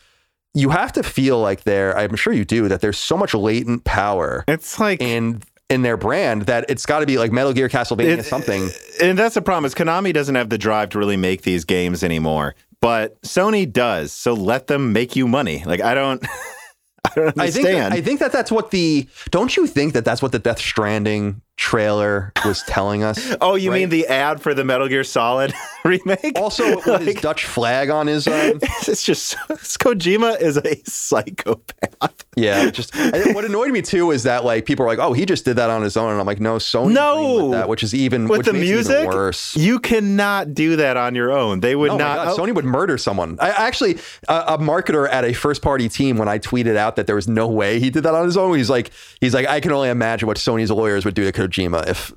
[0.55, 3.85] you have to feel like there, I'm sure you do, that there's so much latent
[3.85, 7.69] power It's like in in their brand that it's got to be like Metal Gear
[7.69, 8.71] Castlevania It- something.
[9.03, 12.05] and that's the problem is Konami doesn't have the drive to really make these games
[12.05, 12.55] anymore.
[12.81, 14.13] But Sony does.
[14.13, 15.63] So let them make you money.
[15.65, 16.25] Like I don't
[17.05, 17.95] I don't I think understand.
[17.95, 21.43] I think that that's what the don't you think that that's what the Death Stranding
[21.57, 23.35] trailer was telling us?
[23.41, 23.81] oh, you right?
[23.81, 25.53] mean the ad for the Metal Gear Solid
[25.85, 26.33] remake?
[26.37, 28.33] Also, with his Dutch flag on his um,
[28.87, 32.25] it's just Kojima is a psychopath.
[32.37, 32.71] yeah.
[32.71, 35.57] Just what annoyed me too is that like people are like, oh, he just did
[35.57, 37.51] that on his own, and I'm like, no, Sony No!
[37.53, 39.57] that, which is even With the makes it even music, worse.
[39.57, 41.61] you cannot do that on your own.
[41.61, 42.17] They would Oh not.
[42.17, 43.37] God, oh, Sony would murder someone.
[43.41, 43.99] I actually,
[44.29, 47.29] a, a marketer at a first party team, when I tweeted out that there was
[47.29, 48.91] no way he did that on his own, he's like,
[49.21, 52.13] he's like, I can only imagine what Sony's lawyers would do to Kojima if,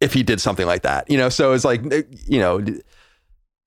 [0.00, 1.10] if he did something like that.
[1.10, 2.64] You know, so it's like, eh, you know,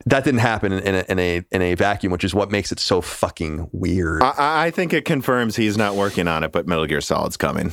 [0.05, 2.79] that didn't happen in a, in a in a vacuum, which is what makes it
[2.79, 4.21] so fucking weird.
[4.21, 7.71] I, I think it confirms he's not working on it, but Metal Gear Solid's coming.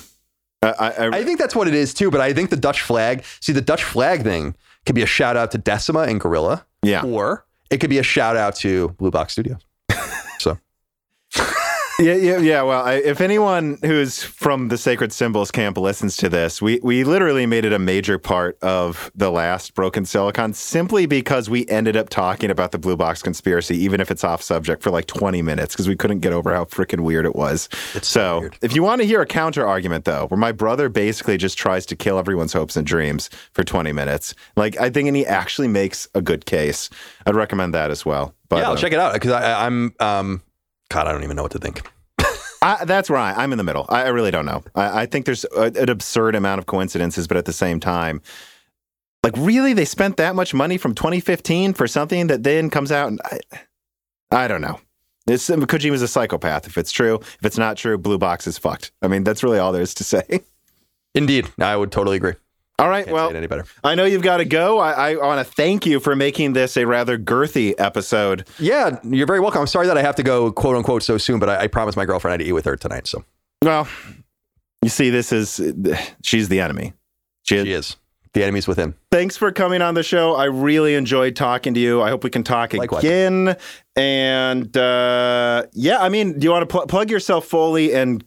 [0.63, 2.11] I, I, I, I think that's what it is too.
[2.11, 4.55] But I think the Dutch flag, see, the Dutch flag thing
[4.87, 7.03] could be a shout out to Decima and Guerrilla, yeah.
[7.03, 9.65] or it could be a shout out to Blue Box Studios.
[12.01, 12.63] Yeah, yeah, yeah.
[12.63, 17.05] Well, I, if anyone who's from the Sacred Symbols camp listens to this, we we
[17.05, 21.97] literally made it a major part of the last Broken Silicon simply because we ended
[21.97, 25.43] up talking about the Blue Box conspiracy, even if it's off subject, for like 20
[25.43, 27.69] minutes because we couldn't get over how freaking weird it was.
[27.95, 31.37] It's so if you want to hear a counter argument, though, where my brother basically
[31.37, 35.17] just tries to kill everyone's hopes and dreams for 20 minutes, like I think, and
[35.17, 36.89] he actually makes a good case,
[37.27, 38.35] I'd recommend that as well.
[38.49, 40.43] But yeah, I'll uh, check it out because I'm um,
[40.91, 41.83] God, I don't even know what to think.
[42.63, 43.87] I, that's where I, I'm in the middle.
[43.89, 44.63] I, I really don't know.
[44.75, 48.21] I, I think there's a, an absurd amount of coincidences, but at the same time,
[49.25, 53.09] like really, they spent that much money from 2015 for something that then comes out,
[53.09, 53.41] and I,
[54.31, 54.81] I don't know.
[55.27, 56.67] It's, Kojima's a psychopath.
[56.67, 58.93] If it's true, if it's not true, Blue Box is fucked.
[59.03, 60.41] I mean, that's really all there is to say.
[61.15, 62.35] Indeed, I would totally agree.
[62.81, 63.05] All right.
[63.05, 63.65] Can't well, any better.
[63.85, 64.79] I know you've got to go.
[64.79, 68.49] I, I want to thank you for making this a rather girthy episode.
[68.59, 69.61] Yeah, you're very welcome.
[69.61, 71.97] I'm sorry that I have to go quote unquote so soon, but I, I promised
[71.97, 73.07] my girlfriend I'd eat with her tonight.
[73.07, 73.25] So
[73.63, 73.87] Well,
[74.83, 75.61] you see, this is
[76.23, 76.95] she's the enemy.
[77.43, 77.97] She, she is.
[78.33, 78.95] The enemy's within.
[79.11, 80.37] thanks for coming on the show.
[80.37, 82.01] I really enjoyed talking to you.
[82.01, 83.03] I hope we can talk Likewise.
[83.03, 83.57] again.
[83.97, 88.25] And uh, yeah, I mean, do you want to pl- plug yourself fully and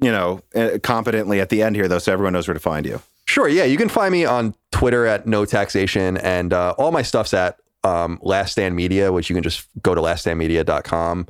[0.00, 2.86] you know, uh, competently at the end here, though, so everyone knows where to find
[2.86, 3.00] you.
[3.26, 3.48] Sure.
[3.48, 3.64] Yeah.
[3.64, 7.58] You can find me on Twitter at no taxation and uh, all my stuff's at
[7.84, 11.26] um, Last Stand Media, which you can just go to laststandmedia.com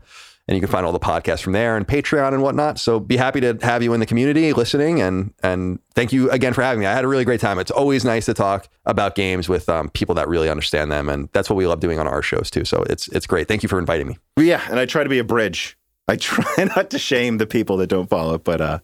[0.48, 2.78] and you can find all the podcasts from there and Patreon and whatnot.
[2.78, 6.52] So be happy to have you in the community listening and and thank you again
[6.52, 6.86] for having me.
[6.86, 7.58] I had a really great time.
[7.58, 11.28] It's always nice to talk about games with um, people that really understand them, and
[11.32, 12.64] that's what we love doing on our shows too.
[12.64, 13.48] So it's it's great.
[13.48, 14.18] Thank you for inviting me.
[14.36, 15.76] Yeah, and I try to be a bridge.
[16.08, 18.78] I try not to shame the people that don't follow, but uh,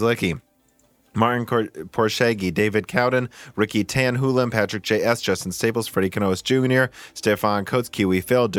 [1.15, 7.89] Martin Porshegi, David Cowden, Ricky Tanhulim, Patrick J.S., Justin Staples, Freddie Canoas Jr., Stefan Coates,
[7.89, 8.49] Kiwi Phil,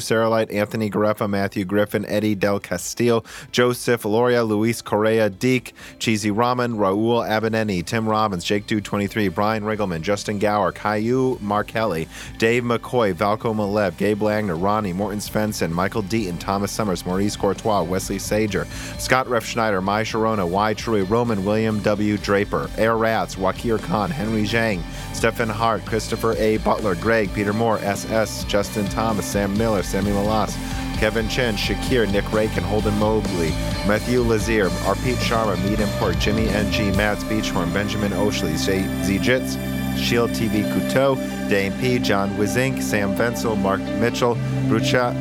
[0.00, 3.22] Sarah Light, Anthony Gareffa, Matthew Griffin, Eddie Del Castillo,
[3.52, 9.62] Joseph Loria, Luis Correa, Deke, Cheesy Ramen, Raul Abineni, Tim Robbins, Jake Dude 23, Brian
[9.62, 12.08] Riggleman, Justin Gower, Caillou Markelli,
[12.38, 17.82] Dave McCoy, Valco Malev, Gabe Langner, Ronnie, Morton Svensson, Michael Deaton, Thomas Summers, Maurice Courtois,
[17.82, 18.66] Wesley Sager,
[18.98, 20.74] Scott Ref Schneider, Mai Sharona, Y.
[20.74, 21.91] True, Roman, William W.
[21.96, 26.56] Draper, Air Rats, Wakir Khan, Henry Zhang, Stephen Hart, Christopher A.
[26.58, 30.56] Butler, Greg, Peter Moore, SS, Justin Thomas, Sam Miller, Sammy Malas,
[30.98, 33.50] Kevin Chen, Shakir, Nick Rakin, Holden Mobley,
[33.86, 39.58] Matthew Lazier, Arpit Sharma, Meat Import, Jimmy NG, Mads Beachhorn, Benjamin Oshley, Z Jits,
[39.98, 41.16] Shield TV Couteau,
[41.50, 44.36] Dane P, John Wizink, Sam Venzel, Mark Mitchell,
[44.68, 45.12] Brucha,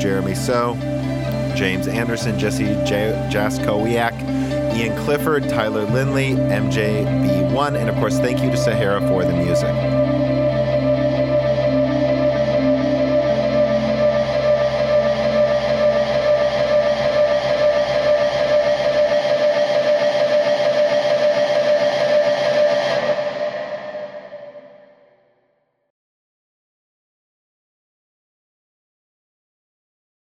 [0.00, 0.74] Jeremy So,
[1.56, 4.12] James Anderson, Jesse J- Jaskowiak,
[4.78, 9.74] Ian Clifford, Tyler Lindley, MJB1, and of course, thank you to Sahara for the music.